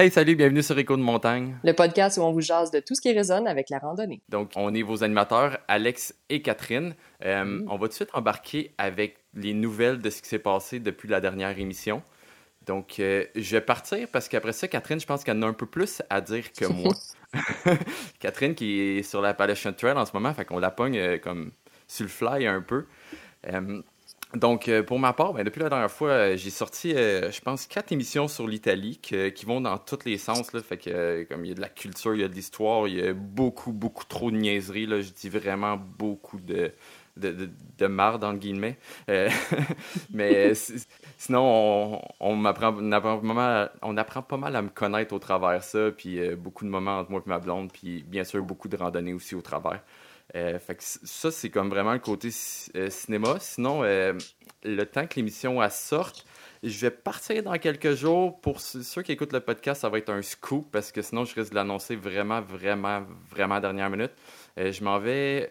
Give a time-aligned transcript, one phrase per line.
[0.00, 1.58] Hey, salut, bienvenue sur Écho de montagne.
[1.62, 4.22] Le podcast où on vous jase de tout ce qui résonne avec la randonnée.
[4.30, 6.94] Donc, on est vos animateurs, Alex et Catherine.
[7.22, 7.60] Euh.
[7.68, 11.06] On va tout de suite embarquer avec les nouvelles de ce qui s'est passé depuis
[11.06, 12.02] la dernière émission.
[12.64, 15.52] Donc, euh, je vais partir parce qu'après ça, Catherine, je pense qu'elle en a un
[15.52, 16.94] peu plus à dire que moi.
[18.20, 21.18] Catherine qui est sur la Appalachian Trail en ce moment, fait qu'on la pogne euh,
[21.18, 21.52] comme
[21.86, 22.86] sur le fly un peu.
[24.34, 27.40] Donc, euh, pour ma part, ben, depuis la dernière fois, euh, j'ai sorti, euh, je
[27.40, 30.52] pense, quatre émissions sur l'Italie qui vont dans tous les sens.
[30.52, 32.86] Là, fait que, comme il y a de la culture, il y a de l'histoire,
[32.86, 34.86] il y a beaucoup, beaucoup trop de niaiseries.
[34.86, 36.70] Là, je dis vraiment beaucoup de,
[37.16, 38.78] de, de, de marde, entre guillemets.
[39.08, 39.28] Euh,
[40.12, 40.86] mais si-
[41.18, 45.12] sinon, on, on m'apprend on apprend pas mal- on apprend pas mal à me connaître
[45.12, 48.42] au travers ça, puis beaucoup de moments entre moi et ma blonde, puis bien sûr,
[48.44, 49.80] beaucoup de randonnées aussi au travers.
[50.36, 52.30] Euh, fait que ça, c'est comme vraiment le côté
[52.76, 53.36] euh, cinéma.
[53.40, 54.12] Sinon, euh,
[54.62, 56.24] le temps que l'émission sorte,
[56.62, 58.40] je vais partir dans quelques jours.
[58.40, 61.34] Pour ceux qui écoutent le podcast, ça va être un scoop parce que sinon, je
[61.34, 64.12] risque de l'annoncer vraiment, vraiment, vraiment dernière minute.
[64.56, 65.50] Je m'en vais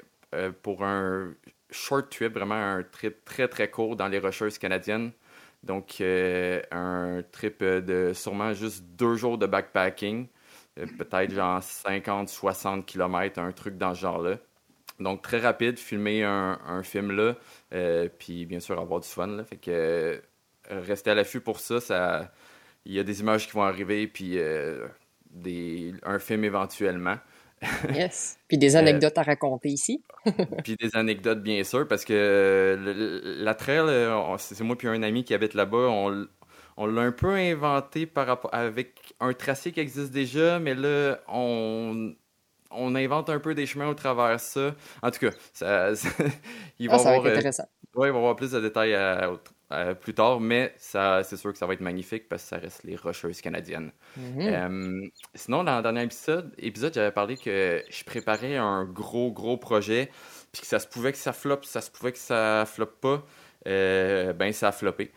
[0.62, 1.34] pour un
[1.72, 5.12] short trip, vraiment un trip très, très court dans les Rocheuses canadiennes.
[5.64, 10.28] Donc, un trip de sûrement juste deux jours de backpacking.
[10.76, 14.38] Peut-être genre 50, 60 km, un truc dans ce genre-là.
[15.00, 17.36] Donc, très rapide, filmer un, un film là,
[17.74, 19.28] euh, puis bien sûr avoir du fun.
[19.28, 19.44] Là.
[19.44, 20.20] Fait que euh,
[20.70, 22.32] rester à l'affût pour ça, ça.
[22.86, 24.88] Il y a des images qui vont arriver, puis euh,
[25.32, 27.18] des, un film éventuellement.
[27.94, 28.38] Yes.
[28.48, 30.02] Puis des anecdotes à raconter ici.
[30.64, 33.86] puis des anecdotes, bien sûr, parce que le- la trail,
[34.38, 35.90] c'est moi puis un ami qui habite là-bas,
[36.78, 41.20] on l'a un peu inventé par rapport avec un tracé qui existe déjà, mais là,
[41.28, 42.14] on,
[42.72, 44.76] on invente un peu des chemins au travers de ça.
[45.02, 46.10] En tout cas, ça, ça-
[46.80, 47.52] il va Ah, ça avoir, être euh,
[47.96, 49.32] ouais, avoir plus de détails à-
[49.72, 52.84] à- plus tard, mais c'est sûr que ça va être magnifique parce que ça reste
[52.84, 53.92] les rocheuses canadiennes.
[54.18, 54.42] Mhm.
[54.42, 59.58] Euh, sinon, dans le dernier épisode, épisode j'avais parlé que je préparais un gros, gros
[59.58, 60.10] projet,
[60.52, 63.24] puis que ça se pouvait que ça floppe, ça se pouvait que ça floppe pas.
[63.68, 65.12] Euh, ben, ça a floppé.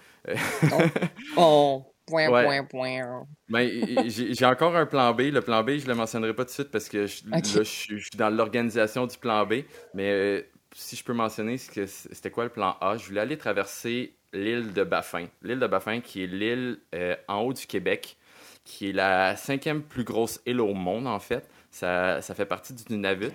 [1.37, 2.45] Oh, point, Ouais.
[2.45, 3.25] point, point.
[3.49, 3.69] Ben,
[4.09, 5.21] j'ai encore un plan B.
[5.33, 7.63] Le plan B, je le mentionnerai pas tout de suite parce que je, là, je,
[7.63, 9.63] suis- je suis dans l'organisation du plan B.
[9.95, 10.43] Mais euh,
[10.75, 12.97] si je peux mentionner, c'était quoi le plan A?
[12.97, 15.27] Je voulais aller traverser l'île de Baffin.
[15.43, 18.17] L'île de Baffin, qui est l'île euh, en haut du Québec,
[18.65, 21.49] qui est la cinquième plus grosse île au monde, en fait.
[21.71, 23.33] Ça, ça fait partie du Nunavut.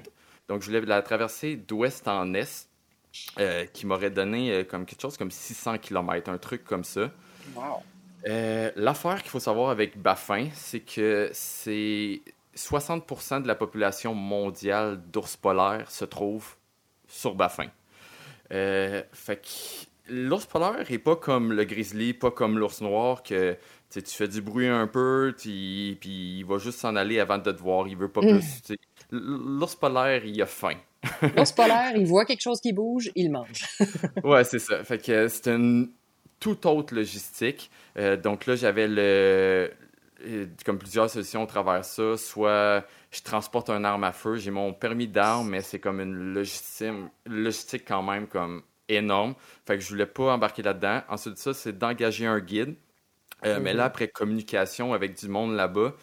[0.47, 2.67] Donc, je voulais la traverser d'ouest en est,
[3.39, 7.11] euh, qui m'aurait donné comme quelque chose comme 600 km, un truc comme ça.
[7.55, 7.83] Wow.
[8.27, 12.21] Euh, L'affaire qu'il faut savoir avec Baffin, c'est que c'est
[12.55, 16.55] 60% de la population mondiale d'ours polaires se trouve
[17.07, 17.67] sur Baffin.
[18.51, 23.55] Euh, fait que l'ours polaire est pas comme le grizzly, pas comme l'ours noir que
[23.93, 27.61] tu fais du bruit un peu, puis il va juste s'en aller avant de te
[27.61, 28.39] voir, il veut pas Mm.
[28.39, 28.75] plus.
[29.11, 30.75] L'ours polaire, il a faim.
[31.35, 33.65] L'ours polaire, il voit quelque chose qui bouge, il mange.
[34.23, 34.83] Ouais, c'est ça.
[34.83, 35.91] Fait que c'est une
[36.39, 37.71] toute autre logistique.
[37.97, 39.71] Euh, donc là, j'avais le
[40.25, 42.17] euh, comme plusieurs solutions au travers de ça.
[42.17, 46.33] Soit je transporte un arme à feu, j'ai mon permis d'arme, mais c'est comme une
[46.33, 46.93] logistique,
[47.25, 49.35] logistique quand même comme énorme.
[49.65, 51.01] Fait que je voulais pas embarquer là-dedans.
[51.09, 52.75] Ensuite ça, c'est d'engager un guide.
[53.45, 53.77] Euh, Mais Mhm.
[53.77, 55.93] là, après communication avec du monde là-bas,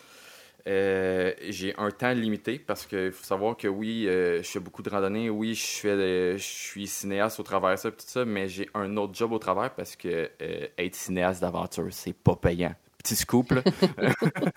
[0.66, 4.82] euh, j'ai un temps limité parce qu'il faut savoir que oui, euh, je fais beaucoup
[4.82, 8.24] de randonnées, oui, je fais, de- je suis cinéaste au travers de ça, tout ça,
[8.24, 12.36] mais j'ai un autre job au travers parce que euh, être cinéaste d'aventure, c'est pas
[12.36, 12.74] payant.
[12.98, 13.60] Petit scoop, là.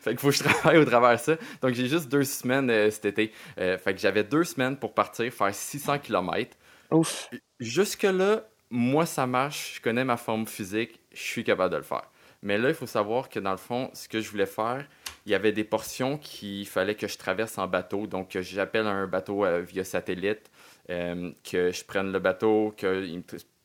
[0.00, 1.36] fait qu'il faut que je travaille au travers de ça.
[1.60, 3.32] Donc, j'ai juste deux semaines euh, cet été.
[3.58, 6.56] Euh, fait que j'avais deux semaines pour partir faire 600 km.
[6.90, 7.30] Ouf.
[7.60, 9.74] Jusque-là, moi, ça marche.
[9.76, 10.98] Je connais ma forme physique.
[11.12, 12.02] Je suis capable de le faire.
[12.42, 14.84] Mais là, il faut savoir que dans le fond, ce que je voulais faire,
[15.26, 18.06] il y avait des portions qu'il fallait que je traverse en bateau.
[18.08, 20.50] Donc, j'appelle un bateau euh, via satellite,
[20.90, 23.22] euh, que je prenne le bateau, qu'il me,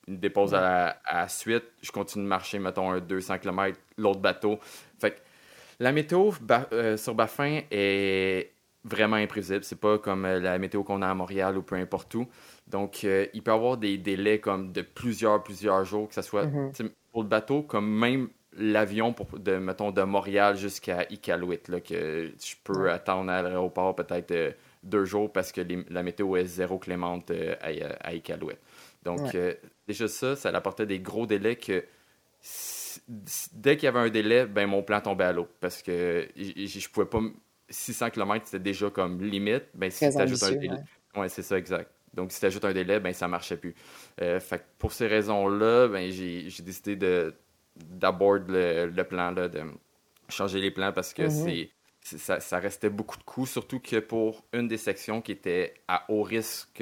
[0.07, 1.63] me dépose à la, à la suite.
[1.81, 4.59] Je continue de marcher, mettons, un 200 km, l'autre bateau.
[4.99, 5.19] Fait que
[5.79, 8.51] la météo ba- euh, sur Baffin est
[8.83, 9.63] vraiment imprévisible.
[9.63, 12.27] C'est pas comme la météo qu'on a à Montréal ou peu importe où.
[12.67, 16.45] Donc, il peut y avoir des délais comme de plusieurs, plusieurs jours, que ce soit
[16.45, 16.73] Mhm.
[16.73, 21.79] sais, pour le bateau, comme même l'avion pour de, mettons, de Montréal jusqu'à Iqaluit, là,
[21.81, 22.91] que je peux Ouais.
[22.91, 24.51] attendre à l'aéroport peut-être euh,
[24.83, 28.55] deux jours parce que les- la météo est zéro clémente euh, à, à Iqaluit.
[29.03, 29.31] Donc, Ouais.
[29.35, 29.53] euh,
[29.87, 31.83] déjà ça, ça apportait des gros délais que
[33.53, 36.89] dès qu'il y avait un délai, ben mon plan tombait à l'eau parce que je
[36.89, 37.19] pouvais pas.
[37.19, 37.33] m-
[37.69, 39.65] 600 km, c'était déjà comme limite.
[39.73, 40.77] Ben, si tu ajoutes un délai.
[41.15, 41.21] ouais.
[41.21, 41.91] Ouais, c'est ça, exact.
[42.13, 43.75] Donc, si tu ajoutes un délai, ben, ça marchait plus.
[44.21, 47.33] Euh, fait pour ces raisons-là, ben, j'ai décidé de
[47.85, 49.61] d'aborder le, le plan là, de,
[50.29, 51.29] changer les plans parce que Mhm.
[51.29, 51.71] c'est
[52.01, 55.73] c'est- ça, ça restait beaucoup de coups, surtout que pour une des sections qui était
[55.89, 56.81] à haut risque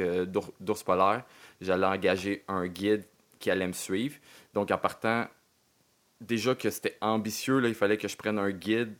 [0.59, 1.23] d'ours polaire,
[1.61, 3.05] j'allais engager un guide
[3.39, 4.15] qui allait me suivre.
[4.53, 5.27] Donc en partant,
[6.21, 8.93] déjà que c'était ambitieux, là, il fallait que je prenne un guide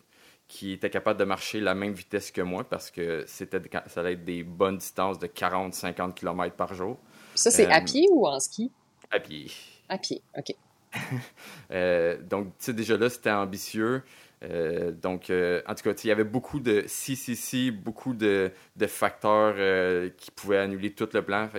[0.48, 4.13] qui était capable de marcher la même vitesse que moi parce que c'était ça allait
[4.13, 7.00] être des bonnes distances de 40-50 km par jour
[7.36, 8.74] Ça, c'est à Euh, pied ou en ski?
[9.12, 9.51] à pied.
[9.89, 10.56] À pied, OK.
[11.71, 14.03] Euh, donc, tu sais, déjà là, c'était ambitieux.
[14.44, 18.13] Euh, donc, euh, en tout cas, il y avait beaucoup de si, si, si, beaucoup
[18.13, 21.50] de, de facteurs euh, qui pouvaient annuler tout le plan.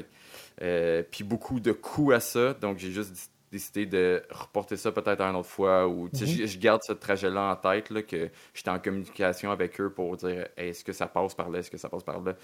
[1.10, 2.54] Puis beaucoup de coûts à ça.
[2.54, 5.88] Donc, j'ai juste décidé de reporter ça peut-être à une autre fois.
[5.88, 6.46] Ou, Mhm.
[6.46, 10.46] je, garde ce trajet-là en tête, là, que j'étais en communication avec eux pour dire
[10.56, 12.34] Hey, est-ce que ça passe par là, est-ce que ça passe par là?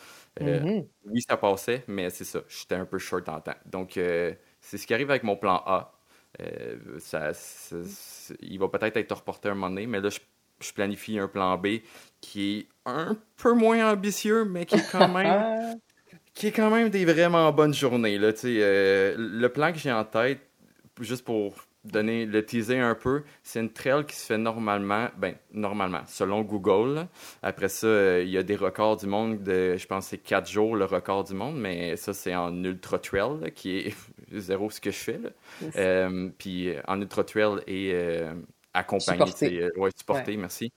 [0.41, 0.89] Mhm.
[1.07, 2.41] oui, ça passait, mais c'est ça.
[2.49, 3.55] J'étais un peu short en temps.
[3.67, 5.93] Donc, c'est ce qui arrive avec mon plan A.
[6.41, 7.33] Euh, ça,
[8.41, 10.19] il va peut-être être reporté un moment donné, mais là, je,
[10.61, 11.81] je planifie un plan B
[12.21, 15.79] qui est un peu moins ambitieux, mais qui est quand même,
[16.35, 18.19] qui est quand même des vraiment bonnes journées.
[18.19, 20.41] Là, euh, le plan que j'ai en tête,
[21.01, 25.35] juste pour donner le teaser un peu, c'est une trail qui se fait normalement, ben
[25.53, 26.95] normalement, selon Google.
[26.95, 27.09] là.
[27.43, 30.19] Après ça, euh, il y a des records du monde de, je pense, que c'est
[30.19, 33.95] 4 jours le record du monde, mais ça c'est en ultra trail, là, qui est
[34.41, 35.19] zéro ce que je fais.
[35.19, 35.31] là.
[35.77, 38.33] Euh, puis euh, en ultra trail et euh,
[38.75, 39.69] accompagné, Supporté.
[39.77, 40.73] ouais, supporté, merci.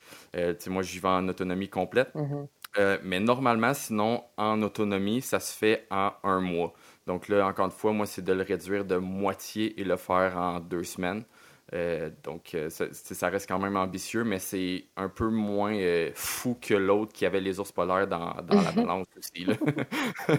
[0.68, 2.14] Moi, j'y vais en autonomie complète.
[2.16, 2.48] mhm.
[2.78, 6.74] Euh, mais normalement, sinon, en autonomie, ça se fait en un mois.
[7.08, 10.38] Donc là, encore une fois, moi, c'est de le réduire de moitié et le faire
[10.38, 11.24] en deux semaines.
[11.74, 16.56] Euh, donc, euh, ça, reste quand même ambitieux, mais c'est un peu moins euh, fou
[16.62, 19.46] que l'autre qui avait les ours polaires dans, dans la balance aussi.
[19.46, 19.56] Là.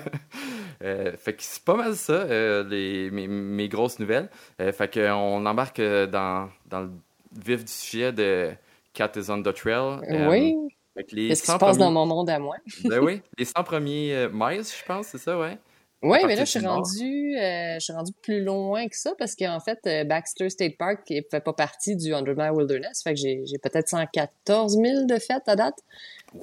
[0.83, 2.27] Euh, fait que c'est pas mal ça,
[2.65, 4.29] les, mes, mes grosses nouvelles.
[4.59, 6.91] Fait qu'on embarque dans, dans le
[7.33, 8.53] vif du sujet de
[8.93, 10.01] Cat is on the Trail.
[10.29, 10.55] Oui.
[10.95, 12.57] Qu'est-ce qui se 100 passe dans mon monde à moi?
[12.85, 15.59] ben oui, les 100 premiers miles, je pense, c'est ça, ouais.
[16.03, 19.35] Oui, mais là, je suis rendu, euh, je suis rendu plus loin que ça parce
[19.35, 23.03] qu'en fait, euh, Baxter State Park ne fait pas partie du 100 Mile Wilderness.
[23.03, 25.79] Fait que j'ai peut-être 114 000 de fêtes à date.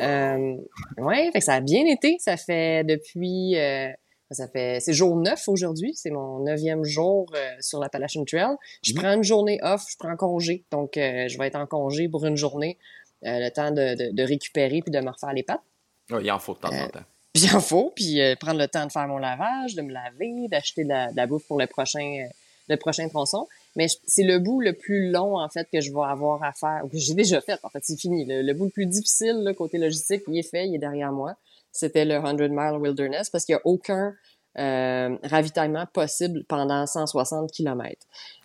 [0.01, 0.55] Euh,
[0.97, 2.17] ouais, fait que ça a bien été.
[2.19, 3.89] Ça fait depuis, euh,
[4.31, 5.93] ça fait, c'est jour 9 aujourd'hui.
[5.93, 7.27] C'est mon neuvième jour
[7.59, 8.55] sur l'Appalachian Trail.
[8.83, 8.99] Je Mhm.
[8.99, 10.65] prends une journée off, je prends congé.
[10.71, 12.79] Donc, je vais être en congé pour une journée,
[13.21, 15.61] le temps de, de, de récupérer puis de me refaire les pattes.
[16.09, 17.03] Ouais, il en faut de temps en temps.
[17.33, 19.91] Puis il en faut, puis euh, prendre le temps de faire mon lavage, de me
[19.91, 22.29] laver, d'acheter de la, de la bouffe pour le prochain, euh,
[22.69, 23.47] le prochain tronçon.
[23.75, 26.81] Mais c'est le bout le plus long, en fait, que je vais avoir à faire,
[26.83, 28.25] ou que j'ai déjà fait, en fait, c'est fini.
[28.25, 31.11] Le, le bout le plus difficile, là, côté logistique, il est fait, il est derrière
[31.11, 31.35] moi.
[31.71, 34.13] C'était le 100 Mile Wilderness, parce qu'il n'y a aucun
[34.59, 37.97] euh, ravitaillement possible pendant 160 km.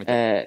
[0.08, 0.42] Euh,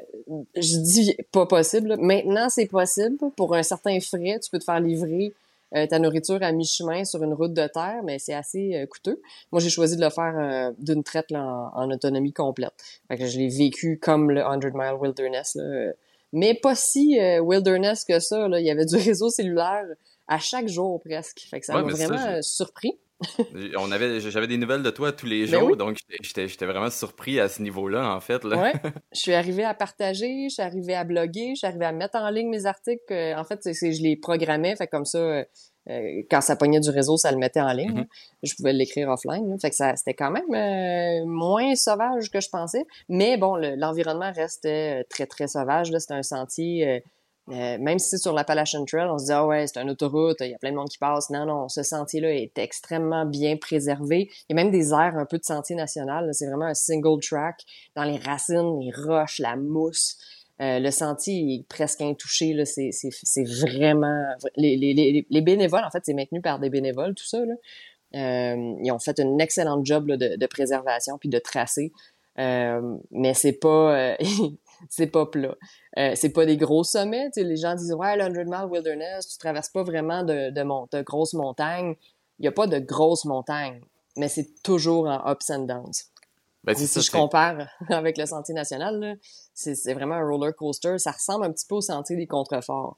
[0.56, 1.98] je dis pas possible.
[2.00, 3.18] Maintenant, c'est possible.
[3.38, 5.32] Pour un certain frais, tu peux te faire livrer
[5.76, 9.22] euh, ta nourriture à mi-chemin sur une route de terre, mais c'est assez euh, coûteux.
[9.52, 12.74] Moi, j'ai choisi de le faire euh, d'une traite là, en, en autonomie complète.
[13.08, 15.56] Fait que je l'ai vécu comme le 100 Mile Wilderness.
[15.56, 15.64] Là.
[15.64, 15.94] euh,
[16.34, 18.48] Mais pas si euh, wilderness que ça.
[18.48, 18.60] Là.
[18.60, 19.86] Il y avait du réseau cellulaire
[20.28, 21.42] à chaque jour presque.
[21.50, 22.98] Fait que ça Ouais, m'a ça, vraiment euh, surpris.
[23.78, 25.78] On avait, j'avais des nouvelles de toi tous les Ben jours, oui.
[25.78, 28.44] donc j'étais- vraiment surpris à ce niveau-là, en fait.
[28.44, 28.62] Là.
[28.62, 28.74] Ouais.
[29.14, 32.16] Je suis arrivée à partager, je suis arrivée à bloguer, je suis arrivée à mettre
[32.18, 33.02] en ligne mes articles.
[33.12, 35.44] En fait, c'est je les programmais, fait comme ça, euh,
[35.90, 37.92] euh, quand ça pognait du réseau, ça le mettait en ligne.
[37.92, 37.98] Mhm.
[37.98, 38.06] là.
[38.44, 39.50] Je pouvais l'écrire offline.
[39.50, 39.56] là.
[39.62, 42.86] Fait que ça, c'était quand même euh, moins sauvage que je pensais.
[43.10, 45.92] Mais bon, le- l'environnement restait très, très sauvage.
[45.92, 46.00] là.
[46.00, 47.04] C'était un sentier...
[47.50, 50.38] euh, même si c'est sur l'Appalachian Trail, on se dit, ah ouais, c'est une autoroute,
[50.42, 51.30] il y a plein de monde qui passe.
[51.30, 54.30] Non, non, ce sentier-là est extrêmement bien préservé.
[54.48, 56.30] Il y a même des aires un peu de sentier national.
[56.34, 57.64] C'est vraiment un single track
[57.96, 60.18] dans les racines, les roches, la mousse.
[60.62, 62.56] Euh, le sentier est presque intouché.
[62.66, 64.24] C'est, vraiment...
[64.56, 67.40] Les, les, les, les bénévoles, en fait, c'est maintenu par des bénévoles, tout ça.
[67.44, 67.54] Là.
[68.14, 71.92] Euh, ils ont fait un excellent job là, de, de préservation puis de tracé.
[72.40, 73.96] Euh, mais c'est pas...
[73.98, 74.16] euh,
[74.90, 75.56] c'est pas plat.
[75.98, 77.30] Euh, c'est pas des gros sommets.
[77.36, 80.88] Les gens disent ouais, le 100 Mile Wilderness, tu traverses pas vraiment de, de, mon-
[80.92, 81.96] de grosses montagnes.
[82.40, 83.82] Il y a pas de grosses montagnes,
[84.18, 85.92] mais c'est toujours en ups and downs.
[86.64, 89.18] Ben, si ça, je compare avec le Sentier national,
[89.54, 90.98] c'est vraiment un roller coaster.
[91.00, 92.98] Ça ressemble un petit peu au Sentier des contreforts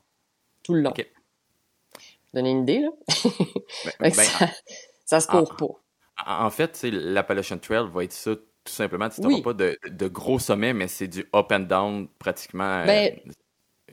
[0.63, 0.91] tout le long.
[0.91, 1.05] Ok.
[2.33, 2.89] Donner une idée, là?
[3.99, 4.49] ben, ben, ça,
[5.05, 5.67] ça se court pas.
[6.25, 8.31] En fait, l'Appalachian Trail va être ça
[8.63, 9.09] tout simplement.
[9.09, 9.41] Tu n'auras Oui.
[9.41, 12.81] pas de, de gros sommets, mais c'est du up and down pratiquement.
[12.81, 13.19] euh, Ben-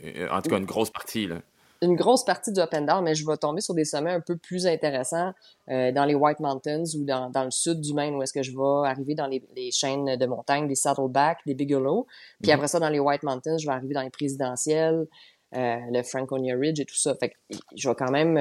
[0.05, 1.27] euh, en tout cas, une grosse partie.
[1.27, 1.37] Là.
[1.83, 4.21] une grosse partie du up and down, mais je vais tomber sur des sommets un
[4.21, 5.33] peu plus intéressants
[5.71, 8.43] euh, dans les White Mountains ou dans, dans le sud du Maine, où est-ce que
[8.43, 12.07] je vais arriver dans les, les chaînes de montagnes, des Saddleback, des Bigelow.
[12.43, 12.55] Puis Mhm.
[12.57, 15.07] après ça, dans les White Mountains, je vais arriver dans les présidentielles.
[15.53, 17.15] le Franconia Ridge et tout ça.
[17.17, 17.35] Fait que
[17.75, 18.39] je vais quand même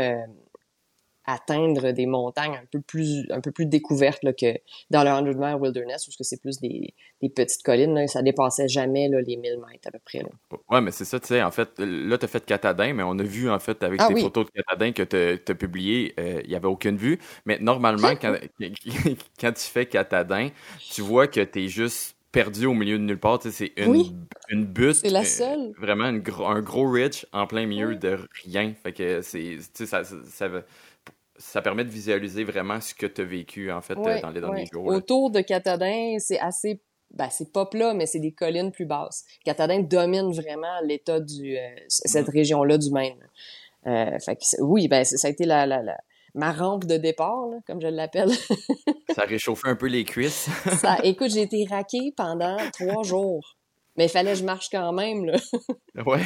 [1.34, 4.58] atteindre des montagnes un peu plus un peu plus découvertes là, que
[4.90, 8.68] dans le 100 mile wilderness où c'est plus des, des, petites collines là, ça dépassait
[8.68, 10.30] jamais là, les 1000 mètres à peu près là.
[10.70, 13.18] Ouais, mais c'est ça tu sais en fait là tu as fait Catadin mais on
[13.20, 16.42] a vu en fait avec ah tes photos de Catadin que tu as publié euh,
[16.44, 18.36] il y avait aucune vue mais normalement quand,
[19.40, 23.20] quand tu fais Catadin tu vois que tu es juste perdu au milieu de nulle
[23.20, 23.40] part.
[23.42, 24.04] C'est une,
[24.50, 24.96] une butte.
[24.96, 25.72] C'est la euh, seule.
[25.78, 28.74] vraiment un gros ridge en plein milieu de rien.
[28.82, 29.58] Fait que c'est.
[29.74, 30.50] Ça, ça, ça,
[31.40, 34.68] ça permet de visualiser vraiment ce que tu as vécu, en fait, dans les derniers
[34.72, 34.86] jours.
[34.86, 36.82] Autour de Catadin, c'est assez
[37.12, 39.26] ben, c'est pas plat, mais c'est des collines plus basses.
[39.44, 42.32] Catadin domine vraiment l'état du euh, cette mm-hmm.
[42.32, 43.28] région-là du Maine.
[43.88, 45.98] Euh, fait que, oui, ben ça a été la, la, la
[46.36, 48.30] ma rampe de départ, là, comme je l'appelle.
[49.16, 50.50] ça a réchauffé un peu les cuisses.
[50.80, 53.58] ça, écoute, j'ai été raqué pendant trois jours,
[53.98, 55.40] mais il fallait que je marche quand même là.
[56.06, 56.22] ouais.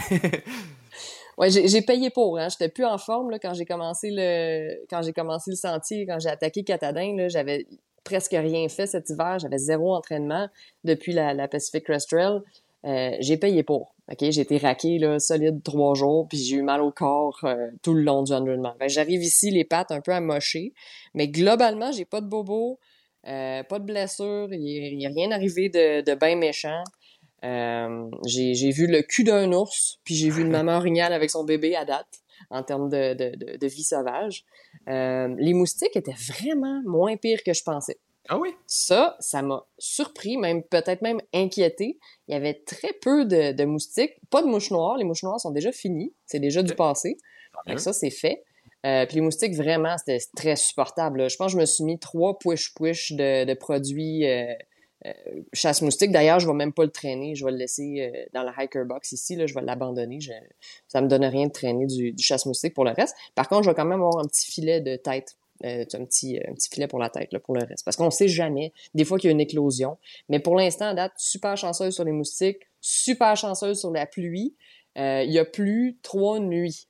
[1.37, 2.37] Ouais, j'ai payé pour.
[2.37, 2.49] Hein.
[2.49, 6.19] J'étais plus en forme là, quand j'ai commencé le quand j'ai commencé le sentier, quand
[6.19, 7.27] j'ai attaqué Catadin.
[7.27, 7.65] J'avais
[8.03, 9.39] presque rien fait cet hiver.
[9.39, 10.47] J'avais zéro entraînement
[10.83, 12.41] depuis la, la Pacific Crest Trail.
[12.85, 13.95] Euh, j'ai payé pour.
[14.11, 17.69] Ok, j'ai été raqué là, solide trois jours, puis j'ai eu mal au corps euh,
[17.81, 18.75] tout le long du entraînement.
[18.87, 20.73] J'arrive ici les pattes un peu amochées,
[21.13, 22.79] mais globalement j'ai pas de bobo,
[23.25, 26.83] euh, pas de blessure, il n'y a, rien arrivé de, de bien méchant.
[27.43, 31.43] Euh, j'ai vu le cul d'un ours, puis j'ai vu une maman orignale avec son
[31.43, 34.45] bébé à date en termes de, de, de, vie sauvage.
[34.88, 37.97] Euh, les moustiques étaient vraiment moins pires que je pensais.
[38.29, 38.55] Ah oui?
[38.67, 42.00] Ça, ça m'a surpris, même peut-être même inquiété.
[42.27, 44.97] Il y avait très peu de, moustiques, pas de mouches noires.
[44.97, 47.17] Les mouches noires sont déjà finies, c'est déjà du passé.
[47.67, 48.43] Donc ça, c'est fait.
[48.85, 51.29] Euh, puis les moustiques, vraiment, c'était très supportable.
[51.29, 54.53] Je pense que je me suis mis trois push-push de, de produits euh,
[55.53, 56.12] chasse moustique.
[56.12, 57.36] D'ailleurs, je vais même pas le traîner.
[57.36, 59.36] Je vais le laisser euh, dans la hiker box ici.
[59.36, 60.19] Là, je vais l'abandonner.
[60.19, 60.31] Je...
[60.88, 63.15] Ça me donne rien de traîner du, chasse moustique pour le reste.
[63.36, 65.36] Par contre, je vais quand même avoir un petit filet de tête.
[65.63, 67.86] Euh, un, petit, un petit filet pour la tête, là, pour le reste.
[67.86, 68.74] Parce qu'on sait jamais.
[68.93, 69.98] Des fois qu'il y a une éclosion.
[70.27, 74.55] Mais pour l'instant, à date, super chanceuse sur les moustiques, super chanceuse sur la pluie.
[74.95, 76.88] il y a plus trois nuits.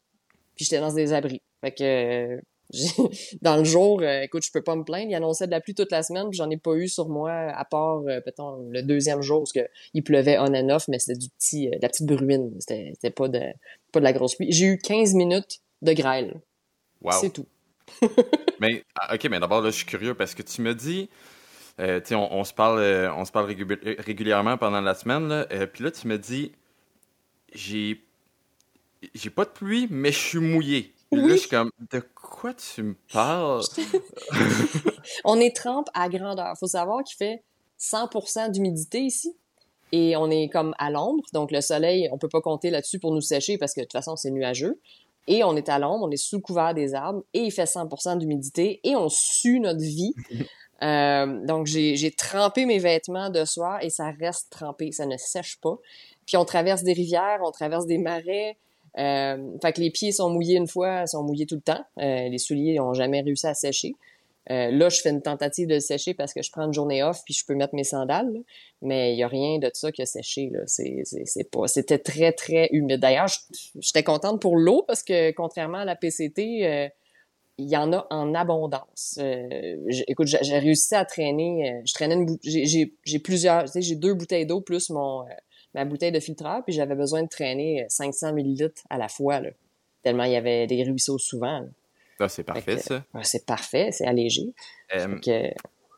[0.55, 1.41] Puis j'étais dans des abris.
[1.61, 2.41] Fait que
[3.41, 5.09] dans le jour, euh, écoute, je peux pas me plaindre.
[5.09, 7.31] Il annonçait de la pluie toute la semaine, puis j'en ai pas eu sur moi,
[7.31, 10.99] à part, euh, peut-être, le deuxième jour, parce que il pleuvait on and off, mais
[10.99, 12.51] c'était du petit, euh, de la petite bruine.
[12.59, 13.41] C'était pas de,
[13.91, 14.51] pas de la grosse pluie.
[14.51, 16.41] J'ai eu 15 minutes de grêle.
[17.01, 17.11] Wow.
[17.19, 17.47] C'est tout.
[18.59, 21.09] mais, ah, ok, mais d'abord, là, je suis curieux parce que tu me dis,
[21.79, 22.79] euh, tu sais, on, on, se parle,
[23.15, 23.53] on se parle
[23.99, 26.53] régulièrement pendant la semaine, là, puis là, tu me dis,
[27.53, 28.01] j'ai,
[29.13, 30.93] j'ai pas de pluie, mais je suis mouillé.
[31.15, 33.63] Là, je suis comme, de quoi tu me parles?
[35.25, 36.53] on est trempe à grandeur.
[36.59, 37.43] Faut savoir qu'il fait
[37.79, 39.35] 100% d'humidité ici.
[39.91, 41.23] Et on est comme à l'ombre.
[41.33, 43.93] Donc, le soleil, on peut pas compter là-dessus pour nous sécher parce que de toute
[43.93, 44.79] façon, c'est nuageux.
[45.27, 48.17] Et on est à l'ombre, on est sous couvert des arbres et il fait 100%
[48.17, 50.13] d'humidité et on sue notre vie.
[50.83, 55.59] euh, donc, j'ai trempé mes vêtements de soir et ça reste trempé, ça ne sèche
[55.61, 55.77] pas.
[56.25, 58.57] Puis on traverse des rivières, on traverse des marais,
[58.95, 61.83] fait que les pieds sont mouillés une fois, sont mouillés tout le temps.
[61.99, 63.95] Euh, les souliers n'ont jamais réussi à sécher.
[64.51, 67.21] Euh, là, je fais une tentative de sécher parce que je prends une journée off
[67.23, 68.31] puis je peux mettre mes sandales.
[68.81, 70.49] Mais il y a rien de ça qui a séché.
[70.51, 70.61] Là.
[70.67, 72.99] C'était très très humide.
[72.99, 73.27] D'ailleurs,
[73.79, 76.89] j'étais contente pour l'eau parce que contrairement à la PCT, euh,
[77.57, 79.17] y en a en abondance.
[79.19, 81.81] Euh, écoute, j'ai réussi à traîner.
[81.85, 83.65] je traînais une j'ai, plusieurs.
[83.73, 85.23] J'ai deux bouteilles d'eau plus mon
[85.73, 89.39] ma bouteille de filtreur, puis j'avais besoin de traîner 500 euh, millilitres à la fois,
[89.39, 89.49] là,
[90.03, 91.65] tellement il y avait des ruisseaux souvent.
[92.19, 93.03] Ah, c'est parfait, ça.
[93.23, 94.53] c'est parfait, c'est allégé.
[94.95, 95.19] Euh,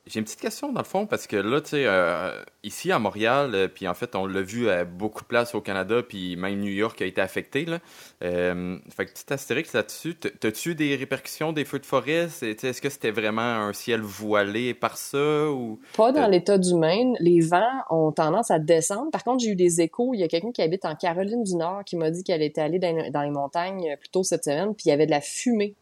[0.07, 2.31] j'ai une petite question dans le fond parce que là, tu sais, euh,
[2.63, 5.61] ici à Montréal, euh, puis en fait, on l'a vu à beaucoup de places au
[5.61, 7.65] Canada, puis même New York a été affecté.
[7.65, 7.79] Là.
[8.23, 12.27] Euh, fait que petit astérix là-dessus, t'as-tu des répercussions des feux de forêt?
[12.41, 15.79] Est-ce que c'était vraiment un ciel voilé par ça ou?
[15.97, 17.15] Pas dans l'État du Maine.
[17.19, 19.09] Les vents ont tendance à descendre.
[19.09, 20.13] Par contre, j'ai eu des échos.
[20.13, 22.61] Il y a quelqu'un qui habite en Caroline du Nord qui m'a dit qu'elle était
[22.61, 25.75] allée dans, les montagnes plus tôt cette semaine, puis il y avait de la fumée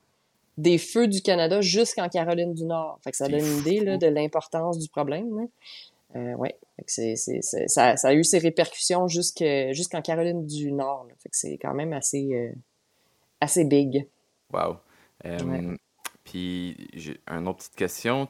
[0.57, 2.99] des feux du Canada jusqu'en Caroline du Nord.
[3.03, 5.47] Fait que ça donne une idée là, de l'importance du problème.
[6.15, 6.55] Euh, ouais,
[6.85, 11.07] ça, ça, a eu ses répercussions jusqu'en Caroline du Nord.
[11.19, 12.51] Fait que c'est quand même assez, euh,
[13.41, 14.07] assez big.
[14.51, 14.77] Wow.
[16.23, 18.29] Puis, j'ai une autre petite question.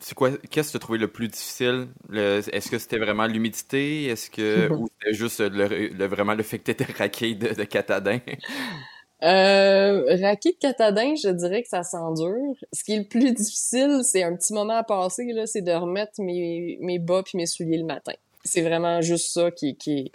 [0.00, 1.88] C'est quoi, qu'est-ce que tu as trouvé le plus difficile?
[2.12, 4.06] est-ce que c'était vraiment l'humidité?
[4.06, 7.64] Est-ce que, ou c'était juste le, vraiment le fait que tu étais raqué de, de
[7.64, 8.18] Catadin?
[9.22, 12.54] Euh, de Catadin, je dirais que ça s'endure.
[12.72, 15.72] Ce qui est le plus difficile, c'est un petit moment à passer, là, c'est de
[15.72, 18.12] remettre mes, mes bas puis mes souliers le matin.
[18.44, 20.12] C'est vraiment juste ça qui, qui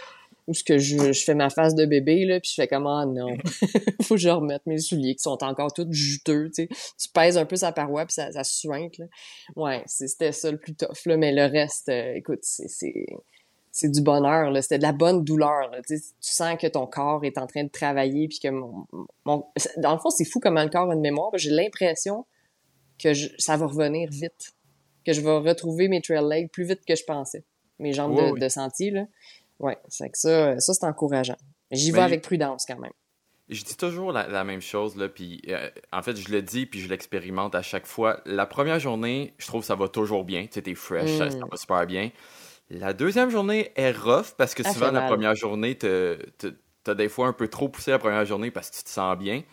[0.48, 2.88] où ce que je, je, fais ma face de bébé, là, puis je fais comme,
[2.88, 3.38] ah non,
[4.02, 6.70] faut que je remette mes souliers qui sont encore tous juteux, tu sais.
[7.00, 9.06] Tu pèses un peu sa paroi, puis ça, ça suinte, là.
[9.56, 13.06] Ouais, c'était ça le plus tough, là, mais le reste, euh, écoute, c'est
[13.74, 14.62] c'est du bonheur, là.
[14.62, 15.82] C'était de la bonne douleur, là.
[15.82, 18.86] Tu, sens que ton corps est en train de travailler, puis que mon,
[19.26, 19.46] mon...
[19.78, 22.26] Dans le fond, c'est fou comment le corps a une mémoire, j'ai l'impression
[23.00, 24.54] que je, ça va revenir vite,
[25.04, 27.44] que je vais retrouver mes trail legs plus vite que je pensais,
[27.80, 29.06] mes jambes de, de, sentier, là.
[29.60, 31.38] Ouais, c'est que ça, ça c'est encourageant.
[31.72, 32.94] J'y vais avec prudence quand même.
[33.50, 36.80] Je dis toujours la, même chose, là, puis euh, en fait, je le dis, puis
[36.80, 38.22] je l'expérimente à chaque fois.
[38.26, 40.44] La première journée, je trouve que ça va toujours bien.
[40.44, 41.50] Tu sais, t'es fresh, ça, mm.
[41.50, 42.12] va super bien.
[42.70, 47.34] La deuxième journée est rough parce que souvent, la première journée, t'as des fois un
[47.34, 49.44] peu trop poussé la première journée parce que tu te sens bien.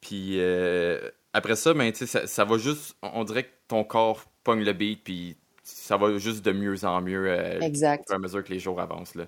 [0.00, 4.62] Puis euh, après ça, ben, ça, ça va juste, on dirait que ton corps pogne
[4.62, 8.10] le beat, puis ça va juste de mieux en mieux euh, exact.
[8.10, 9.14] à mesure que les jours avancent.
[9.14, 9.26] Là.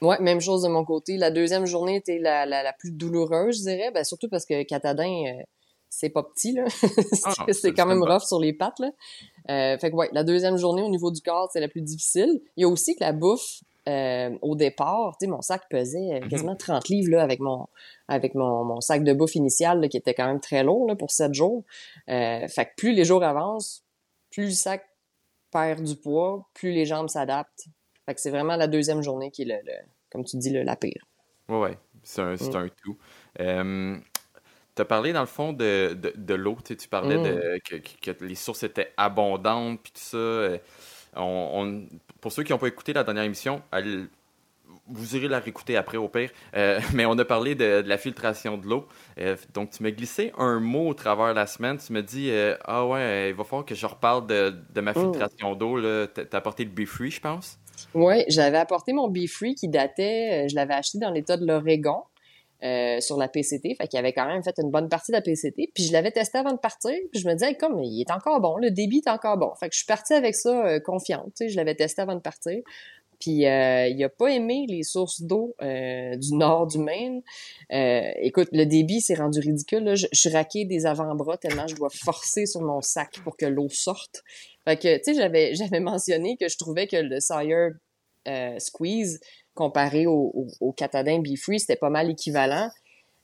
[0.00, 1.16] Ouais, même chose de mon côté.
[1.16, 4.62] La deuxième journée était la, la, la plus douloureuse, je dirais, ben, surtout parce que
[4.64, 5.42] Catadin, euh,
[5.88, 6.64] c'est pas petit, là.
[7.24, 8.90] Ah, c'est quand même rough sur les pattes, là.
[9.50, 12.40] Euh, fait que, ouais, la deuxième journée au niveau du corps, c'est la plus difficile.
[12.56, 15.98] Il y a aussi que la bouffe, euh, au départ, tu sais, mon sac pesait
[15.98, 16.28] mm-hmm.
[16.28, 17.66] quasiment 30 livres, là, avec mon,
[18.08, 20.96] avec mon, mon sac de bouffe initial, là, qui était quand même très lourd, là,
[20.96, 21.64] pour 7 jours.
[22.08, 23.84] Euh, fait que plus les jours avancent,
[24.30, 24.84] plus le sac
[25.52, 27.68] perd du poids, plus les jambes s'adaptent,
[28.06, 29.72] fait que c'est vraiment la deuxième journée qui est, le,
[30.10, 31.06] comme tu dis, le, la pire.
[31.48, 31.78] Oui, ouais.
[32.02, 32.56] C'est un, mm.
[32.56, 32.96] un, tout.
[33.40, 33.98] Euh,
[34.76, 36.56] tu as parlé, dans le fond, de, de, de l'eau.
[36.64, 37.60] Tu parlais de, mm.
[37.60, 37.76] que,
[38.12, 40.16] que, les sources étaient abondantes, puis tout ça.
[40.16, 40.58] Euh,
[41.16, 41.86] on,
[42.20, 44.08] pour ceux qui n'ont pas écouté la dernière émission, elle,
[44.88, 46.30] vous irez la réécouter après au pire.
[46.54, 48.86] Euh, mais on a parlé de, la filtration de l'eau.
[49.18, 51.78] Euh, donc, tu m'as glissé un mot au travers la semaine.
[51.78, 54.92] Tu me dis euh, Ah ouais, il va falloir que je reparle de, de ma
[54.92, 54.94] mm.
[54.94, 55.80] filtration d'eau.
[55.80, 57.58] Tu as apporté le Be Free, je pense.
[57.94, 62.02] Oui, j'avais apporté mon Be Free qui datait, je l'avais acheté dans l'État de l'Oregon.
[62.62, 65.70] Sur la PCT, fait qu'il avait quand même fait une bonne partie de la PCT,
[65.74, 68.40] puis je l'avais testé avant de partir, puis je me disais comme il est encore
[68.40, 71.44] bon, le débit est encore bon, fait que je suis partie avec ça confiante, tu
[71.44, 72.62] sais, je l'avais testé avant de partir.
[73.20, 77.22] Puis euh, il a pas aimé les sources d'eau euh, du nord du Maine.
[77.72, 79.94] Euh, écoute, le débit s'est rendu ridicule.
[79.94, 84.22] Je, raqué des avant-bras tellement je dois forcer sur mon sac pour que l'eau sorte.
[84.64, 87.68] Fait que, tu sais, j'avais, mentionné que je trouvais que le Sawyer
[88.28, 89.20] euh, Squeeze,
[89.56, 92.70] comparé au, au, au Catadin Be Free, c'était pas mal équivalent.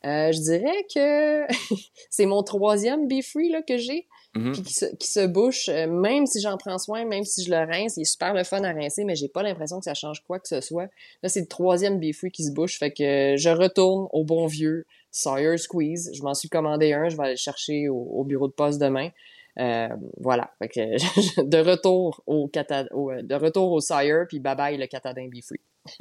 [0.04, 1.46] Euh, je dirais que
[2.10, 4.08] c'est mon troisième Be Free là, que j'ai.
[4.34, 4.62] Mm-hmm.
[4.62, 7.70] qui se, qui se bouche, euh, même si j'en prends soin, même si je le
[7.70, 10.24] rince, il est super le fun à rincer, mais j'ai pas l'impression que ça change
[10.24, 10.88] quoi que ce soit.
[11.22, 14.86] Là, c'est le troisième Free qui se bouche, fait que je retourne au bon vieux
[15.10, 16.12] Sawyer Squeeze.
[16.14, 19.10] Je m'en suis commandé un, je vais aller le chercher au, bureau de poste demain.
[19.58, 24.78] Euh, voilà, fait que de retour au, au, de retour au Sawyer, puis bye bye
[24.78, 25.60] le Catadin Free.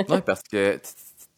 [0.10, 0.80] Ouais, parce que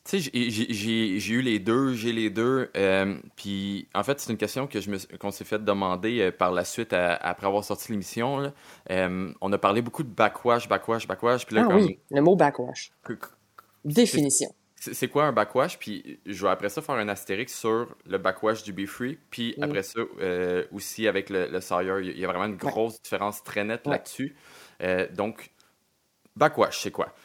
[0.05, 2.69] tu sais, j'ai eu les deux, j'ai les deux.
[2.75, 6.51] Euh, puis, en fait, c'est une question que je qu'on s'est fait demander euh, par
[6.51, 8.51] la suite après avoir sorti l'émission.
[8.91, 11.45] Euh, on a parlé beaucoup de backwash, backwash, backwash.
[11.45, 12.91] Puis là, ah oui, le mot backwash.
[13.85, 14.49] Définition.
[14.75, 15.79] C'est quoi un backwash?
[15.79, 19.17] Puis je vais après ça faire un astérix sur le backwash du Be Free.
[19.29, 20.01] Puis après ça,
[20.73, 24.35] aussi avec le, le Sawyer, il y a vraiment une grosse différence très nette là-dessus.
[25.13, 25.53] donc,
[26.35, 27.15] backwash, c'est quoi?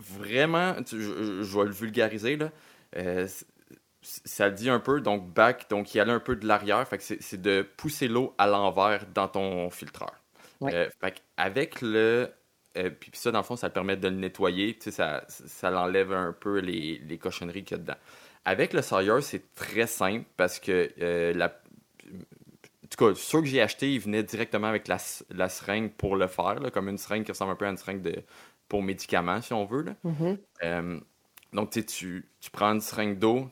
[0.00, 2.50] Vraiment, je, vais le vulgariser, là.
[2.96, 3.28] Euh,
[4.02, 7.04] ça dit un peu, donc back, donc y aller un peu de l'arrière, fait que
[7.20, 10.12] c'est de pousser l'eau à l'envers dans ton filtreur.
[10.62, 12.30] Euh, fait avec le.
[12.78, 15.24] Euh, puis ça, dans le fond, ça te permet de le nettoyer, tu sais, ça,
[15.28, 17.96] ça l'enlève un peu les, les cochonneries qu'il y a dedans.
[18.44, 20.90] Avec le Sawyer, c'est très simple parce que
[21.34, 21.46] la.
[22.84, 24.96] En tout cas, ceux que j'ai acheté, ils venaient directement avec la,
[25.30, 28.02] la seringue pour le faire, comme une seringue qui ressemble un peu à une seringue
[28.02, 28.24] de,
[28.70, 29.82] pour médicaments, si on veut.
[29.82, 29.96] Là.
[30.04, 30.38] Mm-hmm.
[30.62, 31.00] Euh,
[31.52, 31.84] donc, tu,
[32.40, 33.48] tu prends une seringue d'eau,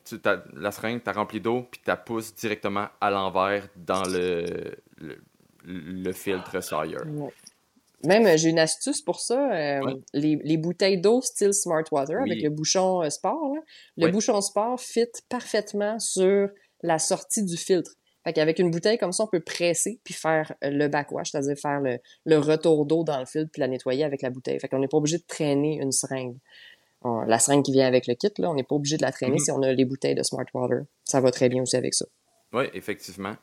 [0.54, 4.76] la seringue, tu rempli d'eau, puis tu la pousses directement à l'envers dans le,
[5.64, 6.98] le, filtre Sawyer.
[8.04, 9.52] Même, euh, j'ai une astuce pour ça.
[9.52, 9.80] Euh,
[10.14, 13.56] les, les, bouteilles d'eau style Smart Water avec le bouchon sport,
[13.96, 16.48] le bouchon sport fit parfaitement sur
[16.82, 17.90] la sortie du filtre.
[18.28, 21.56] Fait qu'avec une bouteille comme ça, on peut presser puis faire euh, le backwash, c'est-à-dire
[21.56, 24.60] faire le, le retour d'eau dans le filtre puis la nettoyer avec la bouteille.
[24.60, 26.36] Fait qu'on n'est pas obligé de traîner une seringue.
[27.02, 29.36] la seringue qui vient avec le kit, là, on n'est pas obligé de la traîner
[29.36, 29.44] mm-hmm.
[29.44, 30.82] si on a les bouteilles de Smart Water.
[31.04, 32.04] Ça va très bien aussi avec ça.
[32.52, 33.34] Oui, effectivement.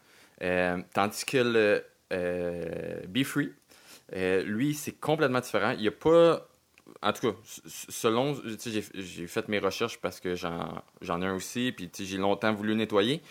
[0.43, 3.49] Euh, tandis que le euh, Be Free,
[4.13, 5.71] lui, c'est complètement différent.
[5.71, 6.47] Il n'y a pas
[7.01, 7.37] en tout cas,
[7.89, 12.75] selon, j'ai fait mes recherches parce que j'en ai un aussi, puis j'ai longtemps voulu
[12.75, 13.23] nettoyer.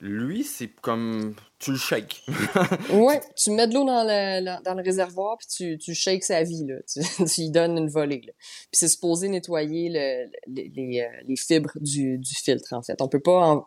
[0.00, 2.24] Lui, c'est comme tu le shakes.
[2.92, 6.42] ouais, tu mets de l'eau dans le, dans le réservoir puis tu, tu shakes sa
[6.42, 8.32] vie là, tu, tu lui donnes une volée là.
[8.36, 13.00] Puis c'est supposé nettoyer le, les, euh, les, fibres du, du filtre en fait.
[13.00, 13.64] On peut pas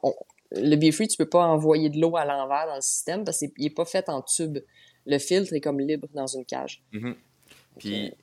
[0.51, 3.65] le Be-Free, tu peux pas envoyer de l'eau à l'envers dans le système parce qu'il
[3.65, 4.59] est pas fait en tube.
[5.05, 6.83] Le filtre est comme libre dans une cage.
[6.93, 7.15] Mm-hmm.
[7.79, 8.13] Puis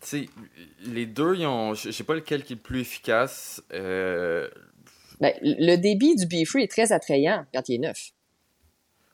[0.00, 0.28] tu sais,
[0.84, 1.74] les deux, ils ont.
[1.74, 3.62] Je sais pas lequel qui est le plus efficace.
[3.72, 4.48] Euh,
[5.20, 8.12] ben, le débit du Be-Free est très attrayant quand il est neuf.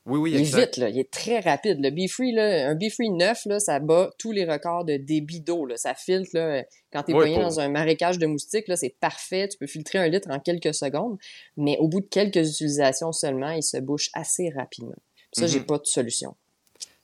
[0.06, 0.88] Oui, oui, Il est vite, là.
[0.88, 1.78] Il est très rapide.
[1.80, 5.68] Le Be-Free, là, un Be-Free neuf, là, ça bat tous les records de débit d'eau.
[5.76, 6.64] Ça filtre, là.
[6.92, 9.48] Quand t'es es dans un marécage de moustiques, là, c'est parfait.
[9.48, 11.18] Tu peux filtrer un litre en quelques secondes.
[11.56, 14.96] Mais au bout de quelques utilisations seulement, il se bouche assez rapidement.
[15.32, 15.66] Ça, j'ai mhm.
[15.66, 16.34] pas de solution.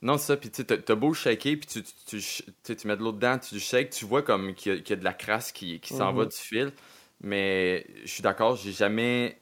[0.01, 0.37] Non, c'est ça.
[0.37, 2.21] Puis tu as beau shaker, puis tu, tu,
[2.65, 5.05] tu, tu, mets de l'eau dedans, tu shakes, tu vois comme qu'il y, a de
[5.05, 6.29] la crasse qui, qui s'en va mhm.
[6.31, 6.73] du fil.
[7.21, 9.39] Mais je suis d'accord, j'ai jamais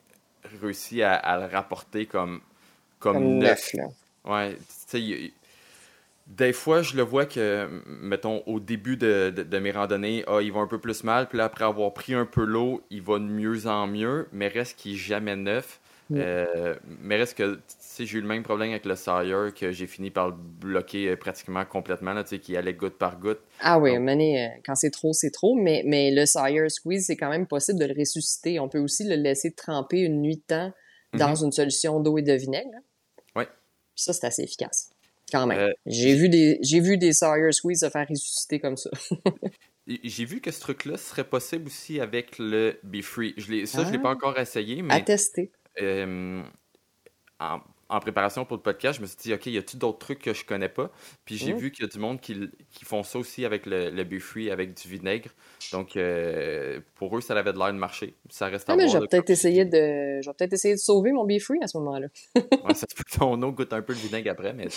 [0.61, 2.41] réussi à, le rapporter comme,
[2.99, 3.73] comme, neuf.
[4.25, 4.59] Ouais, tu
[4.99, 5.33] sais,
[6.27, 10.53] des fois, je le vois que, mettons, au début de, de, mes randonnées, ah, il
[10.53, 13.19] va un peu plus mal, puis là, après avoir pris un peu l'eau, il va
[13.19, 15.81] de mieux en mieux, mais reste qu'il est jamais neuf.
[16.13, 17.59] Euh, mais reste que
[17.99, 21.17] j'ai eu le même problème avec le Sawyer que j'ai fini par le bloquer euh,
[21.17, 23.41] pratiquement complètement, là, qui allait goutte par goutte.
[23.61, 27.31] Ah oui, euh, quand c'est trop, c'est trop, mais, mais le Sawyer Squeeze, c'est quand
[27.31, 28.59] même possible de le ressusciter.
[28.59, 30.73] On peut aussi le laisser tremper une nuit de temps
[31.13, 31.47] dans mhm.
[31.47, 32.79] une solution d'eau et de vinaigre.
[33.37, 33.45] Oui.
[33.95, 34.91] Ça, c'est assez efficace.
[35.33, 35.73] Quand même.
[35.87, 38.91] j'ai vu des j'ai vu des Sawyer Squeeze se faire ressusciter comme ça.
[39.87, 43.35] J'ai vu que ce truc-là serait possible aussi avec le Be Free.
[43.37, 44.15] Je ça, je ne l'ai pas ah.
[44.15, 44.95] encore essayé, mais.
[44.95, 45.53] À tester.
[45.83, 46.43] Euh,
[47.39, 47.61] en,
[48.01, 50.45] préparation pour le podcast, je me suis dit, OK, y a-t-il d'autres trucs que je
[50.45, 50.91] connais pas?
[51.25, 53.91] Puis j'ai vu qu'il y a du monde qui, qui, font ça aussi avec le,
[53.91, 55.31] le avec du vinaigre.
[55.73, 58.15] Donc, euh, pour eux, ça avait de l'air de marcher.
[58.31, 61.27] Ça reste à ah, mais J'ai peut-être essayé de, j'ai peut-être essayé de sauver mon
[61.39, 62.07] free à ce moment-là.
[62.37, 64.69] ouais, ça se peut que ton eau goûte un peu le vinaigre après, mais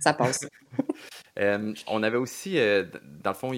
[0.00, 0.46] ça passe.
[1.36, 3.50] Euh, on avait aussi, dans le fond,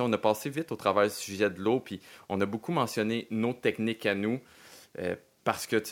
[0.00, 3.28] on a passé vite au travers du sujet de l'eau, puis on a beaucoup mentionné
[3.30, 4.40] nos techniques à nous
[5.50, 5.82] parce que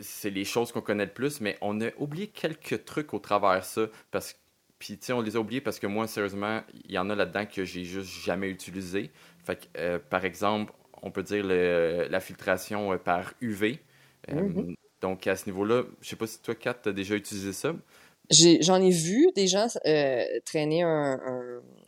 [0.00, 3.60] c'est les choses qu'on connaît le plus, mais on a oublié quelques trucs au travers
[3.60, 3.82] de ça.
[4.10, 4.36] Parce
[4.80, 7.64] puis, on les a oubliés parce que moi, sérieusement, il y en a là-dedans que
[7.64, 9.12] j'ai juste jamais utilisé.
[9.44, 13.78] Fait euh, par exemple, on peut dire la filtration euh, par UV.
[14.28, 14.74] Euh, mm-hmm.
[15.02, 17.76] Donc, à ce niveau-là, je sais pas si toi, Kat, tu as déjà utilisé ça.
[18.30, 21.18] J'en ai, vu des gens euh, traîner un,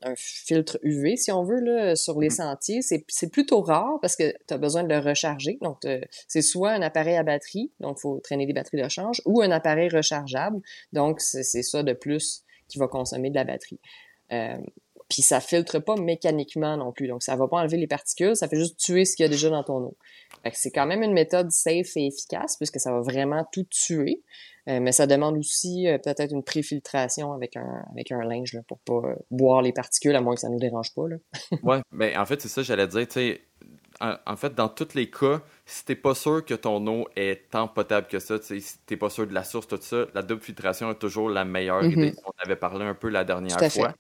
[0.03, 2.31] un, filtre UV, si on veut, là, sur les mm.
[2.31, 2.81] sentiers.
[2.83, 5.59] C'est plutôt rare parce que tu as besoin de le recharger.
[5.61, 5.87] Donc,
[6.29, 9.42] c'est soit un appareil à batterie, donc il faut traîner des batteries de change, ou
[9.42, 10.61] un appareil rechargeable.
[10.92, 13.81] Donc, c'est ça de plus qui va consommer de la batterie.
[14.33, 14.57] Euh,
[15.09, 17.09] puis ça filtre pas mécaniquement non plus.
[17.09, 19.29] Donc, ça va pas enlever les particules, ça fait juste tuer ce qu'il y a
[19.29, 19.96] déjà dans ton eau.
[20.53, 24.22] c'est quand même une méthode safe et efficace puisque ça va vraiment tout tuer.
[24.70, 28.61] Euh, mais ça demande aussi euh, peut-être une préfiltration avec un, avec un linge là,
[28.68, 31.09] pour pas euh, boire les particules, à moins que ça nous dérange pas.
[31.09, 31.16] Là.
[31.62, 33.40] ouais, mais en fait, c'est ça, j'allais dire, tu sais,
[34.00, 37.68] en, fait, dans tous les cas, si t'es pas sûr que ton eau est tant
[37.68, 40.90] potable que ça, si t'es pas sûr de la source, tout ça, la double filtration
[40.90, 41.92] est toujours la meilleure mm-hmm.
[41.92, 42.14] idée.
[42.24, 43.94] On avait parlé un peu la dernière fois.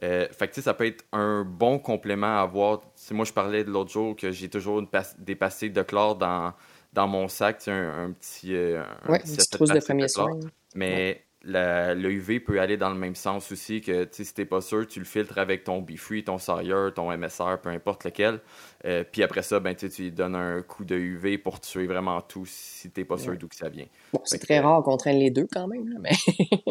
[0.00, 0.32] Fait.
[0.32, 2.80] fait que ça peut être un bon complément à avoir.
[3.12, 4.82] moi, je parlais de l'autre jour que j'ai toujours
[5.18, 6.52] des pastilles de chlore dans,
[6.94, 8.54] dans mon sac, un, un petit.
[8.54, 10.30] Euh, un, petit trousse de premier soin.
[10.74, 14.86] Mais le UV peut aller dans le même sens aussi que si t'es pas sûr,
[14.86, 18.40] tu le filtres avec ton Be-Free, ton Sawyer, ton MSR, peu importe lequel.
[18.86, 22.20] Euh, puis après ça, ben, tu lui donnes un coup de UV pour tuer vraiment
[22.22, 23.86] tout si t'es pas sûr d'où que ça vient.
[24.12, 25.88] Bon, c'est très rare qu'on traîne les deux quand même.
[25.88, 26.12] Là, mais...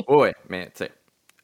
[0.08, 0.92] ouais, mais tu sais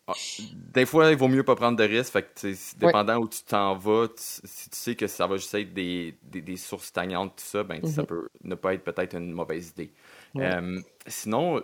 [0.09, 0.43] ah,
[0.73, 2.13] des fois, il vaut mieux pas prendre de risques.
[2.13, 5.73] Fait que, dépendant où tu t'en vas, si tu sais que ça va juste être
[5.73, 8.07] des, des, sources stagnantes, tout ça, ben, ça mhm.
[8.07, 9.91] peut ne pas être peut-être une mauvaise idée.
[10.37, 11.61] Euh, sinon,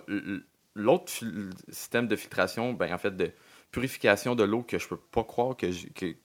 [0.76, 1.12] l'autre
[1.70, 3.32] système de filtration, ben, en fait, de
[3.72, 5.68] purification de l'eau que je peux pas croire que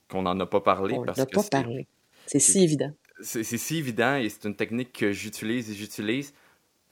[0.08, 0.94] qu'on n'en a pas parlé.
[0.94, 1.86] On parce pas parlé.
[2.26, 2.92] C'est si évident.
[3.22, 6.34] C'est si évident et c'est une technique que j'utilise et j'utilise.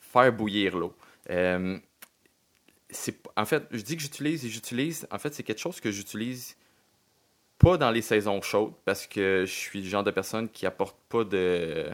[0.00, 0.94] Faire bouillir l'eau.
[1.30, 1.78] Euh,
[3.37, 5.07] en fait, je dis que j'utilise et j'utilise.
[5.11, 6.57] En fait, c'est quelque chose que j'utilise
[7.59, 10.96] pas dans les saisons chaudes parce que je suis le genre de personne qui apporte
[11.09, 11.90] pas de,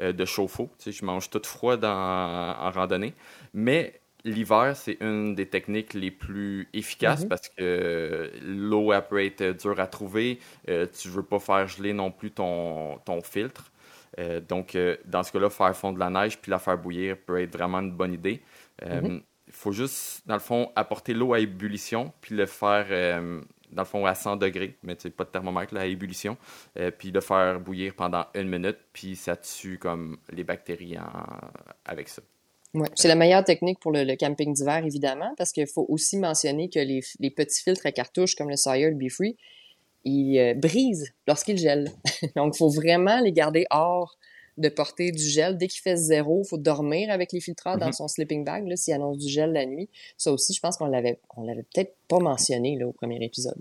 [0.00, 0.70] euh, de chauffe-eau.
[0.78, 3.14] Tu sais, je mange tout froid dans, en randonnée.
[3.54, 7.28] Mais l'hiver, c'est une des techniques les plus efficaces mm-hmm.
[7.28, 10.40] parce que l'eau peut être dure à trouver.
[10.68, 13.70] Euh, tu veux pas faire geler non plus ton, ton filtre.
[14.18, 14.76] Euh, donc,
[15.06, 17.92] dans ce cas-là, faire fondre la neige puis la faire bouillir peut être vraiment une
[17.92, 18.42] bonne idée.
[18.82, 19.22] Mm-hmm
[19.56, 23.40] faut juste, dans le fond, apporter l'eau à ébullition, puis le faire, euh,
[23.72, 26.36] dans le fond, à 100 degrés, mais tu pas de thermomètre là, à ébullition,
[26.78, 30.96] euh, puis le faire bouillir pendant une minute, puis ça tue comme les bactéries
[31.84, 32.22] avec ça.
[32.74, 32.88] Ouais.
[32.96, 36.80] C'est la meilleure technique pour le, camping d'hiver, évidemment, parce qu'il faut aussi mentionner que
[36.80, 39.36] les, petits filtres à cartouches comme le Sawyer, le Be Free,
[40.04, 41.90] ils euh, brisent lorsqu'ils gèlent.
[42.36, 44.18] Donc, il faut vraiment les garder hors
[44.58, 45.56] de porter du gel.
[45.56, 47.92] Dès qu'il fait zéro, il faut dormir avec les filtres dans mm-hmm.
[47.92, 49.88] son sleeping bag, s'il annonce du gel la nuit.
[50.16, 53.60] Ça aussi, je pense qu'on l'avait, on l'avait peut-être pas mentionné, là, au premier épisode.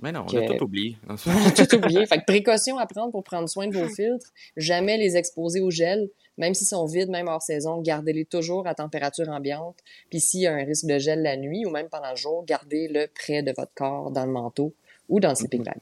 [0.00, 0.96] Mais non, on a tout oublié.
[1.08, 2.04] on a tout oublié.
[2.06, 4.32] Fait que précaution à prendre pour prendre soin de vos filtres.
[4.56, 6.10] Jamais les exposer au gel.
[6.36, 9.78] Même s'ils sont vides, même hors saison, gardez-les toujours à température ambiante.
[10.10, 12.44] Puis s'il y a un risque de gel la nuit ou même pendant le jour,
[12.44, 14.74] gardez-le près de votre corps, dans le manteau
[15.08, 15.78] ou dans le sleeping bag.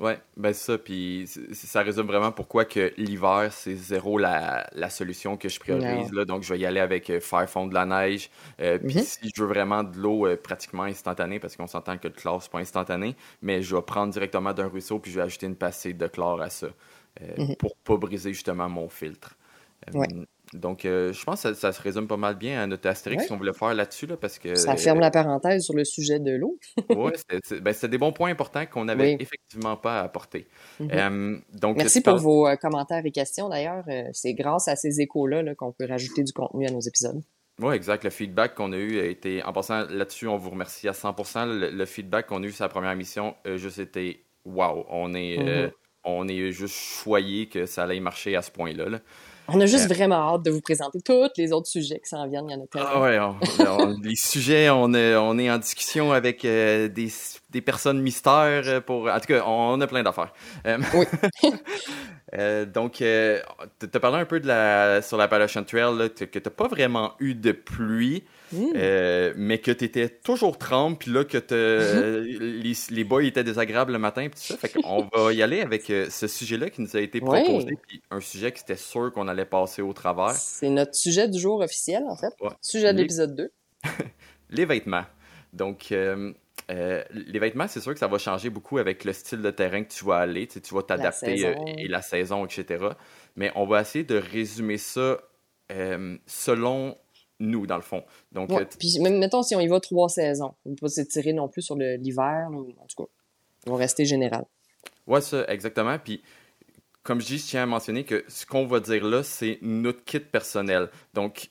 [0.00, 5.50] Ouais, ben ça, puis ça résume vraiment pourquoi que l'hiver, c'est zéro la, solution que
[5.50, 6.10] je priorise.
[6.10, 8.30] Là, donc, je vais y aller avec euh, faire fondre de la neige.
[8.62, 12.08] Euh, puis si je veux vraiment de l'eau euh, pratiquement instantanée, parce qu'on s'entend que
[12.08, 15.24] le chlore, c'est pas instantané, mais je vais prendre directement d'un ruisseau, puis je vais
[15.24, 16.68] ajouter une passée de chlore à ça,
[17.20, 17.58] mm-hmm.
[17.58, 19.36] pour pas briser justement mon filtre.
[19.92, 20.08] Ouais.
[20.52, 23.36] Donc, euh, je pense que ça, se résume pas mal bien à notre astérix qu'on
[23.36, 24.56] voulait faire là-dessus, là, parce que...
[24.56, 26.58] Ça ferme la parenthèse sur le sujet de l'eau.
[26.90, 27.12] oui,
[27.60, 30.48] ben, c'est des bons points importants qu'on n'avait effectivement pas apportés.
[30.80, 30.90] Mm-hmm.
[30.92, 33.84] Euh, donc, Merci pour vos euh, commentaires et questions, d'ailleurs.
[34.12, 37.22] c'est grâce à ces échos-là qu'on peut rajouter du contenu à nos épisodes.
[37.60, 38.02] Oui, exact.
[38.02, 39.44] Le feedback qu'on a eu a été...
[39.44, 42.70] En passant là-dessus, on vous remercie à 100% Le, feedback qu'on a eu sur la
[42.70, 44.84] première émission, juste été «wow».
[44.88, 45.36] On est...
[45.36, 45.70] Mm-hmm.
[46.04, 48.88] on est juste choyé que ça allait marcher à ce point-là.
[48.88, 48.98] Là.
[49.52, 52.26] On a juste euh, vraiment hâte de vous présenter tous les autres sujets qui s'en
[52.28, 52.48] viennent.
[52.48, 52.88] Il y en a tellement.
[52.92, 57.08] Ah ouais, les sujets, on est, on est en discussion avec euh, des,
[57.50, 59.08] des, personnes mystères pour.
[59.08, 60.32] En tout cas, on a plein d'affaires.
[60.66, 61.06] Euh, oui.
[62.66, 66.68] donc, tu as parlé un peu de la, sur Trail là, que tu n'as pas
[66.68, 68.24] vraiment eu de pluie.
[68.52, 68.72] Mmh.
[68.74, 71.38] Euh, mais que tu étais toujours trempe, puis là, que
[72.40, 74.56] les, les boys étaient désagréables le matin, puis tout ça.
[74.56, 78.02] Fait qu'on va y aller avec euh, ce sujet-là qui nous a été proposé, puis
[78.10, 80.32] un sujet qui était sûr qu'on allait passer au travers.
[80.32, 82.32] C'est notre sujet du jour officiel, en fait.
[82.60, 83.52] Sujet de l'épisode 2.
[84.50, 85.04] les vêtements.
[85.52, 85.94] Donc,
[86.70, 89.82] euh, les vêtements, c'est sûr que ça va changer beaucoup avec le style de terrain
[89.82, 90.46] que tu vas aller.
[90.46, 92.86] Tu, tu vas t'adapter et la saison, etc.
[93.36, 95.18] Mais on va essayer de résumer ça
[96.26, 96.96] selon
[97.40, 98.04] nous, dans le fond.
[98.32, 101.32] Donc, euh, Puis, mettons, si on y va trois saisons, on ne peut pas s'étirer
[101.32, 103.10] non plus sur l'hiver, en tout cas,
[103.66, 104.44] on va rester général.
[105.06, 105.98] Oui, ça, exactement.
[105.98, 106.22] Puis,
[107.02, 110.04] comme je dis, je tiens à mentionner que ce qu'on va dire là, c'est notre
[110.04, 110.90] kit personnel.
[111.14, 111.50] Donc,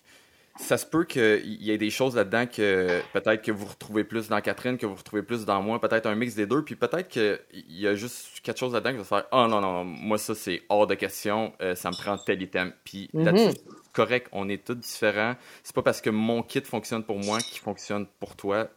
[0.59, 4.27] ça se peut qu'il y ait des choses là-dedans que peut-être que vous retrouvez plus
[4.27, 7.07] dans Catherine, que vous retrouvez plus dans moi, peut-être un mix des deux, puis peut-être
[7.07, 10.35] qu'il y a juste quelque chose là-dedans qui va faire «Oh non, non, moi ça
[10.35, 13.57] c'est hors de question, euh, ça me prend tel item.» Puis là-dessus,
[13.93, 15.35] correct, on est tous différents.
[15.63, 18.69] C'est pas parce que mon kit fonctionne pour moi qu'il fonctionne pour toi.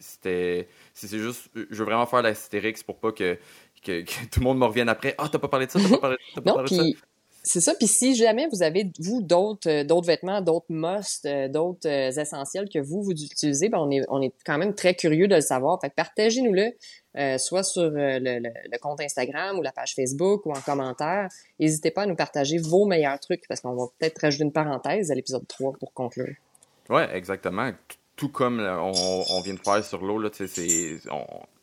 [0.00, 0.68] c'était...
[0.94, 1.50] C'est juste...
[1.54, 3.38] Je veux vraiment faire l'astérix pour pas que,
[3.84, 5.98] que, tout le monde me revienne après «Ah, t'as pas parlé de ça, t'as pas
[5.98, 6.82] parlé, pas parlé de ça.»
[7.48, 7.74] C'est ça.
[7.76, 12.68] Puis si jamais vous avez, vous, d'autres euh, vêtements, d'autres musts, euh, d'autres euh, essentiels
[12.68, 15.40] que vous, vous utilisez, ben on, est, on est quand même très curieux de le
[15.40, 15.80] savoir.
[15.80, 16.72] Fait que partagez-nous-le,
[17.38, 21.28] soit sur le, compte Instagram ou la page Facebook ou en commentaire.
[21.60, 25.12] N'hésitez pas à nous partager vos meilleurs trucs parce qu'on va peut-être rajouter une parenthèse
[25.12, 26.34] à l'épisode 3 pour conclure.
[26.90, 27.70] Oui, exactement.
[28.16, 30.98] Tout comme on, on, vient de faire sur l'eau, là, c'est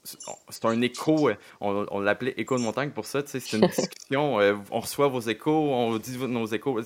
[0.04, 4.56] c'est un écho, euh, on, l'appelait écho de montagne pour ça, c'est une discussion, euh,
[4.72, 6.82] on reçoit vos échos, on dit nos échos,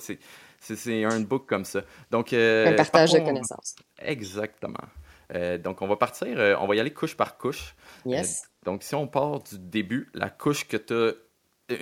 [0.60, 1.82] c'est un book comme ça.
[2.10, 3.74] Donc, euh, un partage de connaissances.
[4.00, 4.84] Exactement.
[5.62, 7.74] donc, on va partir, on va y aller couche par couche.
[8.06, 8.48] Yes.
[8.64, 11.12] donc, si on part du début, la couche que tu as,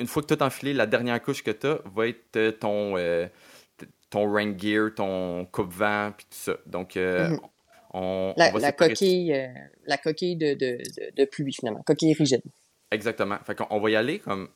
[0.00, 2.94] une fois que tu as enfilé, la dernière couche que tu as va être ton,
[4.08, 6.56] ton rain gear, ton coupe-vent, puis tout ça.
[6.64, 6.98] Donc,
[8.00, 9.48] mm-hmm la, coquille, euh,
[9.86, 10.78] la coquille de, de,
[11.16, 11.82] de, pluie, finalement.
[11.82, 12.42] Coquille rigide.
[12.90, 13.38] Exactement.
[13.44, 14.48] Fait qu'on va y aller comme.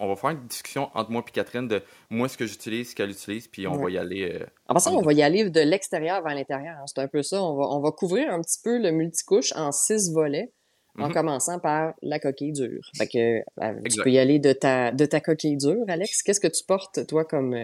[0.00, 1.80] On va faire une discussion entre moi et Catherine de
[2.10, 4.28] moi ce que j'utilise, ce qu'elle utilise, puis on va y aller.
[4.28, 6.74] Euh, en passant, on va y aller de l'extérieur vers l'intérieur.
[6.80, 6.84] Hein.
[6.86, 7.42] C'est un peu ça.
[7.42, 10.50] On va, on va couvrir un petit peu le multicouche en six volets,
[10.98, 11.14] en mhm.
[11.14, 12.82] commençant par la coquille dure.
[12.98, 16.24] Fait que euh, tu peux y aller de ta, de ta coquille dure, Alex.
[16.24, 17.56] Qu'est-ce que tu portes, toi, comme,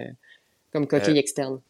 [0.72, 1.60] comme coquille externe?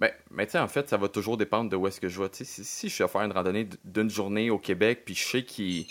[0.00, 2.22] Ben, mais tu sais, en fait, ça va toujours dépendre de où est-ce que je
[2.22, 2.28] vais.
[2.32, 5.86] Si, je suis à faire une randonnée d'une journée au Québec, puis je sais qu'il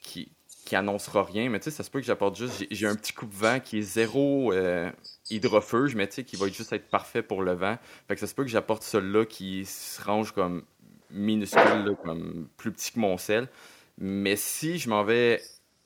[0.00, 0.32] qui,
[0.66, 2.66] qui annoncera rien, mais tu sais, ça se peut que j'apporte juste.
[2.72, 4.90] J'ai un petit coup de vent qui est zéro euh,
[5.94, 7.78] mais tu sais, qui va juste être parfait pour le vent.
[8.08, 10.64] Fait que ça se peut que j'apporte celui-là qui se range comme
[11.10, 13.48] minuscule, comme plus petit que mon sel.
[13.96, 15.40] Mais si je m'en vais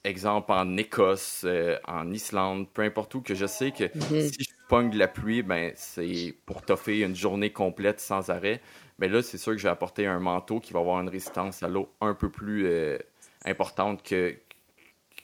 [0.07, 4.29] exemple en Écosse, euh, en Islande, peu importe où, que je sais que mhm.
[4.29, 8.61] si je pogne de la pluie, ben, c'est pour toffer une journée complète sans arrêt.
[8.99, 11.62] Mais là, c'est sûr que je vais apporter un manteau qui va avoir une résistance
[11.62, 12.99] à l'eau un peu plus euh,
[13.45, 14.35] importante que,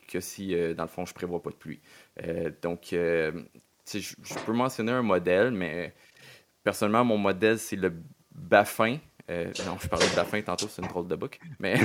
[0.08, 1.80] que si, euh, dans le fond, je prévois pas de pluie.
[2.60, 3.32] donc, je,
[3.94, 5.94] je peux mentionner un modèle, mais
[6.62, 7.92] personnellement, mon modèle, c'est le
[8.34, 8.98] Baffin.
[9.32, 11.40] Euh, non, je parlais de Baffin tantôt, c'est une drôle de book.
[11.58, 11.80] Mais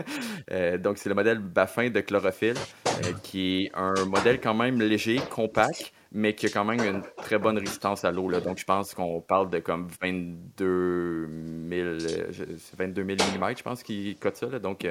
[0.52, 4.80] euh, donc, c'est le modèle Baffin de chlorophylle, euh, qui est un modèle quand même
[4.80, 8.30] léger, compact, mais qui a quand même une très bonne résistance à l'eau.
[8.40, 11.28] Donc, je pense qu'on parle de comme 22
[11.68, 11.88] 000,
[12.78, 14.58] 22 000 mm, je pense, qui cote ça.
[14.58, 14.86] Donc,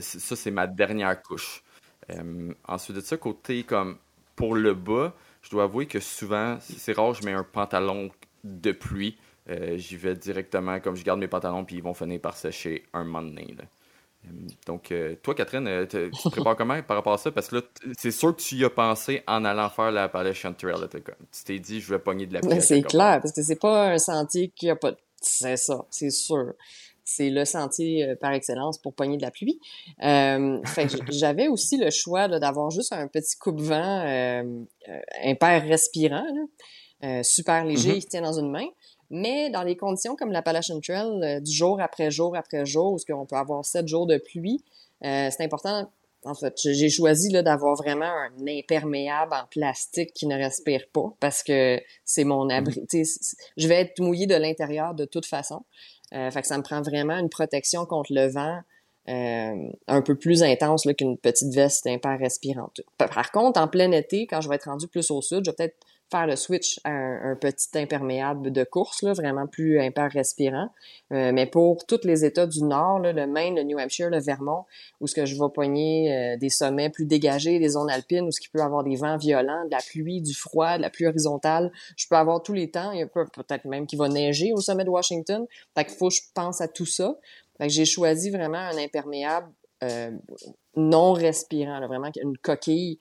[0.00, 1.62] ça, c'est ma dernière couche.
[2.66, 3.96] ensuite de ça, côté comme
[4.36, 8.10] pour le bas, je dois avouer que souvent, c'est rare, je mets un pantalon
[8.44, 9.16] de pluie.
[9.50, 12.84] Euh, j'y vais directement, comme je garde mes pantalons, puis ils vont finir par sécher
[12.92, 13.46] un moment donné.
[13.58, 14.28] Euh,
[14.66, 17.30] donc, euh, toi, Catherine, tu te prépares comment par rapport à ça?
[17.30, 17.62] Parce que là,
[17.96, 20.74] c'est sûr que tu y as pensé en allant faire la Appalachian Trail.
[20.90, 22.60] tu t'es dit, je vais pogner de la pluie.
[22.60, 24.92] C'est clair, parce que c'est pas un sentier qui a pas...
[25.20, 26.52] C'est ça, c'est sûr
[27.10, 29.58] c'est le sentier par excellence pour pogner de la pluie.
[31.10, 34.42] j'avais aussi le choix d'avoir juste un petit coupe-vent euh,
[35.24, 36.26] impair respirant,
[37.22, 38.00] super léger, mm-hmm.
[38.00, 38.66] qui tient dans une main.
[39.10, 43.12] Mais dans les conditions comme l'Appalachian Trail, euh, du jour après jour après jour, où
[43.12, 44.64] on peut avoir sept jours de pluie,
[45.04, 45.90] euh, c'est important.
[46.24, 51.14] En fait, j'ai choisi là d'avoir vraiment un imperméable en plastique qui ne respire pas
[51.20, 52.80] parce que c'est mon abri.
[52.80, 53.34] Mm-hmm.
[53.56, 55.64] Je vais être mouillé de l'intérieur de toute façon.
[56.14, 58.60] Euh, fait que ça me prend vraiment une protection contre le vent
[59.08, 62.82] euh, un peu plus intense qu'une petite veste impair respirante.
[62.98, 65.56] Par contre, en plein été, quand je vais être rendu plus au sud, je vais
[65.56, 65.76] peut-être
[66.10, 70.70] faire le switch à un, petit imperméable de course, là, vraiment plus impair respirant.
[71.12, 74.20] Euh, mais pour tous les États du Nord, là, le Maine, le New Hampshire, le
[74.20, 74.64] Vermont,
[75.00, 78.32] où ce que je vais poigner euh, des sommets plus dégagés, des zones alpines, où
[78.32, 81.06] ce qui peut avoir des vents violents, de la pluie, du froid, de la pluie
[81.06, 82.92] horizontale, je peux avoir tous les temps.
[82.92, 85.46] Il y a peut-être même qu'il va neiger au sommet de Washington.
[85.76, 87.16] Fait qu'il faut que je pense à tout ça.
[87.58, 89.48] Fait que j'ai choisi vraiment un imperméable
[89.82, 90.10] euh,
[90.76, 92.98] non respirant, là, vraiment une coquille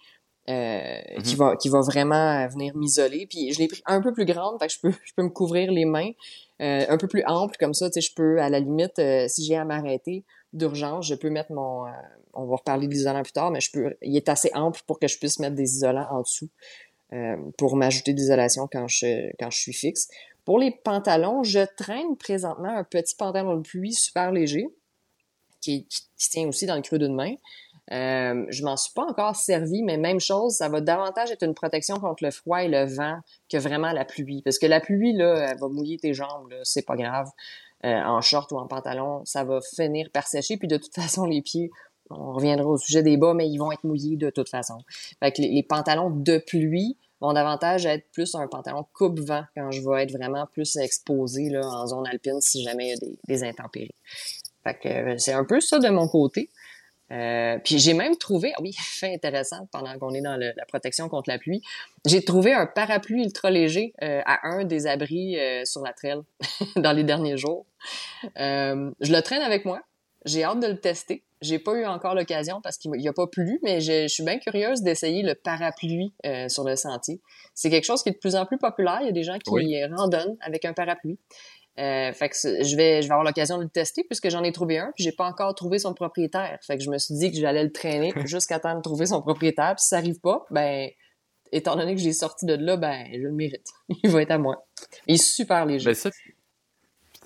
[0.50, 1.40] euh, qui mhm.
[1.40, 3.28] va qui va vraiment venir m'isoler.
[3.28, 5.30] Puis je l'ai pris un peu plus grande, fait que je peux je peux me
[5.30, 6.12] couvrir les mains,
[6.62, 7.90] euh, un peu plus ample comme ça.
[7.90, 11.30] Tu sais, je peux à la limite, euh, si j'ai à m'arrêter d'urgence, je peux
[11.30, 11.84] mettre mon.
[12.34, 13.96] on va reparler de l'isolant plus tard, mais je peux.
[14.02, 16.50] Il est assez ample pour que je puisse mettre des isolants en dessous
[17.58, 20.08] pour m'ajouter d'isolation quand je quand je suis fixe.
[20.46, 24.70] Pour les pantalons, je traîne présentement un petit pantalon de pluie super léger
[25.60, 27.36] qui, qui, qui tient aussi dans le creux d'une main.
[27.94, 31.54] Euh, je m'en suis pas encore servi, mais même chose, ça va davantage être une
[31.54, 33.20] protection contre le froid et le vent
[33.50, 34.42] que vraiment la pluie.
[34.42, 37.30] Parce que la pluie, là, elle va mouiller tes jambes, c'est pas grave.
[37.86, 40.58] Euh, en short ou en pantalon, ça va finir par sécher.
[40.58, 41.72] Puis de toute façon, les pieds,
[42.10, 44.80] on reviendra au sujet des bas, mais ils vont être mouillés de toute façon.
[45.20, 49.82] Fait que les, pantalons de pluie vont davantage être plus un pantalon coupe-vent quand je
[49.82, 53.18] vais être vraiment plus exposé là, en zone alpine si jamais il y a des,
[53.28, 53.96] des intempéries.
[54.64, 56.50] Fait que euh, c'est un peu ça de mon côté.
[57.12, 61.10] Euh, puis j'ai même trouvé, ah oui, fait intéressant pendant qu'on est dans la protection
[61.10, 61.62] contre la pluie,
[62.06, 66.20] j'ai trouvé un parapluie ultra léger euh, à un des abris euh, sur la trail
[66.76, 67.66] dans les derniers jours.
[68.36, 69.82] je le traîne avec moi.
[70.26, 71.24] J'ai hâte de le tester.
[71.40, 74.40] J'ai pas eu encore l'occasion parce qu'il n'y a pas plu, mais je, suis bien
[74.40, 76.12] curieuse d'essayer le parapluie
[76.50, 77.22] sur le sentier.
[77.54, 78.98] C'est quelque chose qui est de plus en plus populaire.
[79.02, 81.18] Il y a des gens qui randonnent avec un parapluie.
[81.80, 84.52] Euh, fait que je vais, je vais avoir l'occasion de le tester puisque j'en ai
[84.52, 86.58] trouvé un, puis j'ai pas encore trouvé son propriétaire.
[86.66, 89.22] Fait que je me suis dit que j'allais le traîner jusqu'à temps de trouver son
[89.22, 89.76] propriétaire.
[89.76, 90.90] Puis si ça arrive pas, ben,
[91.52, 93.68] étant donné que j'ai sorti de là, ben, je le mérite.
[94.04, 94.66] Il va être à moi.
[95.06, 95.86] Il est super léger.
[95.86, 96.10] Ben ça,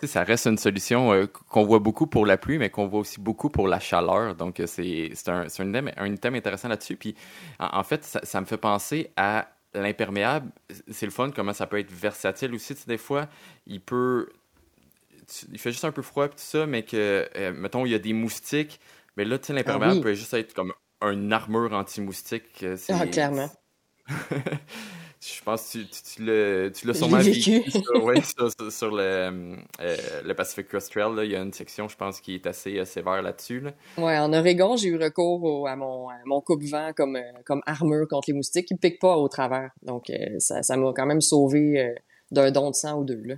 [0.04, 3.22] ça reste une solution euh, qu'on voit beaucoup pour la pluie, mais qu'on voit aussi
[3.22, 4.36] beaucoup pour la chaleur.
[4.36, 6.98] Donc, euh, c'est un, un, thème, un thème intéressant là-dessus.
[6.98, 7.16] Puis,
[7.60, 10.52] en, fait, ça, ça, me fait penser à l'imperméable.
[10.90, 12.76] C'est le fun, comment ça peut être versatile aussi.
[12.76, 13.28] Tu sais, des fois,
[13.66, 14.28] il peut
[15.52, 17.96] il fait juste un peu froid et tout ça, mais que, euh, mettons, il y
[17.96, 18.80] a des moustiques,
[19.18, 22.64] mais là, tu sais, l'imperméable ah peut juste être comme une armure anti-moustique.
[22.64, 23.50] Euh, ah, clairement.
[24.08, 27.64] je pense que tu, tu, tu l'as sûrement vécu.
[28.04, 31.88] Oui, sur, sur, le, euh, le Pacific Crest Trail, là, il y a une section,
[31.88, 33.60] je pense, qui est assez sévère là-dessus.
[33.60, 33.72] Là.
[33.98, 38.36] Oui, en Oregon, j'ai eu recours à mon, mon coupe-vent comme, comme armure contre les
[38.36, 39.72] moustiques qui ne piquent pas au travers.
[39.82, 41.96] Donc, ça m'a quand même sauvé
[42.32, 43.22] d'un don de sang ou deux.
[43.24, 43.36] Là.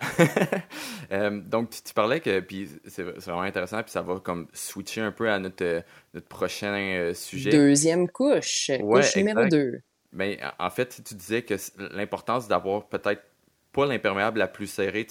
[1.12, 5.10] Euh, donc, tu, parlais que, puis c'est vraiment intéressant, puis ça va comme switcher un
[5.10, 5.82] peu à notre,
[6.14, 7.50] notre prochain euh, sujet.
[7.50, 9.80] Deuxième couche, couche numéro 2.
[10.12, 11.54] Mais ben, en fait, tu disais que
[11.96, 13.22] l'importance d'avoir peut-être
[13.72, 15.04] pas l'imperméable la plus serrée.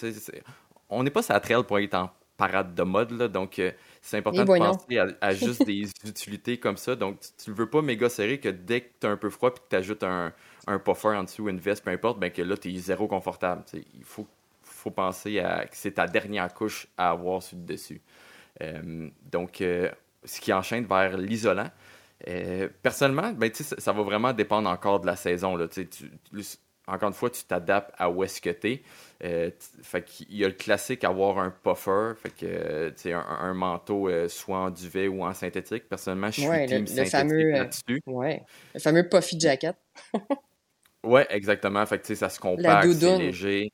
[0.90, 3.72] on n'est pas sur la trail pour être en parade de mode, là, donc euh,
[4.02, 6.96] c'est important de penser à, juste des utilités comme ça.
[6.96, 9.54] Donc, tu ne veux pas méga serré que dès que tu as un peu froid
[9.54, 10.32] puis que tu ajoutes un,
[10.66, 13.64] un puffer en dessous, une veste, peu importe, ben que là, tu es zéro confortable.
[13.74, 14.26] il faut
[14.80, 18.02] faut penser à que c'est ta dernière couche à avoir sur le dessus.
[18.62, 19.90] Euh, donc, euh,
[20.24, 21.70] ce qui enchaîne vers l'isolant.
[22.28, 25.56] Euh, personnellement, ben, ça, ça va vraiment dépendre encore de la saison.
[25.56, 25.88] Là, tu,
[26.88, 28.82] encore une fois, tu t'adaptes à où est-ce que tu
[29.22, 29.54] es.
[29.82, 34.58] fait qu'il y a le classique avoir un puffer, fait que un, un, manteau soit
[34.58, 35.88] en duvet ou en synthétique.
[35.88, 38.02] Personnellement, je suis ouais, team le, synthétique fameux, là-dessus.
[38.08, 39.78] Ouais, le fameux puffy jacket.
[41.06, 41.86] ouais, exactement.
[41.86, 43.72] Fait que ça se compacte, c'est léger.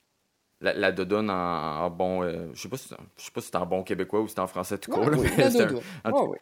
[0.74, 2.24] La, la en, en bon.
[2.24, 4.34] Euh, je sais pas si je sais pas si c'est en bon québécois ou si
[4.34, 5.07] c'est en français tout court.
[5.07, 5.82] Oui, la doudoune.
[6.03, 6.38] Un, ouais, oui.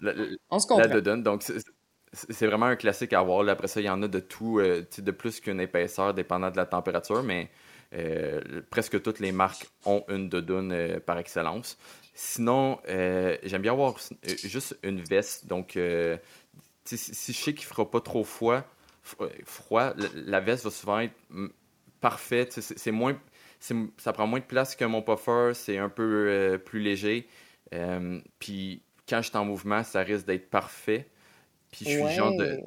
[0.00, 0.12] La,
[0.50, 0.82] On se comprend.
[0.82, 1.22] La doudoune.
[1.22, 1.42] Donc,
[2.12, 3.42] c'est vraiment un classique à avoir.
[3.42, 6.50] Là, après ça, il y en a de tout, euh, de plus qu'une épaisseur, dépendant
[6.50, 7.50] de la température, mais
[7.92, 8.40] euh,
[8.70, 11.76] presque toutes les marques ont une doudoune euh, par excellence.
[12.14, 15.46] Sinon, euh, j'aime bien avoir juste une veste.
[15.48, 15.78] Donc,
[16.84, 18.62] si, si je sais qu'il ne fera pas trop froid,
[19.44, 21.14] froid, la veste va souvent être
[22.00, 22.52] parfaite.
[22.60, 23.18] C'est moins
[23.60, 27.26] ça prend moins de place que mon puffer, c'est un peu euh, plus léger.
[27.74, 31.08] Euh, puis quand je suis en mouvement, ça risque d'être parfait.
[31.70, 32.14] Puis je suis Ouais.
[32.14, 32.60] genre de.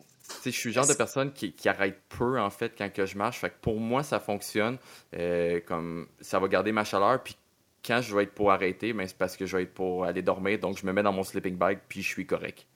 [0.46, 3.18] Je suis le genre de personne qui, qui arrête peu en fait quand que je
[3.18, 3.40] marche.
[3.40, 4.78] Fait que pour moi, ça fonctionne.
[5.16, 7.24] Euh, comme ça va garder ma chaleur.
[7.24, 7.36] Puis
[7.86, 10.22] quand je vais être pour arrêter, ben, c'est parce que je vais être pour aller
[10.22, 10.60] dormir.
[10.60, 12.68] Donc je me mets dans mon sleeping bag puis je suis correct.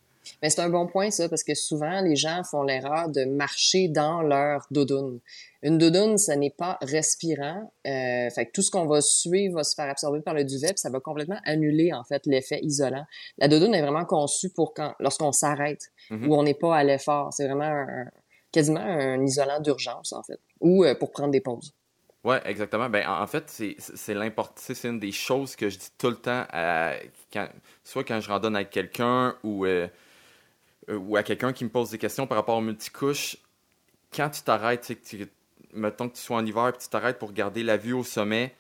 [0.42, 3.88] Mais c'est un bon point, ça, parce que souvent, les gens font l'erreur de marcher
[3.88, 5.20] dans leur doudoune.
[5.62, 7.72] Une doudoune, ça n'est pas respirant.
[7.88, 10.68] Euh, fait que tout ce qu'on va suer va se faire absorber par le duvet,
[10.68, 13.06] puis ça va complètement annuler, en fait, l'effet isolant.
[13.38, 16.28] La doudoune est vraiment conçue pour quand, lorsqu'on s'arrête Mhm.
[16.30, 17.34] ou on n'est pas à l'effort.
[17.34, 18.10] C'est vraiment un-
[18.52, 21.74] quasiment un isolant d'urgence, en fait, ou euh, pour prendre des pauses.
[22.24, 22.90] Ouais, exactement.
[22.90, 24.54] Ben, en fait, c'est c'est l'important.
[24.56, 26.94] C'est une des choses que je dis tout le temps, à,
[27.34, 27.48] quand,
[27.84, 29.88] soit quand je randonne avec quelqu'un ou, euh,
[30.90, 33.38] euh, ou à quelqu'un qui me pose des questions par rapport aux multicouches.
[34.14, 34.92] Quand tu t'arrêtes,
[35.74, 38.54] mettons que tu sois en hiver et tu t'arrêtes pour garder la vue au sommet,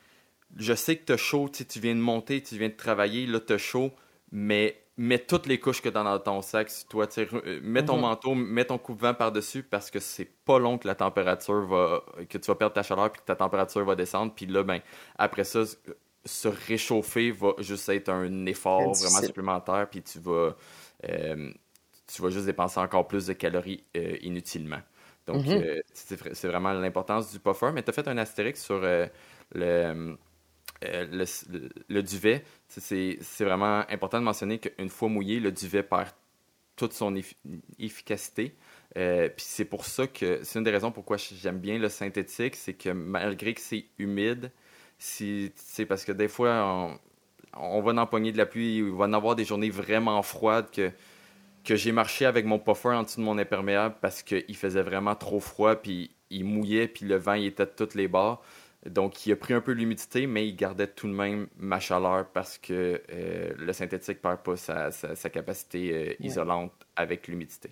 [0.57, 3.39] je sais que tu as chaud, tu viens de monter, tu viens de travailler, là,
[3.39, 3.91] tu as chaud,
[4.31, 7.07] mais mets toutes les couches que tu as dans ton sac sur toi.
[7.17, 8.01] euh, Mets ton Mhm.
[8.01, 12.03] manteau, mets ton coupe-vent par-dessus parce que c'est pas long que la température va.
[12.29, 14.33] que tu vas perdre ta chaleur puis que ta température va descendre.
[14.35, 14.81] Puis là, ben,
[15.17, 15.63] après ça,
[16.25, 19.89] se réchauffer va juste être un effort vraiment supplémentaire.
[19.89, 20.55] Puis tu vas.
[21.09, 21.51] euh,
[22.07, 24.81] tu vas juste dépenser encore plus de calories euh, inutilement.
[25.27, 25.55] Donc, Mhm.
[25.55, 27.71] euh, c'est vra- c'est vraiment l'importance du puffer.
[27.73, 29.07] Mais tu as fait un astérix sur euh,
[29.55, 30.17] le,
[31.89, 32.43] le, duvet.
[32.67, 36.09] C'est- vraiment important de mentionner qu'une fois mouillé, le duvet perd
[36.75, 37.35] toute son effi-
[37.79, 38.55] efficacité.
[38.95, 42.73] Puis c'est pour ça que c'est une des raisons pourquoi j'aime bien le synthétique, c'est
[42.73, 44.51] que malgré que c'est humide,
[44.99, 46.99] si, c'est parce que des fois on,
[47.57, 50.91] on va empoigner de la pluie, il va en avoir des journées vraiment froides que,
[51.63, 55.15] que j'ai marché avec mon puffer en dessous de mon imperméable parce qu'il faisait vraiment
[55.15, 58.43] trop froid, puis il mouillait, puis le vent il était de toutes les bords.
[58.85, 62.27] Donc, il a pris un peu l'humidité, mais il gardait tout de même ma chaleur
[62.33, 67.69] parce que euh, le synthétique perd pas sa, sa- sa capacité euh, isolante avec l'humidité.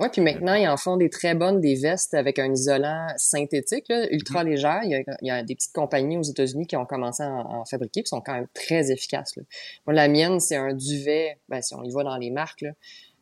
[0.00, 3.84] Ouais, puis maintenant, ils en font des très bonnes, des vestes avec un isolant synthétique,
[3.90, 4.80] là, ultra légère.
[4.82, 7.28] Il y, a, il y a des petites compagnies aux États-Unis qui ont commencé à
[7.28, 9.36] en, en fabriquer, puis sont quand même très efficaces.
[9.36, 9.42] Là.
[9.86, 12.70] Moi, la mienne, c'est un duvet, ben, si on y va dans les marques, là,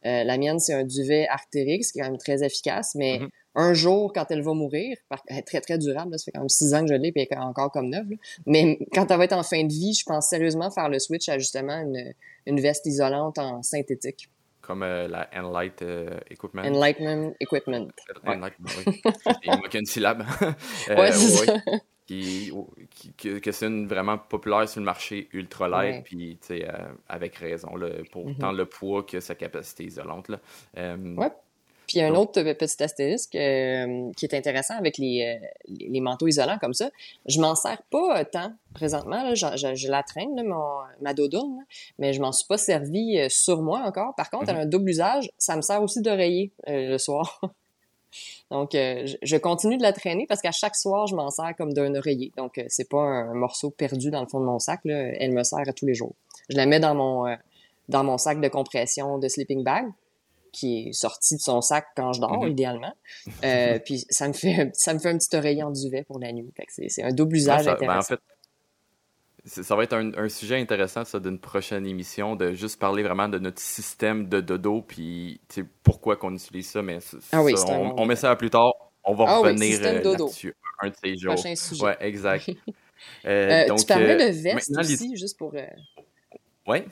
[0.09, 3.29] euh, la mienne, c'est un duvet Arc'teryx, qui est quand même très efficace, mais Mhm.
[3.57, 4.97] un jour, quand elle va mourir,
[5.29, 7.13] elle est très, très durable, là, ça fait quand même six ans que je l'ai,
[7.13, 8.17] puis elle est encore comme neuve, là.
[8.47, 11.29] mais quand elle va être en fin de vie, je pense sérieusement faire le switch
[11.29, 12.13] à justement une,
[12.47, 14.29] une veste isolante en synthétique.
[14.61, 16.63] Comme euh, la Enlight euh, Equipment.
[16.63, 17.89] Enlightenment Equipment.
[18.27, 18.35] Ouais.
[18.37, 18.53] Enlight,
[18.87, 19.01] oui.
[19.45, 20.25] Il manque une syllabe.
[20.89, 21.55] Ouais, ça.
[22.09, 22.51] Qui,
[23.19, 26.03] qui- que, c'est une vraiment populaire sur le marché ultra light, Ouais.
[26.03, 26.73] puis tu sais, euh,
[27.09, 28.37] avec raison, là, pour Mhm.
[28.39, 30.29] tant le poids que sa capacité isolante.
[30.29, 30.39] Là.
[30.79, 31.31] Euh, Ouais.
[31.87, 35.39] Puis il y a un Donc- autre petit astérisque euh, qui est intéressant avec les,
[35.43, 36.91] euh, les les manteaux isolants comme ça.
[37.27, 39.23] Je m'en sers pas tant présentement.
[39.23, 41.63] Là, je, je- je la traîne, là, mon, ma doudoune, là,
[41.99, 44.15] mais je m'en suis pas servi sur moi encore.
[44.17, 44.51] Par contre, Mhm.
[44.51, 45.31] elle a un double usage.
[45.39, 47.41] Ça me sert aussi d'oreiller le soir.
[48.51, 51.73] Donc, euh, je, continue de la traîner parce qu'à chaque soir, je m'en sers comme
[51.73, 52.33] d'un oreiller.
[52.37, 54.81] Donc, euh, c'est pas un morceau perdu dans le fond de mon sac.
[54.85, 54.95] Là.
[55.19, 56.15] Elle me sert à tous les jours.
[56.49, 57.37] Je la mets dans mon, euh,
[57.89, 59.87] dans mon sac de compression de sleeping bag
[60.51, 62.49] qui est sorti de son sac quand je dors, Mhm.
[62.51, 62.95] idéalement.
[63.45, 66.19] Euh, puis ça me fait un- ça me fait un petit oreiller en duvet pour
[66.19, 66.51] la nuit.
[66.69, 68.09] C'est un double Ouais, usage ça, ben, en intéressant.
[68.15, 68.21] fait,
[69.49, 73.29] ça va être un, un sujet intéressant ça d'une prochaine émission de juste parler vraiment
[73.29, 75.41] de notre système de dodo puis
[75.83, 76.99] pourquoi qu'on utilise ça mais
[77.33, 78.73] Ah oui, ça, on, on met ça à plus tard
[79.05, 80.27] on va Ah oui, revenir euh, dodo.
[80.27, 81.85] là-dessus un de ces jours Prochain sujet.
[81.85, 82.51] ouais exact
[83.25, 85.55] Euh, Euh, donc tu parlais euh, de veste maintenant, les- aussi, juste pour...
[85.55, 85.63] euh,
[86.67, 86.85] ouais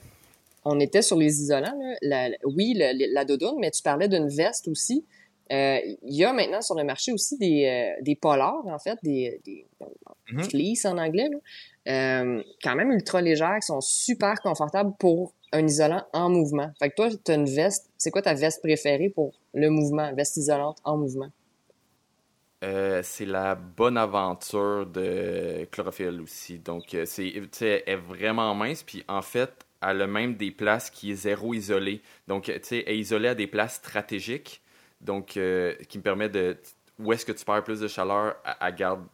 [0.63, 1.77] on était sur les isolants.
[1.77, 1.95] Là.
[2.01, 5.05] La- la- oui, la doudoune, mais tu parlais d'une veste aussi.
[5.51, 8.97] Euh, Il y a maintenant sur le marché aussi des, euh, des polars, en fait,
[9.03, 9.65] des, des
[10.31, 10.43] Mhm.
[10.43, 11.37] fleece en anglais, là.
[11.87, 16.69] Euh, quand même ultra légères, qui sont super confortables pour un isolant en mouvement.
[16.79, 17.89] Fait que toi, tu as une veste.
[17.97, 21.29] C'est quoi ta veste préférée pour le mouvement, veste isolante en mouvement?
[22.63, 26.59] Euh, c'est la bonne aventure de chlorophylle aussi.
[26.59, 27.31] Donc, euh, c'est,
[27.61, 28.83] elle est vraiment mince.
[28.83, 32.01] Puis, en fait, elle a même des places qui est zéro isolée.
[32.27, 34.61] Donc, tu sais, elle est isolée à des places stratégiques.
[34.99, 36.57] Donc, qui me permet de.
[36.99, 39.05] Où est-ce que tu perds plus de chaleur, elle, garde,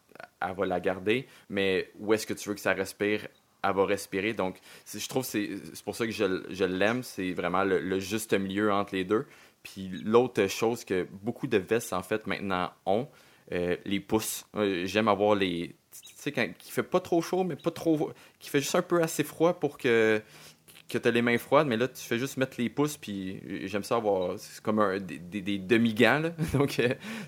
[0.42, 1.28] elle va la garder.
[1.50, 3.28] Mais où est-ce que tu veux que ça respire,
[3.64, 4.34] elle va respirer.
[4.34, 4.60] Donc,
[4.94, 7.04] je trouve que c'est pour ça que je, je l'aime.
[7.04, 9.26] C'est vraiment le, le, juste milieu entre les deux.
[9.64, 13.08] Puis l'autre chose que beaucoup de vestes, en fait, maintenant ont,
[13.52, 14.46] euh, les pouces.
[14.56, 15.76] Euh, j'aime avoir les.
[15.92, 18.12] Tu sais, quand qui fait pas trop chaud, mais pas trop.
[18.40, 20.22] qui fait juste un peu assez froid pour que
[20.94, 23.68] que tu as les mains froides, mais là, tu fais juste mettre les pouces, puis
[23.68, 24.38] j'aime ça avoir.
[24.38, 26.82] C'est comme des, demi-gants, Donc,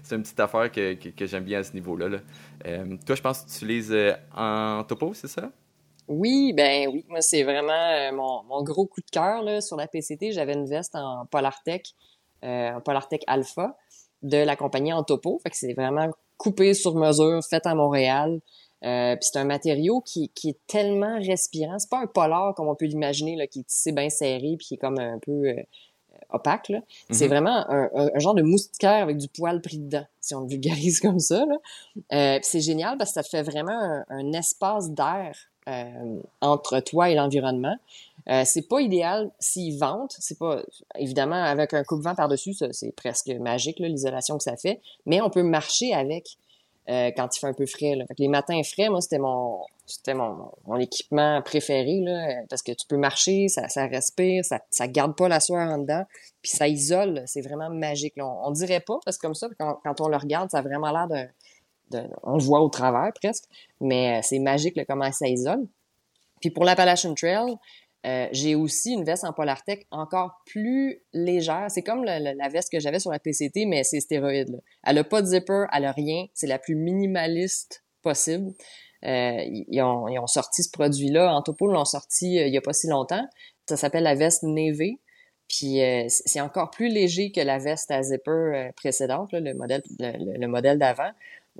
[0.03, 2.09] c'est une petite affaire que, j'aime bien à ce niveau-là.
[2.09, 2.17] Là.
[2.65, 3.95] Euh, toi, je pense que tu utilises
[4.35, 5.51] en topo, c'est ça?
[6.07, 7.03] Oui, ben oui.
[7.09, 10.31] Moi, c'est vraiment mon, gros coup de cœur sur la PCT.
[10.31, 11.93] J'avais une veste en Polartec,
[12.43, 13.75] en Polartec Alpha
[14.21, 15.39] de la compagnie Antopo.
[15.41, 18.39] Fait que c'est vraiment coupé sur mesure, fait à Montréal.
[18.83, 21.79] Euh, puis c'est un matériau qui, qui, est tellement respirant.
[21.79, 24.67] C'est pas un polar comme on peut l'imaginer, là, qui est tissé bien serré puis
[24.67, 25.63] qui est comme un peu euh,
[26.29, 26.69] opaque.
[26.69, 26.81] Là.
[27.09, 27.29] C'est mm-hmm.
[27.29, 30.99] vraiment un, un, genre de moustiquaire avec du poil pris dedans, si on le vulgarise
[31.01, 31.45] comme ça.
[31.45, 31.57] Là.
[32.13, 35.35] Euh, c'est génial parce que ça fait vraiment un, un espace d'air
[35.67, 37.75] euh, entre toi et l'environnement.
[38.29, 40.15] Euh, c'est pas idéal s'ils ventent.
[40.19, 40.61] C'est pas
[40.95, 44.79] évidemment avec un coupe-vent par-dessus, c'est presque magique l'isolation que ça fait.
[45.07, 46.37] Mais on peut marcher avec
[46.89, 47.95] euh, quand il fait un peu frais.
[47.95, 48.05] Là.
[48.17, 52.87] les matins frais, moi c'était mon c'était mon, mon, équipement préféré là, parce que tu
[52.87, 56.03] peux marcher, ça, ça respire, ça, ça garde pas la sueur en dedans,
[56.41, 57.23] puis ça isole.
[57.27, 58.15] C'est vraiment magique.
[58.17, 60.61] On, on, dirait pas parce que comme ça, quand, quand on le regarde, ça a
[60.63, 63.45] vraiment l'air de, de, on le voit au travers presque,
[63.79, 65.67] mais euh, c'est magique là, comment ça isole.
[66.41, 67.55] Puis pour l'Appalachian Trail,
[68.05, 71.65] euh, j'ai aussi une veste en Polartec encore plus légère.
[71.69, 74.61] C'est comme la, veste que j'avais sur la PCT, mais c'est stéroïde.
[74.83, 76.25] Elle a pas de zipper, elle a rien.
[76.33, 78.53] C'est la plus minimaliste possible.
[79.05, 81.33] Euh, ils, ont, ils, ont, sorti ce produit-là.
[81.33, 83.25] Antopol l'ont sorti euh, il y a pas si longtemps.
[83.67, 84.99] Ça s'appelle la veste Navy.
[85.47, 90.79] Puis c'est encore plus léger que la veste à zipper précédente, le modèle, le modèle
[90.79, 91.11] d'avant.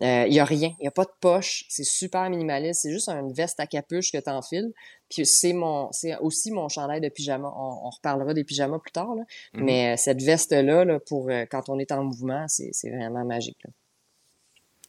[0.01, 2.91] Il euh, y a rien, il y a pas de poche, c'est super minimaliste, c'est
[2.91, 4.73] juste une veste à capuche que tu enfiles.
[5.09, 7.47] Puis c'est mon c'est aussi mon chandail de pyjama.
[7.55, 9.23] On, reparlera des pyjamas plus tard là.
[9.23, 9.63] Mm-hmm.
[9.63, 13.23] mais euh, cette veste là, là pour euh, quand on est en mouvement, c'est vraiment
[13.23, 13.71] magique là.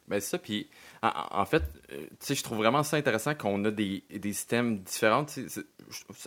[0.09, 0.69] Ben ça, puis
[1.03, 5.27] en, fait, tu sais, je trouve vraiment ça intéressant qu'on a des, des systèmes différents.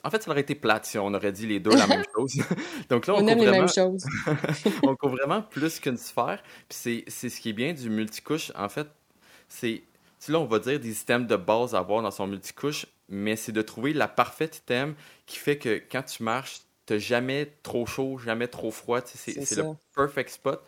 [0.03, 2.35] En fait, ça aurait été plate si on aurait dit les deux la même chose.
[2.89, 4.05] Donc là, on, on aime les mêmes choses.
[4.83, 6.43] on couvre vraiment plus qu'une sphère.
[6.67, 8.51] Puis c'est ce qui est bien du multicouche.
[8.55, 8.87] En fait,
[9.47, 9.83] c'est
[10.27, 13.51] là, on va dire des systèmes de base à avoir dans son multicouche, mais c'est
[13.51, 18.17] de trouver la parfaite thème qui fait que quand tu marches, tu jamais trop chaud,
[18.17, 19.01] jamais trop froid.
[19.05, 20.63] C'est le perfect spot.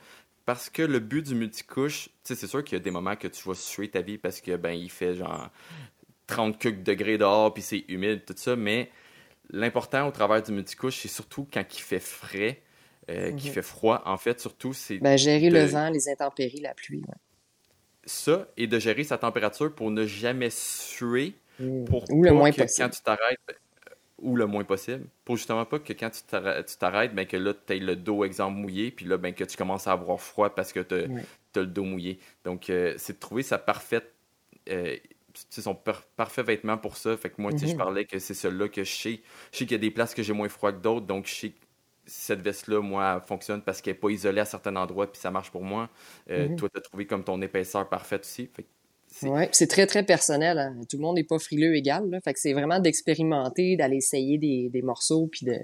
[0.52, 3.48] Parce que le but du multicouche, c'est sûr qu'il y a des moments que tu
[3.48, 5.50] vas suer ta vie parce que ben il fait genre
[6.28, 8.90] 30 degrés dehors puis c'est humide, tout ça, mais
[9.50, 12.62] l'important au travers du multicouche, c'est surtout quand il fait frais,
[13.10, 14.98] euh, qu'il fait froid, en fait, surtout, c'est.
[14.98, 17.02] Ben, gérer le vent, les intempéries, la pluie.
[18.04, 21.86] Ça, et de gérer sa température pour ne jamais suer, mmh.
[21.86, 23.40] pour ou le moins que quand tu t'arrêtes,
[24.22, 25.06] ou le moins possible.
[25.26, 26.24] Pour justement pas que quand tu
[26.78, 29.58] t'arrêtes, ben que là, tu aies le dos, exemple, mouillé, puis là, ben que tu
[29.58, 32.20] commences à avoir froid parce que tu as, le dos mouillé.
[32.46, 34.14] Donc, euh, c'est de trouver sa parfaite.
[34.70, 34.96] Euh,
[35.50, 35.76] son
[36.18, 37.16] parfait vêtement pour ça.
[37.16, 37.78] Fait que moi, je mhm.
[37.78, 39.22] parlais que c'est celui-là que je sais.
[39.52, 41.34] Je sais qu'il y a des places que j'ai moins froid que d'autres, donc je
[41.34, 41.56] sais que
[42.06, 45.52] cette veste-là, moi, fonctionne parce qu'elle n'est pas isolée à certains endroits, puis ça marche
[45.52, 45.90] pour moi.
[46.30, 46.58] Euh, mhm.
[46.58, 48.50] Toi, tu as trouvé comme ton épaisseur parfaite aussi.
[48.54, 48.66] Fait
[49.12, 50.58] c'est très, très personnel.
[50.58, 50.76] Hein.
[50.90, 52.10] Tout le monde n'est pas frileux égal.
[52.10, 52.20] Là.
[52.22, 55.58] Fait que c'est vraiment d'expérimenter, d'aller essayer des, des morceaux, puis de,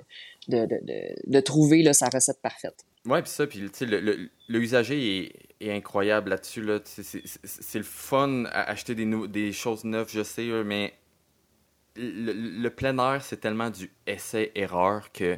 [0.47, 2.85] de, de, de, trouver là, sa recette parfaite.
[3.05, 5.31] Oui, puis ça, puis le, le, le, usager
[5.61, 6.61] est, est incroyable là-dessus.
[6.61, 6.79] Là.
[6.83, 10.93] C'est le fun à acheter des, des choses neuves, je sais, mais
[11.97, 15.37] le, plein air, c'est tellement du essai-erreur que,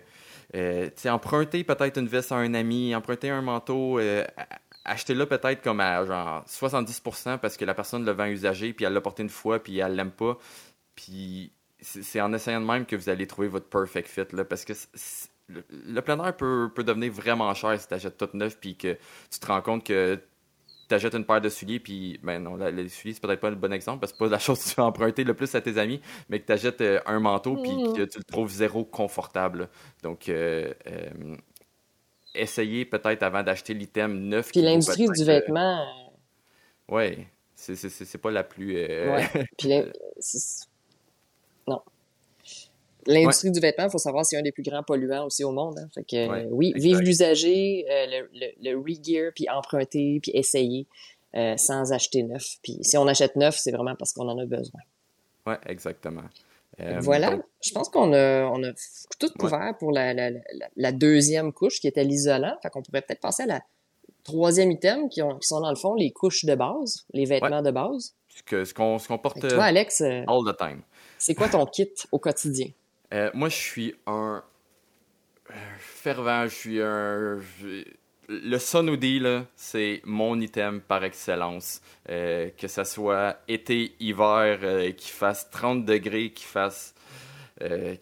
[0.55, 4.25] euh, tu sais, emprunter peut-être une veste à un ami, emprunter un manteau, euh,
[4.85, 8.93] achetez-le peut-être comme à genre 70% parce que la personne le vend usagé, puis elle
[8.93, 10.37] l'a porté une fois, puis elle l'aime pas.
[10.95, 11.51] Puis
[11.81, 14.73] c'est en essayant de même que vous allez trouver votre perfect fit, là, parce que
[15.47, 18.97] le, plein air peut, peut, devenir vraiment cher si tu achètes tout neuf, puis que
[19.31, 20.19] tu te rends compte que
[20.87, 23.55] tu achètes une paire de souliers, puis ben non, les souliers, c'est peut-être pas le
[23.55, 25.61] bon exemple, parce que c'est pas la chose que tu vas emprunter le plus à
[25.61, 27.93] tes amis, mais que tu achètes euh, un manteau, puis mmh.
[27.93, 29.69] que tu le trouves zéro confortable.
[30.03, 31.37] Donc, euh, euh,
[32.33, 34.51] essayer peut-être avant d'acheter l'item neuf.
[34.51, 35.85] Puis l'industrie du vêtement.
[36.87, 37.25] Oui,
[37.55, 38.77] c'est pas la plus.
[38.77, 39.15] Euh...
[39.15, 39.45] Ouais.
[39.57, 39.69] Puis
[41.67, 41.81] non.
[43.05, 45.79] L'industrie du vêtement, il faut savoir, c'est un des plus grands polluants aussi au monde.
[45.79, 45.87] Hein.
[45.93, 50.85] Fait que, oui, vive l'usager, euh, le, le, le re-gear, puis emprunter, puis essayer.
[51.57, 52.57] sans acheter neuf.
[52.63, 54.81] Puis si on achète neuf, c'est vraiment parce qu'on en a besoin.
[55.45, 56.23] Oui, exactement.
[56.99, 58.71] Voilà, je pense qu'on a, on a
[59.19, 60.31] tout couvert pour la, la,
[60.75, 62.55] la, deuxième couche qui était l'isolant.
[62.61, 63.61] Fait qu'on pourrait peut-être passer à la
[64.23, 67.61] troisième item qui, ont, qui, sont dans le fond les couches de base, les vêtements
[67.61, 68.15] de base.
[68.29, 70.81] Ce qu'on ce qu'on porte toi, Alex, all the time.
[71.17, 72.67] C'est quoi ton kit au quotidien?
[73.13, 74.43] Euh, moi, je suis un
[75.77, 77.39] fervent, je suis un...
[78.29, 81.81] Le là, c'est mon item par excellence.
[82.09, 86.93] Euh, que ça soit été, hiver, euh, qu'il fasse 30 degrés, qu'il fasse,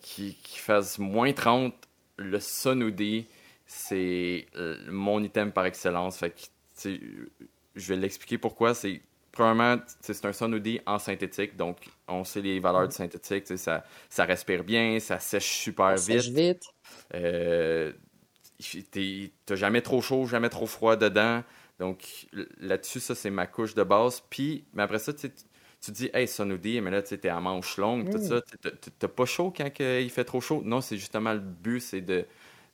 [0.01, 1.73] qu'il fasse moins 30,
[2.17, 3.25] le Sunhoodie,
[3.65, 4.45] c'est
[4.89, 6.17] mon item par excellence.
[6.17, 6.89] Fait que,
[7.75, 8.75] je vais l'expliquer pourquoi.
[8.75, 9.01] C'est
[9.38, 14.25] Premièrement, c'est un son en synthétique, donc on sait les valeurs du synthétique, ça, ça
[14.25, 16.21] respire bien, ça sèche super vite.
[16.21, 16.63] Sèche vite.
[19.45, 21.43] T'as jamais trop chaud, jamais trop froid dedans.
[21.79, 22.27] Donc
[22.59, 24.23] là-dessus, ça, c'est ma couche de base.
[24.29, 27.77] Puis, mais après ça, tu te dis, hey, Sonoudi, mais là, tu es à manche
[27.77, 28.27] longue, tout mm.
[28.27, 28.41] ça.
[28.99, 30.61] T'as pas chaud quand il fait trop chaud?
[30.65, 32.25] Non, c'est justement le but, c'est de,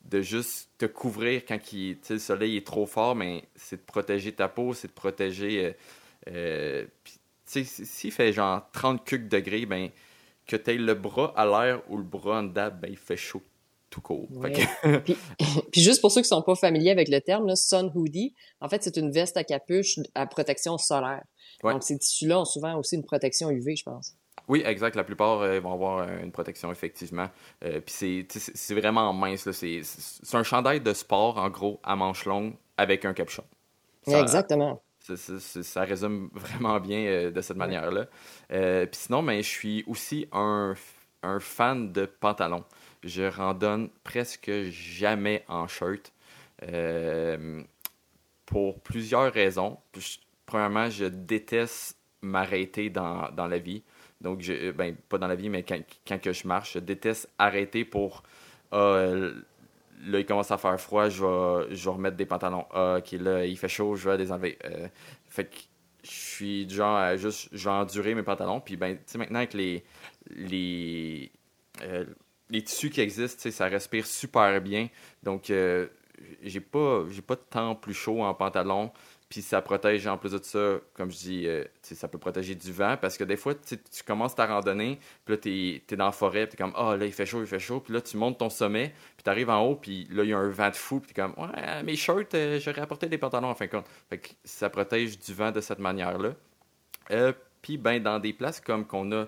[0.06, 4.32] de juste te couvrir quand il, le soleil est trop fort, mais c'est de protéger
[4.32, 5.66] ta peau, c'est de protéger.
[5.66, 5.74] Euh,
[6.30, 6.86] euh,
[7.46, 9.90] s'il fait genre 30 cucs degrés, ben,
[10.48, 13.18] que tu aies le bras à l'air ou le bras en dab, ben, il fait
[13.18, 13.44] chaud
[13.94, 14.28] tout court.
[15.72, 18.84] puis, juste pour ceux qui sont pas familiers avec le terme, sun hoodie, en fait,
[18.84, 21.24] c'est une veste à capuche à protection solaire.
[21.64, 24.16] Donc, ces tissus-là ont souvent aussi une protection UV, je pense.
[24.48, 24.96] Oui, exact.
[24.96, 27.30] La plupart euh, vont avoir euh, une protection, effectivement.
[27.64, 29.50] Euh, puis c'est vraiment mince.
[29.52, 29.82] C'est
[30.34, 33.44] un chandail de sport, en gros, à manches longues, avec un capuchon.
[34.08, 34.82] exactement.
[35.00, 38.08] Ça, résume vraiment bien euh, de cette manière-là.
[38.50, 40.76] Puis sinon, ben, je suis aussi un,
[41.24, 42.64] un, fan de pantalons.
[43.04, 46.12] Je randonne presque jamais en shirt
[46.64, 47.62] euh,
[48.46, 49.78] pour plusieurs raisons.
[50.46, 53.84] premièrement, je déteste m'arrêter dans, dans, la vie.
[54.22, 57.84] Donc, je, ben, pas dans la vie, mais quand, que je marche, je déteste arrêter
[57.84, 58.24] pour
[60.06, 62.66] là, il commence à faire froid, je vais, je vais remettre des pantalons.
[62.72, 64.58] Ah, ok, là, il fait chaud, je vais les enlever.
[64.66, 64.88] Euh,
[65.30, 65.58] fait que
[66.04, 68.60] je suis du genre à juste, je vais endurer mes pantalons.
[68.60, 69.84] Puis, ben, tu sais, maintenant, avec les,
[70.30, 71.32] les,
[71.84, 72.06] euh,
[72.54, 74.88] les tissus qui existent, ça respire super bien.
[75.24, 75.88] Donc, euh,
[76.44, 78.92] j'ai pas, pas de temps plus chaud en pantalon.
[79.28, 82.72] Puis ça protège, en plus de ça, comme je dis, euh, ça peut protéger du
[82.72, 86.12] vent parce que des fois, tu commences ta randonnée, puis là, tu es, dans la
[86.12, 87.80] forêt, puis tu comme, ah, oh, là, il fait chaud, il fait chaud.
[87.80, 90.34] Puis là, tu montes ton sommet, puis tu arrives en haut, puis là, il y
[90.34, 93.18] a un vent de fou, puis tu comme, ouais, mes shirts, euh, j'aurais apporté des
[93.18, 93.88] pantalons en fin de compte.
[94.08, 96.36] Fait que ça protège du vent de cette manière-là.
[97.10, 97.34] Euh,
[97.64, 99.26] puis, ben, dans des places comme qu'on a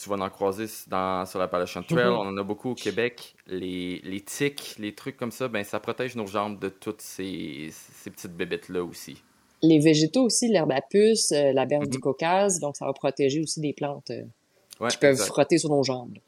[0.00, 2.06] tu vas en croiser dans, sur la Appalachian Trail.
[2.06, 2.26] Mm-hmm.
[2.26, 3.36] On en a beaucoup au Québec.
[3.46, 7.68] Les, les tics, les trucs comme ça, ben, ça protège nos jambes de toutes ces,
[7.70, 9.22] ces petites bébêtes-là aussi
[9.64, 12.02] les végétaux aussi, l'herbe à puce, euh, la berge du mhm.
[12.02, 16.18] Caucase, donc ça va protéger aussi des plantes euh, qui peuvent frotter sur nos jambes.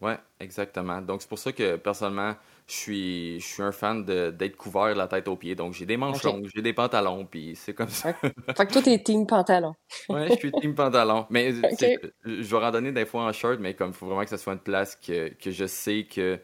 [0.00, 1.00] Oui, exactement.
[1.00, 2.34] Donc c'est pour ça que personnellement,
[2.68, 5.54] je suis, je suis un fan d'être couvert la tête aux pieds.
[5.54, 8.12] Donc j'ai des manches longues, j'ai des pantalons, puis c'est comme ça.
[8.12, 9.74] fait que toi, t'es team pantalon.
[10.08, 11.26] oui, je suis team pantalon.
[11.30, 14.36] Mais je vais randonner des fois en short, mais comme il faut vraiment que ce
[14.36, 16.40] soit une place que, que je sais que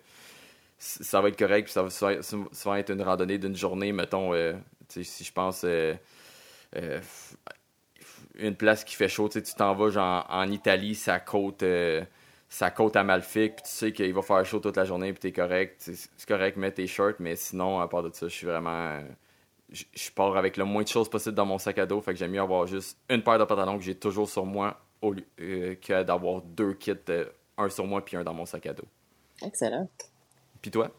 [0.79, 1.91] ça va être correct, puis ça va
[2.23, 4.53] souvent être une randonnée d'une journée, mettons, euh,
[4.89, 5.95] si je pense euh,
[8.37, 12.03] une place qui fait chaud, tu t'en vas genre en Italie, sa côte, euh,
[12.53, 15.33] sa côte amalfique, puis tu sais qu'il va faire chaud toute la journée, puis t'es
[15.33, 15.81] correct.
[15.81, 19.01] C'est correct, mets tes shirts, mais sinon, à part de ça, je suis vraiment.
[19.71, 22.19] Je pars avec le moins de choses possible dans mon sac à dos, fait que
[22.19, 25.25] j'aime mieux avoir juste une paire de pantalons que j'ai toujours sur moi au lieu
[25.41, 26.93] euh, que d'avoir deux kits,
[27.57, 28.85] un sur moi puis un dans mon sac à dos.
[29.43, 29.89] Excellent.
[30.61, 30.91] Puis toi?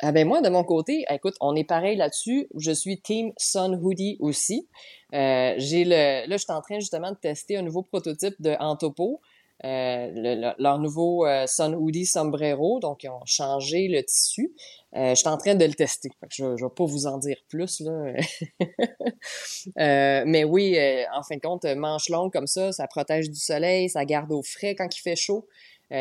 [0.00, 2.48] Ah ben moi, de mon côté, écoute, on est pareil là-dessus.
[2.56, 4.66] Je suis Team Sun Hoodie aussi.
[5.12, 8.56] Euh, j'ai le, là, je suis en train justement de tester un nouveau prototype de
[8.58, 9.20] Antopo.
[9.64, 14.52] Euh, leur nouveau euh, Sun Hoodie Sombrero, donc ils ont changé le tissu.
[14.96, 16.10] Euh, je suis en train de le tester.
[16.30, 17.80] je ne vais pas vous en dire plus.
[17.80, 18.12] Là.
[19.78, 23.40] euh, mais oui, euh, en fin de compte, manche longue comme ça, ça protège du
[23.40, 25.48] soleil, ça garde au frais quand il fait chaud.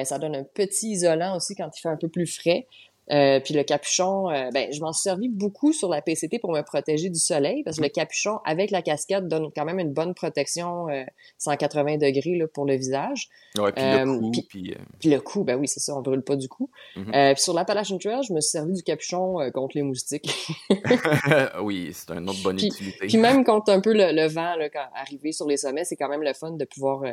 [0.03, 2.67] ça donne un petit isolant aussi quand il fait un peu plus frais.
[3.11, 6.51] Euh, puis le capuchon, euh, ben, je m'en suis servi beaucoup sur la PCT pour
[6.51, 9.91] me protéger du soleil parce que le capuchon avec la casquette donne quand même une
[9.91, 10.87] bonne protection
[11.37, 13.29] 180 euh, degrés là, pour le visage.
[13.57, 14.31] Ouais, puis le cou.
[14.31, 16.69] Puis, puis, le cou, ben oui, c'est ça, on brûle pas du cou.
[16.95, 17.33] Mm-hmm.
[17.33, 20.31] puis sur l'Appalachian Trail, je me suis servi du capuchon contre les moustiques.
[21.61, 23.07] oui, c'est un autre bonne utilité.
[23.07, 26.09] Puis même contre un peu le, vent là, quand arrivé sur les sommets, c'est quand
[26.09, 27.03] même le fun de pouvoir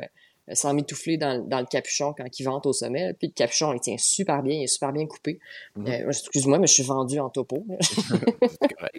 [0.53, 3.15] sans m'étouffer dans, dans, le capuchon quand il vente au sommet.
[3.15, 5.39] Puis le capuchon, il tient super bien, il est super bien coupé.
[5.77, 6.09] Mhm.
[6.09, 7.65] Excuse-moi, mais je suis vendu en topo.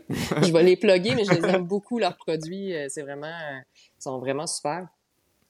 [0.10, 2.74] je vais les plugger, mais je les aime beaucoup, leurs produits.
[2.90, 4.88] C'est vraiment, ils sont vraiment super.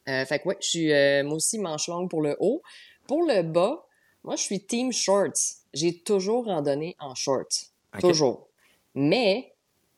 [0.05, 2.61] fait que ouais, je suis moi aussi manche longue pour le haut.
[3.07, 3.85] Pour le bas,
[4.23, 5.57] moi, je suis team shorts.
[5.73, 7.71] J'ai toujours randonné en shorts.
[7.99, 8.47] Toujours.
[8.93, 9.53] Mais,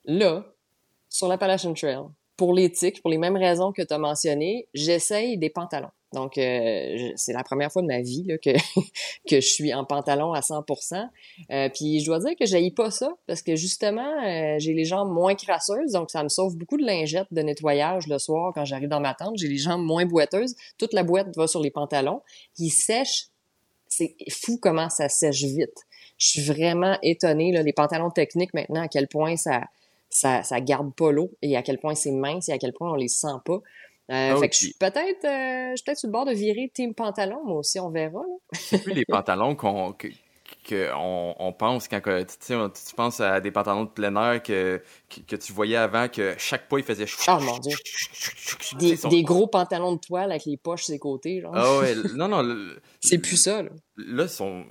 [0.05, 0.45] là,
[1.09, 2.05] sur l'Appalachian Trail,
[2.37, 5.91] pour l'éthique, pour les mêmes raisons que tu as mentionnées, j'essaye des pantalons.
[6.13, 8.51] Donc, euh, c'est la première fois de ma vie là, que,
[9.27, 11.09] que je suis en pantalon à 100%.
[11.51, 14.85] Euh, puis, je dois dire que j'aille pas ça parce que justement, euh, j'ai les
[14.85, 18.63] jambes moins crasseuses, donc ça me sauve beaucoup de lingettes de nettoyage le soir quand
[18.63, 19.37] j'arrive dans ma tente.
[19.37, 20.55] J'ai les jambes moins boiteuses.
[20.77, 22.21] Toute la boîte va sur les pantalons.
[22.59, 23.27] Ils sèchent.
[23.87, 25.85] C'est fou comment ça sèche vite.
[26.17, 29.61] Je suis vraiment étonnée, là, les pantalons techniques maintenant, à quel point ça,
[30.13, 32.91] ça, ça garde pas l'eau et à quel point c'est mince et à quel point
[32.91, 33.61] on les sent pas.
[34.11, 37.41] Euh, ah fait que je suis peut-être euh, sur le bord de virer team pantalon,
[37.45, 38.21] moi aussi, on verra.
[38.53, 43.85] C'est plus les pantalons qu'on que, on, pense quand tu, tu penses à des pantalons
[43.85, 44.81] de plein air que,
[45.27, 47.75] que, tu voyais avant que chaque pas il faisait Oh mon dieu.
[48.77, 51.53] Des, des, gros pantalons de toile avec les poches sur les côtés genre.
[51.55, 52.43] Ah ouais, non non,
[53.01, 53.69] c'est plus ça là.
[53.97, 54.65] Là sont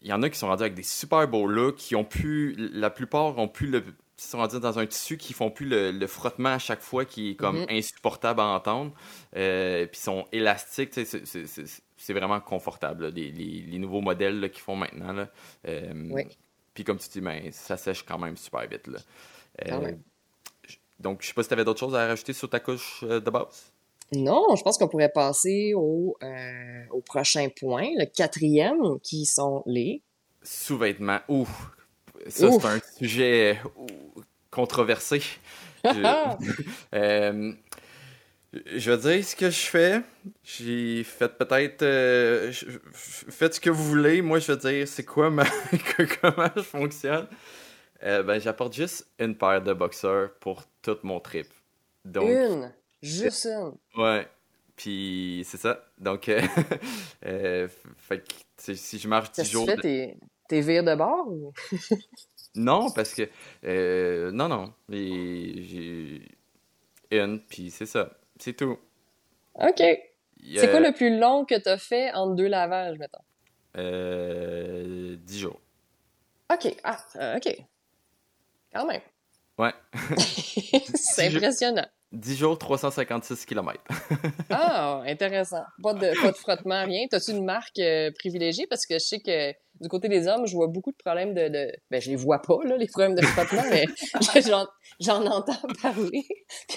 [0.00, 2.54] il y en a qui sont rendus avec des super beaux looks, qui ont pu
[2.56, 3.82] la plupart ont pu le
[4.16, 7.34] sont rendus dans un tissu qui font plus le, frottement à chaque fois qui est
[7.34, 7.78] comme mm-hmm.
[7.78, 8.92] insupportable à entendre.
[9.36, 15.12] Euh, puis sont élastiques, c'est vraiment confortable, les, nouveaux modèles qu'ils font maintenant.
[15.12, 15.28] Là.
[15.68, 16.22] Euh,
[16.72, 18.86] puis comme tu dis, ben, ça sèche quand même super vite.
[18.86, 18.98] Là.
[19.66, 19.92] Euh,
[20.98, 23.30] donc, je sais pas si tu avais d'autres choses à rajouter sur ta couche de
[23.30, 23.70] base?
[24.12, 26.16] Non, je pense qu'on pourrait passer au,
[26.90, 30.00] au prochain point, le quatrième, qui sont les
[30.42, 31.20] sous-vêtements.
[31.28, 31.48] Ouh,
[32.28, 33.60] ça, c'est un sujet
[34.50, 35.22] controversé.
[36.94, 37.52] Euh,
[38.74, 40.00] je, veux dire ce que je fais.
[40.42, 41.82] J'ai fait peut-être.
[41.82, 42.50] Euh,
[42.92, 44.20] faites ce que vous voulez.
[44.20, 45.44] Moi, je veux dire, c'est quoi ma.
[46.20, 47.28] comment je fonctionne.
[48.02, 51.46] Euh, ben, j'apporte juste une paire de boxeurs pour tout mon trip.
[52.04, 52.72] Donc, une?
[53.00, 53.74] Juste une?
[53.96, 54.26] Ouais.
[54.74, 55.84] Puis, c'est ça.
[55.98, 56.24] Donc,
[57.22, 57.70] fait
[58.10, 59.68] que, si je marche 10 jours.
[60.48, 61.52] T'es vire de bord ou?
[62.54, 63.28] non, parce que.
[63.64, 64.72] Euh, non, non.
[64.88, 66.22] J'ai
[67.10, 68.10] une, puis c'est ça.
[68.38, 68.78] C'est tout.
[69.54, 69.82] OK.
[70.54, 73.22] C'est quoi le plus long que t'as fait en deux lavages, mettons?
[73.76, 75.16] Euh.
[75.16, 75.60] 10 jours.
[76.52, 76.76] OK.
[76.84, 77.56] Ah, euh, OK.
[78.72, 79.00] Quand même.
[79.58, 79.72] Ouais.
[80.18, 81.86] c'est impressionnant.
[82.12, 83.82] 10 jours, 356 km.
[84.50, 85.64] ah, intéressant.
[85.82, 87.06] Pas de, pas de frottement, rien.
[87.10, 88.66] T'as-tu une marque euh, privilégiée?
[88.66, 91.48] Parce que je sais que du côté des hommes, je vois beaucoup de problèmes de...
[91.48, 91.72] de...
[91.90, 93.84] Ben, je les vois pas, là, les problèmes de frottement, mais
[95.00, 96.24] j'en entends parler.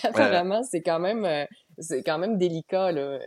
[0.03, 1.45] Apparemment, c'est quand même euh,
[1.77, 3.19] c'est quand même délicat, là.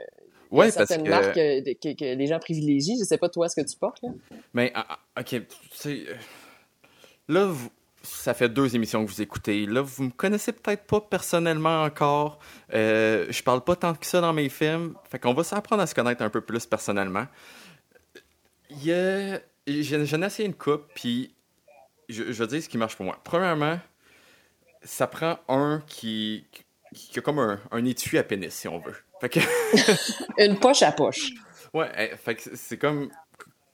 [0.50, 1.08] Oui, parce que...
[1.08, 2.96] marques euh, que, que, les gens privilégient.
[3.00, 4.10] Je sais pas, toi, ce que tu portes, là.
[4.52, 5.40] Mais, ah, ah, OK,
[5.80, 6.06] tu
[7.28, 7.70] Là, vous
[8.02, 9.66] ça fait deux émissions que vous écoutez.
[9.66, 12.38] Là, vous me connaissez peut-être pas personnellement encore.
[12.74, 14.94] Euh, je parle pas tant que ça dans mes films.
[15.08, 17.26] Fait qu'on va s'apprendre à se connaître un peu plus personnellement.
[18.70, 19.40] Il y a...
[19.66, 21.34] J'en ai essayé une coupe, puis
[22.08, 23.18] je, je, vais dire ce qui marche pour moi.
[23.22, 23.78] Premièrement,
[24.82, 26.44] ça prend un qui,
[26.92, 28.96] qui a comme un, un étui à pénis, si on veut.
[29.20, 29.40] Fait que...
[30.38, 31.30] une poche à poche.
[31.72, 33.08] Ouais, fait que c'est comme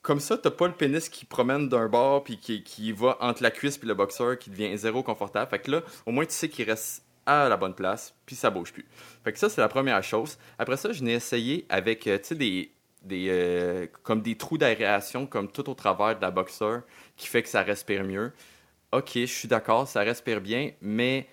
[0.08, 3.42] comme ça, t'as pas le pénis qui promène d'un bord puis qui, qui va entre
[3.42, 5.50] la cuisse puis le boxeur qui devient zéro confortable.
[5.50, 8.48] Fait que là, au moins, tu sais qu'il reste à la bonne place puis ça
[8.48, 8.86] bouge plus.
[9.22, 10.38] Fait que ça, c'est la première chose.
[10.58, 12.70] Après ça, je n'ai essayé avec, euh, tu sais, des,
[13.02, 16.82] des euh, comme des trous d'aération comme tout au travers de la boxeur
[17.16, 18.32] qui fait que ça respire mieux.
[18.92, 21.28] Ok, je suis d'accord, ça respire bien, mais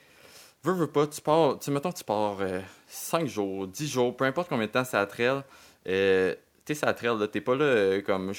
[0.63, 2.37] veux, veux pas, tu pars, tu mettons, tu pars
[2.87, 5.43] 5 euh, jours, 10 jours, peu importe combien de temps ça traîne,
[5.87, 6.35] euh,
[6.65, 8.33] tu sais, ça traîne, t'es pas là comme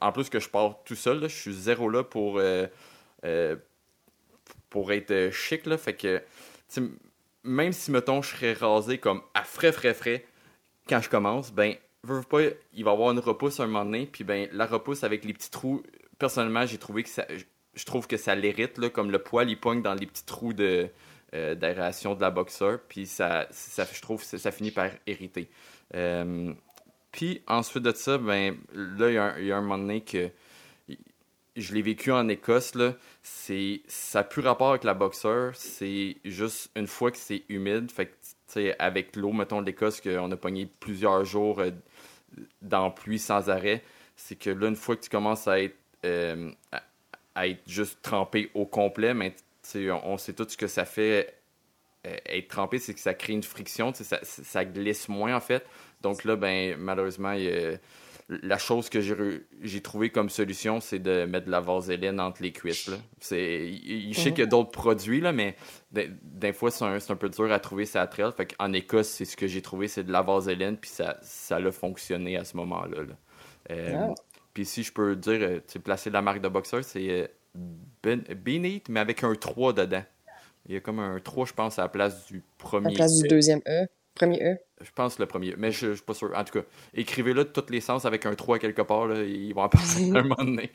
[0.00, 2.40] en plus que je pars tout seul, je suis zéro là pour,
[4.70, 5.66] pour être chic.
[5.66, 6.22] Là, fait que
[7.44, 10.24] même si, mettons, je serais rasé comme à frais, frais, frais
[10.88, 11.74] quand je commence, ben,
[12.04, 15.32] il va y avoir une repousse un moment donné, puis ben, la repousse avec les
[15.32, 15.82] petits trous,
[16.18, 17.26] personnellement, j'ai trouvé que ça,
[17.74, 20.88] je trouve que ça l'hérite, comme le poil, il pogne dans les petits trous de,
[21.34, 25.48] euh, d'aération de la boxeur, puis ça, je trouve ça, finit par hériter.
[27.12, 30.30] Puis ensuite de ça, ben là, il y, a un moment donné que
[31.54, 36.16] je l'ai vécu en Écosse, là, c'est, ça n'a plus rapport avec la boxeur, c'est
[36.24, 38.12] juste une fois que c'est humide, fait que,
[38.78, 41.70] avec l'eau, mettons, l'Écosse, qu'on a pogné plusieurs jours euh,
[42.60, 43.82] dans pluie sans arrêt,
[44.16, 46.50] c'est que là, une fois que tu commences à être, euh,
[47.34, 49.34] à, être juste trempé au complet, mais
[50.04, 51.34] on, sait tout ce que ça fait
[52.04, 55.64] être trempé, c'est que ça crée une friction, ça, ça glisse moins en fait.
[56.00, 57.34] Donc là, ben, malheureusement,
[58.42, 62.52] la chose que j'ai trouvé comme solution, c'est de mettre de la vaseline entre les
[62.52, 62.88] cuisses.
[62.88, 62.96] Là.
[63.20, 65.56] Je sais qu'il y a d'autres produits, là, mais
[65.90, 68.30] des, fois, c'est un, peu dur à trouver ça trail.
[68.36, 71.56] Fait en Écosse, c'est ce que j'ai trouvé, c'est de la vaseline, puis ça, ça
[71.56, 72.98] a fonctionné à ce moment-là.
[73.70, 74.14] Euh, ah.
[74.54, 77.26] Puis si je peux dire, euh, tu placer la marque de boxeur, c'est euh,
[78.02, 80.04] ben, Beneath, mais avec un 3 dedans.
[80.66, 82.88] Il y a comme un 3, je pense, à la place du premier.
[82.88, 83.86] À la place du deuxième E.
[84.14, 84.58] Premier E?
[84.82, 86.32] Je pense le premier, mais je, ne suis pas sûr.
[86.34, 89.52] En tout cas, écrivez-le de tous les sens avec un 3 quelque part, là, ils
[89.54, 90.70] vont en passer un moment donné.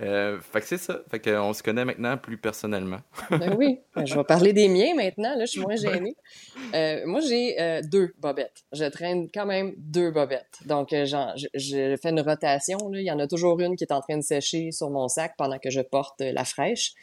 [0.00, 1.00] Euh, fait que c'est ça.
[1.10, 2.98] Fait qu'on se connaît maintenant plus personnellement.
[3.30, 6.16] ben oui, ben, je vais parler des miens maintenant, là, je suis moins gênée.
[6.74, 8.64] Euh, moi, j'ai euh, deux bobettes.
[8.72, 10.60] Je traîne quand même deux bobettes.
[10.66, 12.78] Donc, genre, je, fais une rotation.
[12.90, 13.00] Là.
[13.00, 15.34] Il y en a toujours une qui est en train de sécher sur mon sac
[15.38, 16.94] pendant que je porte la fraîche.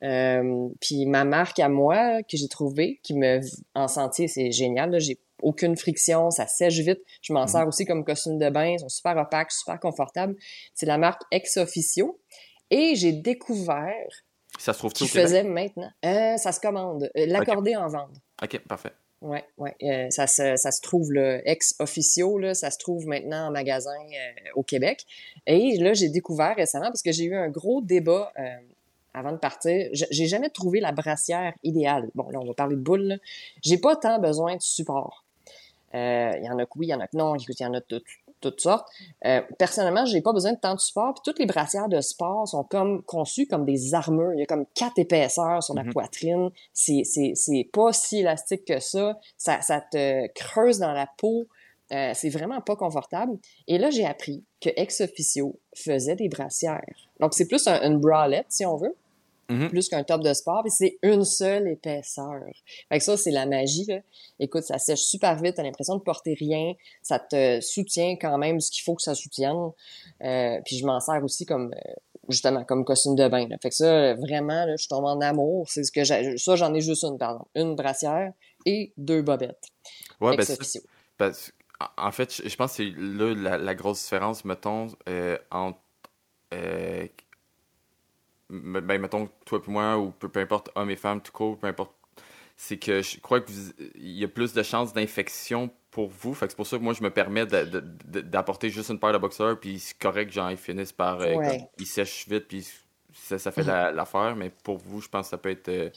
[0.00, 3.40] puis ma marque à moi que j'ai trouvée, qui me
[3.74, 4.98] en sentier, c'est génial.
[5.00, 7.00] J'ai aucune friction, ça sèche vite.
[7.22, 7.48] Je m'en mhm.
[7.48, 10.34] sers aussi comme costume de bain, ils sont super opaques, super confortables.
[10.74, 12.20] C'est la marque Ex Officio.
[12.70, 14.08] Et j'ai découvert
[14.58, 15.90] ça se trouve tu faisais maintenant.
[16.04, 17.10] Euh, ça se commande.
[17.16, 18.14] Euh, l'accorder en vente.
[18.42, 18.92] OK, parfait.
[19.20, 19.74] Oui, ouais.
[19.82, 23.50] Euh, ça, se, ça se trouve, le ex officio, là, ça se trouve maintenant en
[23.50, 23.96] magasin
[24.54, 25.04] au Québec.
[25.46, 28.32] Et là, j'ai découvert récemment, parce que j'ai eu un gros débat
[29.14, 32.10] avant de partir, j'ai jamais trouvé la brassière idéale.
[32.14, 33.18] Bon, là, on va parler de boule.
[33.62, 35.23] J'ai pas tant besoin de support.
[35.94, 37.36] Euh, il y en a que oui, il y en a que non.
[37.36, 38.04] il y en a toutes,
[38.40, 38.88] toutes sortes.
[39.24, 41.14] Euh, personnellement, j'ai pas besoin de tant de support.
[41.14, 44.32] Puis toutes les brassières de sport sont comme conçues comme des armures.
[44.34, 45.92] Il y a comme quatre épaisseurs sur la mhm.
[45.92, 46.50] poitrine.
[46.72, 49.18] C'est, c'est, c'est pas si élastique que ça.
[49.36, 51.46] Ça, ça te creuse dans la peau.
[51.92, 53.38] Euh, c'est vraiment pas confortable.
[53.68, 56.82] Et là, j'ai appris que Ex Officio faisait des brassières.
[57.20, 58.96] Donc, c'est plus un, une bralette, si on veut.
[59.48, 59.68] Mm-hmm.
[59.68, 62.40] plus qu'un top de sport, puis c'est une seule épaisseur.
[62.88, 63.84] Fait que ça, c'est la magie.
[63.84, 64.00] Là.
[64.40, 66.72] Écoute, ça sèche super vite, t'as l'impression de porter rien,
[67.02, 69.70] ça te soutient quand même ce qu'il faut que ça soutienne.
[70.22, 71.92] Euh, puis je m'en sers aussi comme euh,
[72.28, 73.46] justement comme costume de bain.
[73.48, 73.56] Là.
[73.60, 75.68] Fait que ça, vraiment, là, je tombe en amour.
[75.68, 76.36] C'est ce que j'ai.
[76.38, 77.44] Ça, j'en ai juste une, pardon.
[77.54, 78.32] Une brassière
[78.66, 79.68] et deux bobettes.
[80.20, 80.36] Ouais,
[81.18, 81.32] ben,
[81.98, 85.78] en fait, je pense que c'est là la, grosse différence, mettons, euh, entre
[88.62, 91.92] ben, mettons, toi et moi, ou peu, importe, hommes et femmes, tout court, peu importe,
[92.56, 93.54] c'est que je crois qu'il
[93.96, 96.34] y a plus de chances d'infection pour vous.
[96.34, 99.18] Fait que c'est pour ça que moi, je me permets d'apporter juste une paire de
[99.18, 101.20] boxeurs, puis c'est correct, genre, ils finissent par.
[101.20, 101.34] Euh,
[101.78, 102.66] ils sèchent vite, puis
[103.12, 103.94] ça, ça fait mhm.
[103.94, 105.68] l'affaire, mais pour vous, je pense que ça peut être.
[105.68, 105.90] Euh,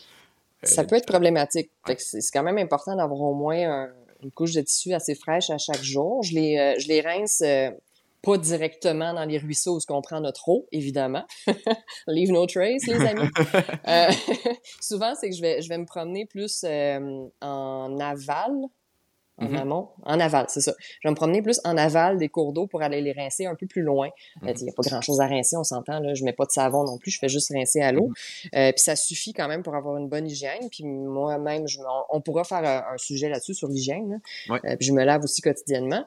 [0.64, 1.70] ça peut être problématique.
[1.98, 3.90] c'est quand même important d'avoir au moins
[4.24, 6.24] une couche de tissu assez fraîche à chaque jour.
[6.24, 7.44] Je les, euh, je les rince
[8.28, 11.26] pas directement dans les ruisseaux où on prend notre eau, évidemment.
[12.08, 13.30] Leave no trace, les amis.
[13.88, 14.12] Euh,
[14.82, 18.52] souvent, c'est que je vais, je vais me promener plus euh, en aval,
[19.38, 19.58] en mm-hmm.
[19.58, 20.74] amont, en aval, c'est ça.
[21.02, 23.56] Je vais me promener plus en aval des cours d'eau pour aller les rincer un
[23.56, 24.10] peu plus loin.
[24.44, 26.00] Euh, il n'y a pas grand-chose à rincer, on s'entend.
[26.00, 28.12] Là, je mets pas de savon non plus, je fais juste rincer à l'eau.
[28.52, 28.74] Mm-hmm.
[28.74, 30.70] puis ça suffit quand même pour avoir une bonne hygiène.
[30.70, 31.66] Puis moi-même,
[32.10, 34.20] on, pourra faire un, sujet là-dessus sur l'hygiène.
[34.48, 36.04] puis je me lave aussi quotidiennement.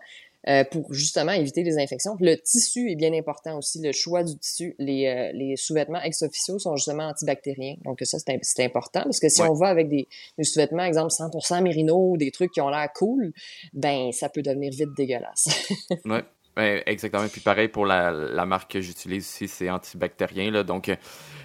[0.48, 2.16] Euh, pour justement éviter les infections.
[2.18, 4.74] Le tissu est bien important aussi, le choix du tissu.
[4.78, 7.74] Les, euh, les sous-vêtements ex-officiaux sont justement antibactériens.
[7.84, 11.62] Donc ça, c'est important parce que si on va avec des, des sous-vêtements, exemple 100%
[11.62, 13.34] mérino, des trucs qui ont l'air cool,
[13.74, 15.74] ben ça peut devenir vite dégueulasse.
[16.06, 16.24] ouais.
[16.56, 17.28] Ben, exactement.
[17.28, 20.50] Puis pareil pour la, la marque que j'utilise ici, c'est antibactérien.
[20.50, 20.96] Là, donc, euh,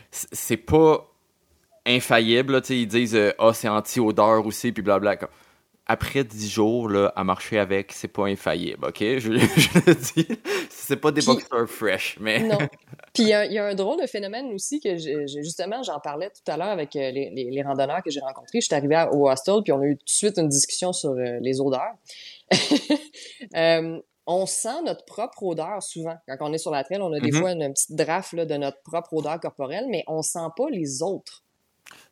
[0.10, 1.06] c'est pas
[1.86, 2.54] infaillible.
[2.54, 5.18] Là, ils disent Ah, c'est anti-odeur aussi, puis blabla
[5.88, 9.00] après 10 jours là, à marcher avec, c'est pas infaillible, OK?
[9.02, 10.28] Je, je le dis.
[10.70, 12.40] C'est pas des boxers fresh, mais.
[12.40, 12.58] Non.
[13.14, 16.58] Puis il y, a un drôle de phénomène aussi que justement, j'en parlais tout à
[16.58, 18.60] l'heure avec euh, les, les, randonneurs que j'ai rencontrés.
[18.60, 21.12] Je suis arrivée au hostel, puis on a eu tout de suite une discussion sur
[21.12, 21.94] euh, les odeurs.
[23.56, 26.16] euh, on sent notre propre odeur souvent.
[26.28, 27.40] Quand on est sur la traîne, on a des mm-hmm.
[27.40, 31.02] fois une, petite draft là, de notre propre odeur corporelle, mais on sent pas les
[31.02, 31.45] autres.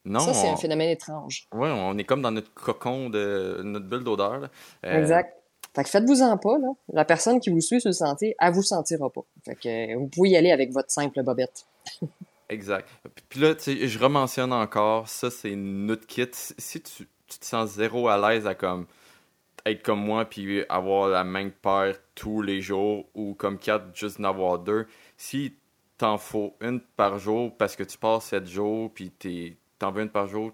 [0.05, 1.47] Non, ça, c'est un phénomène étrange.
[1.53, 4.49] Oui, on est comme dans notre cocon de notre bulle d'odeur.
[4.85, 5.37] Euh, exact.
[5.75, 6.67] Fait que faites-vous-en pas, là.
[6.91, 9.21] La personne qui vous suit sur le sentier, elle vous sentira pas.
[9.45, 11.65] Fait que vous pouvez y aller avec votre simple bobette.
[12.49, 12.87] exact.
[13.29, 16.29] Puis là, tu sais, je rementionne encore, ça, c'est notre kit.
[16.31, 17.07] Si tu,
[17.39, 18.85] te sens zéro à l'aise à comme
[19.65, 24.19] être comme moi puis avoir la même paire tous les jours ou comme quatre, juste
[24.19, 24.85] n'avoir deux,
[25.17, 25.55] si
[25.97, 30.03] t'en faut une par jour parce que tu passes sept jours puis t'es t'en veux
[30.03, 30.51] une par jour.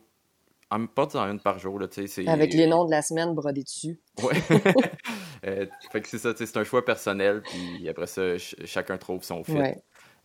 [0.72, 2.28] En pas en une par jour, là, tu sais.
[2.28, 4.00] Avec les noms de la semaine brodés dessus.
[4.22, 4.36] Ouais.
[5.46, 9.44] euh, fait que c'est ça, c'est un choix personnel, puis après ça, chacun trouve son
[9.44, 9.54] fit.
[9.54, 9.78] Ouais.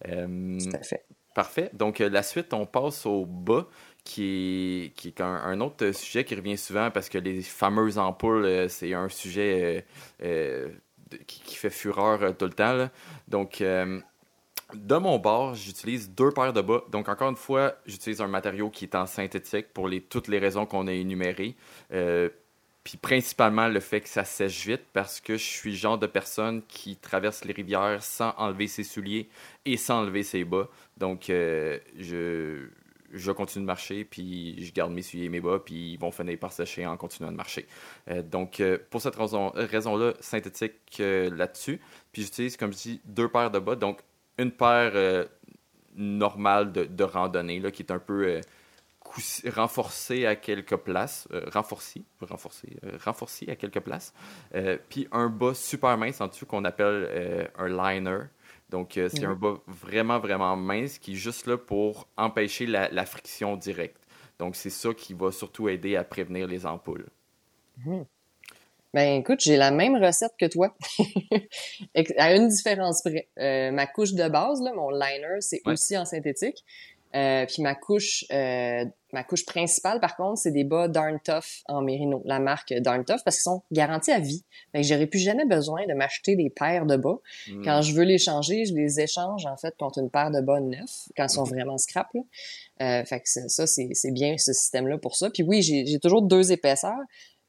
[0.09, 1.07] Euh, Tout à fait.
[1.35, 1.71] Parfait.
[1.73, 3.67] Donc, euh, la suite, on passe au bas,
[4.05, 8.69] qui est, qui est un, autre sujet qui revient souvent parce que les fameuses ampoules,
[8.69, 9.87] c'est un sujet
[11.27, 12.89] qui, fait fureur tout le temps.
[13.29, 13.63] Donc,
[14.75, 16.83] de mon bord, j'utilise deux paires de bas.
[16.91, 20.67] Donc, encore une fois, j'utilise un matériau qui est en synthétique pour toutes les raisons
[20.67, 21.57] qu'on a énumérées.
[21.93, 22.29] Euh,
[22.83, 26.07] puis principalement le fait que ça sèche vite parce que je suis le genre de
[26.07, 29.31] personne qui traverse les rivières sans enlever ses souliers
[29.65, 30.69] et sans enlever ses bas.
[30.99, 32.67] Donc, euh, je,
[33.13, 36.11] je continue de marcher, puis je garde mes souliers et mes bas, puis ils vont
[36.11, 37.67] finir par sécher en continuant de marcher.
[38.11, 41.81] Euh, donc, pour cette raison-là, synthétique là-dessus.
[42.13, 43.77] Puis j'utilise, comme je dis, deux paires de bas.
[43.77, 44.01] Donc,
[44.39, 45.25] une paire euh,
[45.95, 48.41] normale de, randonnée là, qui est un peu euh,
[49.51, 54.13] renforcée à quelques places, euh, renforcée, renforcée, à quelques places,
[54.89, 58.21] puis un bas super mince en dessous qu'on appelle un liner.
[58.71, 63.57] Donc, c'est un bas vraiment, vraiment mince qui est juste là pour empêcher la, friction
[63.57, 64.01] directe.
[64.39, 67.07] Donc, c'est ça qui va surtout aider à prévenir les ampoules.
[67.85, 68.03] Mmh.
[68.95, 70.73] Ben écoute, j'ai la même recette que toi,
[72.17, 73.29] à une différence près.
[73.41, 76.65] Euh, ma couche de base, là, mon liner, c'est aussi en synthétique.
[77.17, 81.65] Euh, puis ma couche, euh, ma couche principale, par contre, c'est des bas Darn Tough
[81.67, 84.45] en mérino, la marque Darn Tough, parce qu'ils sont garantis à vie.
[84.71, 87.19] Fait que j'aurais plus jamais besoin de m'acheter des paires de bas.
[87.49, 87.65] Hmm.
[87.65, 90.61] Quand je veux les changer, je les échange en fait contre une paire de bas
[90.61, 92.07] neufs, quand ils sont vraiment scrap.
[92.15, 93.05] Là.
[93.05, 95.31] fait que ça, c'est bien ce système-là pour ça.
[95.31, 97.03] Puis oui, j'ai toujours deux épaisseurs.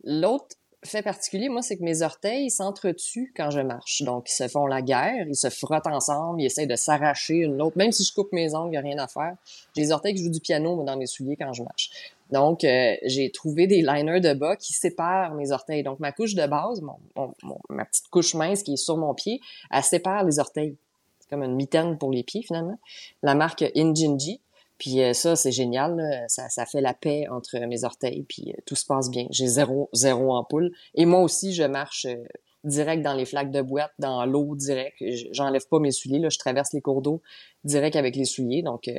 [0.04, 4.02] L'autre fait particulier, moi, c'est que mes orteils s'entretuent quand je marche.
[4.04, 7.58] Donc, ils se font la guerre, ils se frottent ensemble, ils essayent de s'arracher une
[7.58, 7.78] l'autre.
[7.78, 9.36] Même si je coupe mes ongles, il n'y a rien à faire.
[9.76, 11.90] J'ai les orteils qui jouent du piano dans mes souliers quand je marche.
[12.32, 15.84] Donc, euh, j'ai trouvé des liners de bas qui séparent mes orteils.
[15.84, 16.82] Donc, ma couche de base,
[17.70, 20.76] ma petite couche mince qui est sur mon pied, elle sépare les orteils.
[21.20, 22.80] C'est comme une mitaine pour les pieds, finalement.
[23.24, 24.40] La marque Injinji.
[24.78, 26.26] Puis euh, ça, c'est génial.
[26.28, 28.24] Ça, ça fait la paix entre mes orteils.
[28.24, 29.28] Puis euh, tout se passe bien.
[29.30, 30.72] J'ai zéro, zéro ampoule.
[30.94, 32.24] Et moi aussi, je marche euh,
[32.64, 34.98] direct dans les flaques de boîte, dans l'eau direct.
[35.32, 36.20] J'enlève pas mes souliers.
[36.20, 37.22] Là, je traverse les cours d'eau
[37.64, 38.64] direct avec les souliers.
[38.64, 38.90] Donc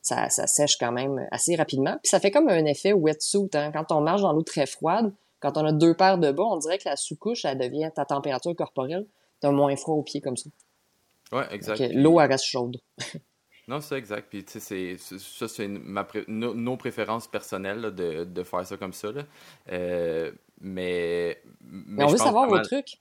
[0.00, 1.98] ça, ça sèche quand même assez rapidement.
[2.02, 3.50] Puis ça fait comme un effet wetsuit.
[3.54, 3.72] Hein?
[3.72, 6.56] Quand on marche dans l'eau très froide, quand on a deux paires de bas, on
[6.56, 9.06] dirait que la sous-couche, elle devient ta température corporelle.
[9.40, 10.48] T'as moins froid aux pieds comme ça.
[11.32, 11.92] Ouais, exact.
[11.92, 12.78] L'eau, elle reste chaude.
[13.70, 14.26] Non, c'est exact.
[14.28, 19.12] Puis, tu sais, ça, c'est nos préférences personnelles de, de, faire ça comme ça.
[19.12, 19.22] Là.
[19.70, 23.00] Euh, mais, mais, on veut savoir vos trucs.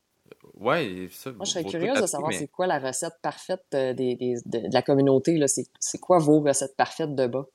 [0.54, 1.32] Ouais, ça.
[1.32, 4.72] Moi, je serais curieuse de savoir c'est quoi la recette parfaite euh, des, des, de,
[4.72, 5.44] la communauté.
[5.48, 7.48] C'est quoi vos recettes parfaites de bas?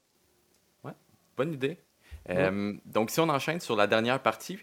[0.82, 0.94] Ouais,
[1.36, 1.78] bonne idée.
[2.30, 4.58] Euh, donc, si on enchaîne sur la dernière partie,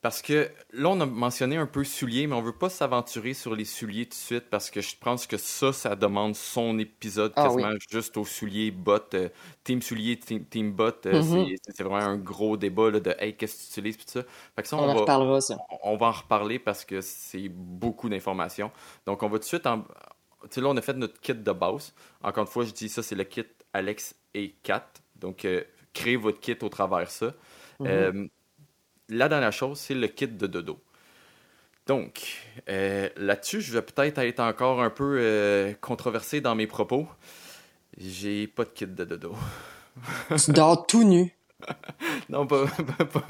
[0.00, 3.56] parce que là, on a mentionné un peu souliers, mais on veut pas s'aventurer sur
[3.56, 7.32] les souliers tout de suite parce que je pense que ça, ça demande son épisode
[7.34, 9.00] ah quasiment juste aux souliers bot.
[9.14, 9.28] Euh,
[9.64, 11.56] team souliers, team, team bot, euh, mm-hmm.
[11.62, 14.22] c'est vraiment un gros débat là, de hey, qu'est-ce que tu utilises, tout ça.
[14.62, 15.56] ça on, en va, reparlera, ça.
[15.82, 18.70] On va en reparler parce que c'est beaucoup d'informations.
[19.04, 19.80] Donc, on va tout de suite en.
[20.42, 21.92] Tu sais, là, on a fait notre kit de base.
[22.22, 24.84] Encore une fois, je dis ça, c'est le kit Alex et 4.
[25.16, 27.32] Donc, euh, créez votre kit au travers ça.
[27.80, 28.28] Mm-hmm
[29.08, 30.78] la dernière chose, c'est le kit de dodo.
[31.86, 37.08] Donc, euh, là-dessus, je vais peut-être être encore un peu euh, controversé dans mes propos.
[37.96, 39.34] J'ai pas de kit de dodo.
[40.44, 41.34] Tu dors tout nu.
[42.28, 42.66] non, pas.
[42.66, 43.22] pas,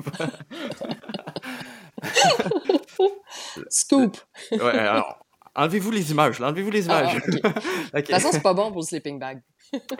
[3.70, 4.18] Scoop.
[4.52, 5.24] ouais, alors,
[5.54, 6.40] enlevez-vous les images.
[6.40, 7.14] Enlevez-vous les ah, images.
[7.24, 9.40] De toute façon, c'est pas bon pour le sleeping bag.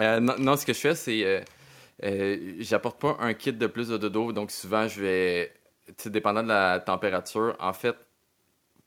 [0.01, 1.45] Euh, non, ce que je fais, c'est.
[2.59, 5.58] J'apporte pas un kit de plus de dodo, donc souvent, je vais
[6.07, 7.97] dépendant de la température, en fait,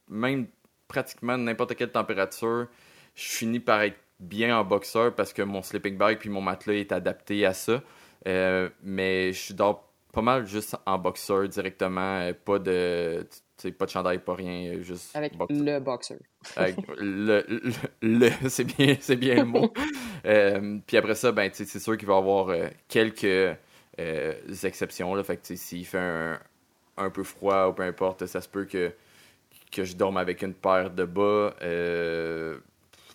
[0.10, 0.47] même
[0.88, 2.68] pratiquement n'importe quelle température,
[3.16, 6.76] je finis par être bien en boxeur parce que mon sleeping bag puis mon matelas
[6.76, 7.82] est adapté à ça.
[8.28, 13.26] Euh, mais je dors pas mal juste en boxeur directement, euh, pas de
[13.78, 16.18] pas de chandail, pas rien, juste avec le boxeur.
[16.56, 17.45] Avec le,
[18.02, 19.74] le, c'est bien, c'est bien le mot.
[20.24, 22.56] Euh, puis après ça, ben c'est sûr qu'il va y avoir
[22.88, 23.58] quelques
[23.97, 25.24] exceptions là.
[25.24, 26.39] Fait que s'il fait un,
[27.02, 28.93] un peu froid ou peu importe, ça se peut que,
[29.72, 31.56] que je dorme avec une paire de bas.
[31.62, 32.60] Euh,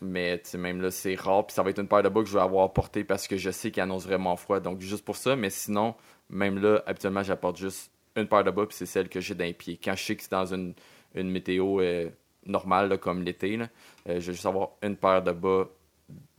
[0.01, 1.47] mais même là, c'est rare.
[1.47, 3.37] Puis ça va être une paire de bas que je vais avoir portée parce que
[3.37, 4.61] je sais qu'il annonce vraiment froid.
[4.61, 5.37] Donc juste pour ça.
[5.37, 5.95] Mais sinon,
[6.31, 8.67] même là, habituellement, j'apporte juste une paire de bas.
[8.67, 9.79] Puis c'est celle que j'ai d'un pied.
[9.83, 10.75] Quand je sais que c'est dans une,
[11.15, 12.11] une météo euh,
[12.45, 13.67] normale comme l'été, euh,
[14.07, 15.67] je vais juste avoir une paire de bas.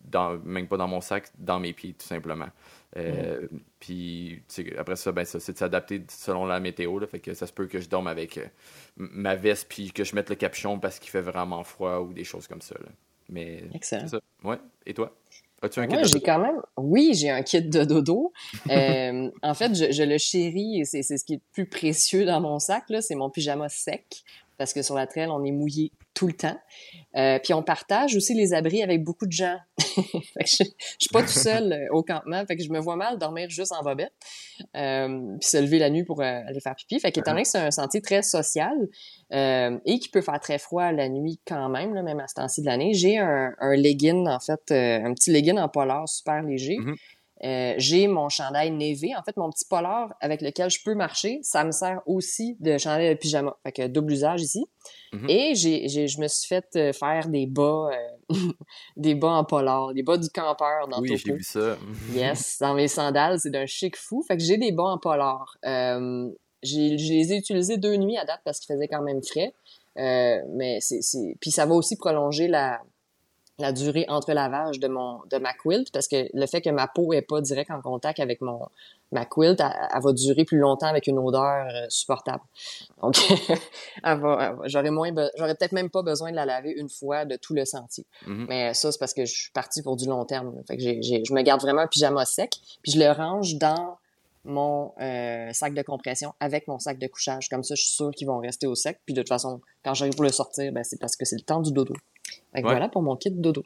[0.07, 2.47] Dans, même pas dans mon sac, dans mes pieds, tout simplement.
[2.95, 3.47] Euh,
[3.79, 4.41] puis
[4.77, 6.99] après ça, ben, ça c'est de s'adapter selon la météo.
[6.99, 8.45] Là, fait que ça se peut que je dorme avec euh,
[8.95, 12.23] ma veste puis que je mette le capuchon parce qu'il fait vraiment froid ou des
[12.23, 12.75] choses comme ça.
[12.79, 12.89] Là.
[13.29, 14.07] Mais Excellent.
[14.43, 14.57] Ouais.
[14.85, 15.13] Et toi?
[15.61, 16.25] As-tu un Moi, kit de j'ai dodo?
[16.25, 18.31] quand même, oui, j'ai un kit de dodo.
[18.69, 21.65] Euh, en fait, je, je le chéris et c'est c'est ce qui est le plus
[21.65, 23.01] précieux dans mon sac, là.
[23.01, 24.23] C'est mon pyjama sec.
[24.57, 26.57] Parce que sur la traîne, on est mouillé tout le temps.
[27.15, 29.57] Euh, puis on partage aussi les abris avec beaucoup de gens.
[29.77, 30.63] Je, je
[30.99, 32.43] suis pas tout seul euh, au campement.
[32.45, 34.13] Fait que je me vois mal dormir juste en bobette.
[34.75, 36.99] Euh, puis se lever la nuit pour euh, aller faire pipi.
[36.99, 38.75] Fait qu'étant donné que c'est un sentier très social
[39.31, 42.61] et qui peut faire très froid la nuit quand même, là, même à ce temps-ci
[42.61, 46.77] de l'année, j'ai un, un legging, en fait, un petit legging en polar super léger.
[46.77, 46.95] Mhm.
[47.43, 51.39] Euh, j'ai mon chandail névé, en fait, mon petit polar avec lequel je peux marcher,
[51.43, 53.55] ça me sert aussi de chandail de pyjama.
[53.63, 54.65] Fait que double usage ici.
[55.13, 55.29] Mhm.
[55.29, 58.35] Et j'ai, j'ai, je me suis fait euh, faire des bas, euh,
[58.97, 61.77] des bas en polar, des bas du campeur dans Oui, j'ai vu ça.
[62.13, 64.23] Yes, dans mes sandales, c'est d'un chic fou.
[64.27, 65.57] Fait que j'ai des bas en polar.
[65.65, 66.29] Euh,
[66.63, 69.53] j'ai, je les ai utilisés deux nuits à date parce qu'il faisait quand même frais.
[69.97, 71.35] Euh, mais c'est, c'est...
[71.39, 72.81] Puis ça va aussi prolonger la,
[73.59, 76.87] la durée entre lavage de mon de ma quilt parce que le fait que ma
[76.87, 78.59] peau est pas direct en contact avec mon
[79.11, 82.43] ma quilt, elle, elle va durer plus longtemps avec une odeur euh, supportable.
[83.01, 83.15] Donc,
[84.65, 87.65] j'aurais moins, j'aurais peut-être même pas besoin de la laver une fois de tout le
[87.65, 88.05] sentier.
[88.25, 88.45] Mhm.
[88.49, 90.53] Mais ça, c'est parce que je suis partie pour du long terme.
[90.67, 92.51] Fait que j'ai, j'ai- je me garde vraiment un pyjama sec,
[92.83, 93.97] puis je le range dans
[94.43, 97.49] mon euh, sac de compression avec mon sac de couchage.
[97.49, 98.99] Comme ça, je suis sûre qu'ils vont rester au sec.
[99.05, 101.41] Puis de toute façon, quand j'arrive pour le sortir, ben, c'est parce que c'est le
[101.41, 101.93] temps du dodo.
[102.53, 102.61] Ouais.
[102.61, 103.63] voilà pour mon kit dodo.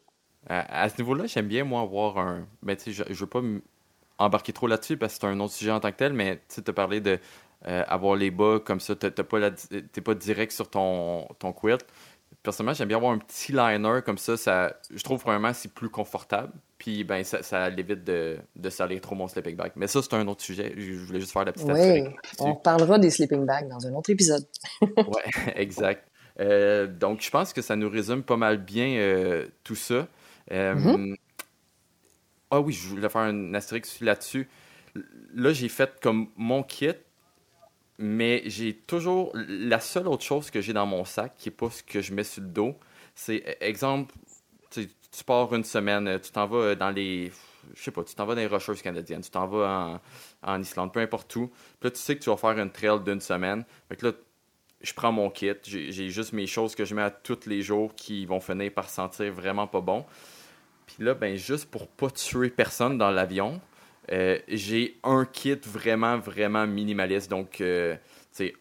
[0.47, 2.47] À, à ce niveau-là, j'aime bien, moi, avoir un.
[2.63, 3.41] Ben, tu sais, je, je veux pas
[4.17, 6.41] embarquer trop là-dessus parce que c'est un autre sujet en tant que tel, mais tu
[6.55, 7.19] sais, t'as parlé de
[7.67, 11.53] euh, avoir les bas comme ça, t'as pas la- t'es pas direct sur ton, ton
[11.53, 11.85] quilt.
[12.43, 14.35] Personnellement, j'aime bien avoir un petit liner comme ça.
[14.35, 16.53] ça je trouve vraiment c'est plus confortable.
[16.79, 19.71] Puis, ben, ça, ça l'évite de, de salir trop mon sleeping bag.
[19.75, 20.73] Mais ça, c'est un autre sujet.
[20.75, 22.03] Je, voulais juste faire la petite Oui,
[22.39, 24.43] on reparlera des sleeping bags dans un autre épisode.
[24.81, 25.23] Ouais,
[25.55, 26.10] exact.
[26.41, 30.07] Euh, donc, je pense que ça nous résume pas mal bien euh, tout ça.
[30.51, 31.15] Euh, Mhm.
[32.51, 34.49] Ah oui, je voulais faire un astérisque là-dessus.
[35.33, 36.93] Là, j'ai fait comme mon kit,
[37.97, 39.31] mais j'ai toujours.
[39.47, 42.13] La seule autre chose que j'ai dans mon sac, qui n'est pas ce que je
[42.13, 42.75] mets sur le dos,
[43.15, 44.13] c'est, e- exemple,
[44.71, 47.31] tu, tu pars une semaine, tu t'en vas dans les.
[47.75, 50.01] Je sais pas, tu t'en vas dans les Rocheuses canadiennes, tu t'en vas
[50.43, 51.47] en, en Islande, peu importe où.
[51.47, 53.63] Puis là, tu sais que tu vas faire une trail d'une semaine.
[53.89, 54.13] Fait que là,
[54.83, 57.93] je prends mon kit, j'ai juste mes choses que je mets à tous les jours
[57.95, 60.05] qui vont finir par sentir vraiment pas bon.
[60.87, 63.61] Puis là, ben juste pour pas tuer personne dans l'avion,
[64.11, 67.29] euh, j'ai un kit vraiment, vraiment minimaliste.
[67.29, 67.95] Donc, euh,
[68.31, 68.53] sais,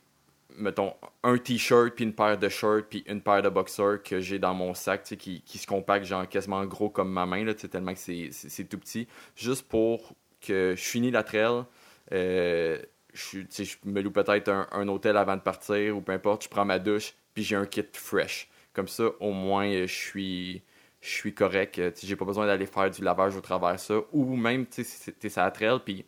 [0.57, 4.39] mettons, un t-shirt, puis une paire de shorts, puis une paire de boxers que j'ai
[4.39, 7.95] dans mon sac, qui, qui se compacte genre quasiment gros comme ma main, là, tellement
[7.95, 9.09] que c'est- c'est c'est tout petit.
[9.37, 11.65] Juste pour que je finis la trail,
[12.13, 12.79] euh,
[13.15, 13.41] je,
[13.85, 16.79] me loue peut-être un, un hôtel avant de partir, ou peu importe, je prends ma
[16.79, 18.49] douche, puis j'ai un kit fresh.
[18.73, 20.63] Comme ça, au moins, euh, je suis
[21.03, 21.79] je suis correct.
[21.79, 23.95] euh, J'ai pas besoin d'aller faire du lavage au travers ça.
[24.13, 26.05] Ou même, tu sais, si t'es la trail, puis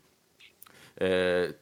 [1.00, 1.52] euh,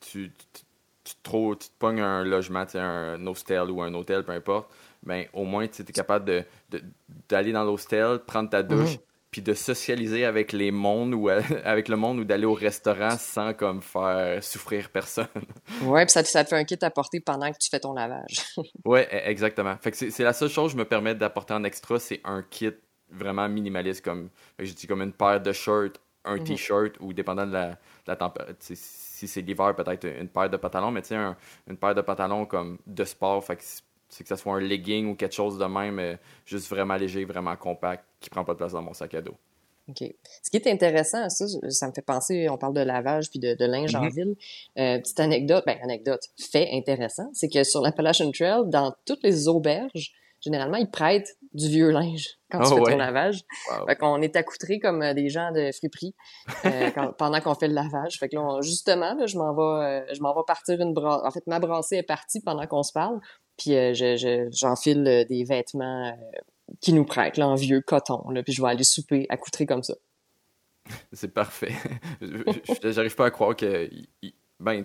[0.00, 0.62] tu, tu,
[1.04, 4.70] tu, te trou- tu te pognes un logement, un hostel ou un hôtel, peu importe,
[5.02, 6.82] ben, au moins, tu es capable de- de-
[7.28, 9.02] d'aller dans l'hostel, prendre ta douche, Mhm.
[9.30, 13.16] Puis de socialiser avec les mondes ou à- avec le monde ou d'aller au restaurant
[13.18, 15.26] sans comme faire souffrir personne.
[15.82, 17.80] Ouais, puis ça, te- ça te fait un kit à porter pendant que tu fais
[17.80, 18.54] ton lavage.
[18.84, 19.76] Ouais, e- exactement.
[19.80, 22.42] Fait que c'est la seule chose que je me permets d'apporter en extra, c'est un
[22.42, 22.72] kit
[23.10, 26.44] vraiment minimaliste, comme je dis comme une paire de shirts, un Mhm.
[26.44, 28.54] t-shirt, ou dépendant de la, température.
[28.60, 31.36] Si c'est l'hiver, peut-être une paire de pantalons, mais tu sais, un-
[31.68, 33.62] une paire de pantalons comme de sport, fait que
[34.08, 37.24] c'est que ça soit un legging ou quelque chose de même, euh, juste vraiment léger,
[37.24, 39.34] vraiment compact, qui prend pas de place dans mon sac à dos.
[39.88, 40.04] OK.
[40.42, 43.54] Ce qui est intéressant, ça, ça me fait penser, on parle de lavage puis de,
[43.54, 44.10] de linge en Mhm.
[44.10, 44.36] ville.
[44.78, 49.48] Euh, petite anecdote, ben anecdote, fait intéressant, c'est que sur l'Appalachian Trail, dans toutes les
[49.48, 52.92] auberges, généralement, ils prêtent du vieux linge quand tu Oh fais ouais.
[52.92, 53.40] ton lavage.
[53.70, 53.86] Wow.
[53.86, 56.14] Fait qu'on est accoutrés comme euh, des gens de friperie
[56.66, 58.18] euh, quand- pendant qu'on fait le lavage.
[58.18, 60.92] Fait que là, on- justement, là, je m'en vais, euh, je m'en vais partir une
[60.92, 61.22] brasse.
[61.24, 63.18] En fait, ma brassée est partie pendant qu'on se parle.
[63.58, 66.38] Puis euh, je, je- j'enfile euh, des vêtements euh,
[66.80, 68.30] qui nous prêtent, là, en vieux coton.
[68.30, 69.94] Là, puis je vais aller souper accoutré comme ça.
[71.12, 71.72] C'est parfait.
[72.84, 73.90] J'arrive pas à croire que.
[74.60, 74.84] Ben,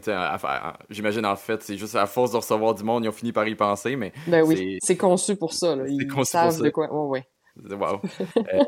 [0.91, 3.47] j'imagine en fait, c'est juste à force de recevoir du monde, ils ont fini par
[3.47, 5.75] y penser, mais Ben oui, C'est- c'est conçu pour ça.
[5.75, 5.85] Là.
[5.87, 6.61] C'est Ils conçu pour savent ça.
[6.63, 6.93] de quoi.
[6.93, 7.23] Ouais,
[7.57, 7.75] ouais.
[7.75, 8.01] Wow.
[8.37, 8.63] Euh,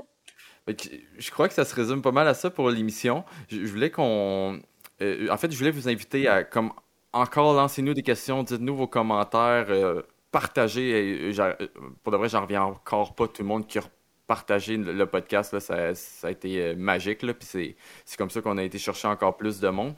[1.20, 3.24] je crois que ça se résume pas mal à ça pour l'émission.
[3.50, 4.60] Je, je voulais qu'on.
[5.02, 6.72] euh, en fait, je voulais vous inviter à comme
[7.16, 10.02] encore lancer-nous des questions, dites-nous vos commentaires, euh,
[10.32, 11.32] partagez.
[11.40, 11.68] euh, euh,
[12.04, 13.84] pour de vrai, j'en reviens encore pas tout le monde qui a
[14.28, 15.58] partagé le, podcast.
[15.60, 15.94] Ça,
[16.24, 17.20] a été magique.
[17.20, 17.76] Puis
[18.06, 19.96] c'est, comme ça qu'on a été chercher encore plus de monde.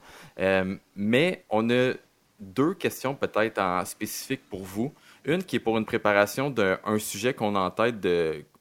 [0.96, 1.94] Mais on a
[2.40, 4.94] deux questions peut-être en spécifique pour vous.
[5.26, 7.96] Une qui est pour une préparation d'un un sujet qu'on a en tête,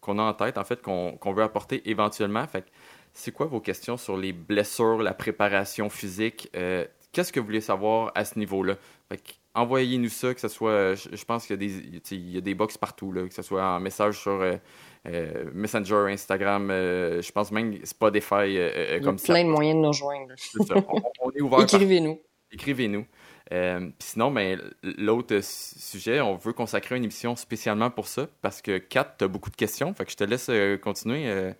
[0.01, 2.47] qu'on a en tête en fait, qu'on veut apporter éventuellement.
[2.47, 2.65] Fait
[3.13, 6.51] c'est quoi vos questions sur les blessures, la préparation physique?
[7.17, 8.75] Qu'est-ce que vous voulez savoir à ce niveau-là?
[9.55, 12.55] Envoyez-nous ça, que ce soit, je, pense qu'il y a des, il y a des
[12.55, 14.45] box partout, là, que ce soit en message sur
[15.55, 18.59] Messenger, Instagram, je pense même Spotify,
[19.03, 19.33] comme ça.
[19.33, 20.35] Il y a plein de moyens de nous joindre.
[21.23, 21.63] On, est ouvert.
[21.63, 22.21] Écrivez-nous.
[22.53, 23.07] Écrivez-nous.
[23.53, 28.79] Euh, sinon, ben, l'autre sujet, on veut consacrer une émission spécialement pour ça parce que
[28.79, 29.95] Kat, tu as beaucoup de questions.
[29.95, 31.29] Fait que je te laisse euh, continuer.
[31.29, 31.53] Euh.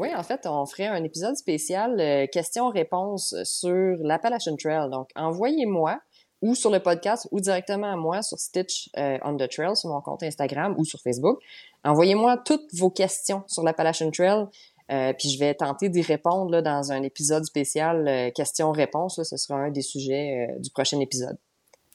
[0.00, 4.88] Oui, en fait, on ferait un épisode spécial questions-réponses sur l'Appalachian Trail.
[4.90, 6.00] Donc, envoyez-moi
[6.42, 10.00] ou sur le podcast ou directement à moi sur Stitch on the Trail sur mon
[10.00, 11.38] compte Instagram ou sur Facebook.
[11.84, 14.46] Envoyez-moi toutes vos questions sur l'Appalachian Trail.
[14.90, 19.22] Euh, puis je vais tenter d'y répondre là, dans un épisode spécial euh, questions-réponses.
[19.22, 21.36] Ce sera un des sujets euh, du prochain épisode.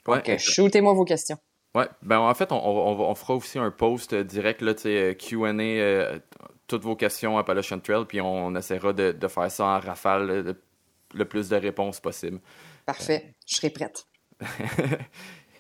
[0.07, 1.37] Ouais, Donc, shootez-moi vos questions.
[1.73, 6.19] Ouais, ben en fait, on, on, fera aussi un post direct, là, Q&A,
[6.67, 10.55] toutes vos questions à Appalachian Trail, puis on, essaiera de, de, faire ça en rafale,
[11.13, 12.39] le plus de réponses possible.
[12.85, 14.05] Parfait, je serai prête.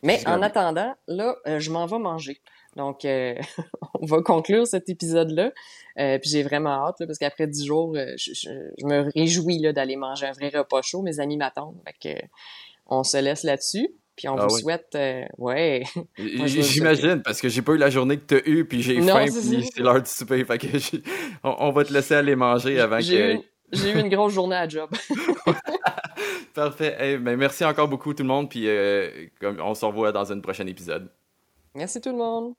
[0.03, 2.41] Mais en attendant, là, je m'en vais manger.
[2.75, 3.35] Donc, euh,
[3.99, 5.51] on va conclure cet épisode-là.
[5.97, 8.49] Euh, puis j'ai vraiment hâte, parce qu'après dix jours, euh, je,
[8.85, 11.01] me réjouis d'aller manger un vrai repas chaud.
[11.01, 11.81] Mes amis m'attendent.
[11.85, 12.19] Fait que,
[12.87, 13.89] on se laisse là-dessus.
[14.15, 14.97] Puis on ah vous souhaite...
[15.37, 15.83] ouais.
[16.17, 19.25] J'imagine, parce que j'ai pas eu la journée que tu as eue, puis j'ai faim,
[19.25, 20.43] puis c'est l'heure du souper.
[20.45, 20.67] Fait que
[21.43, 23.03] on, va te laisser aller manger avant que...
[23.71, 24.89] J'ai eu une grosse journée à job.
[26.53, 27.17] Parfait.
[27.17, 28.67] Ben, merci encore beaucoup tout le monde, puis
[29.43, 31.09] on se revoit dans un prochain épisode.
[31.75, 32.55] Merci tout le monde.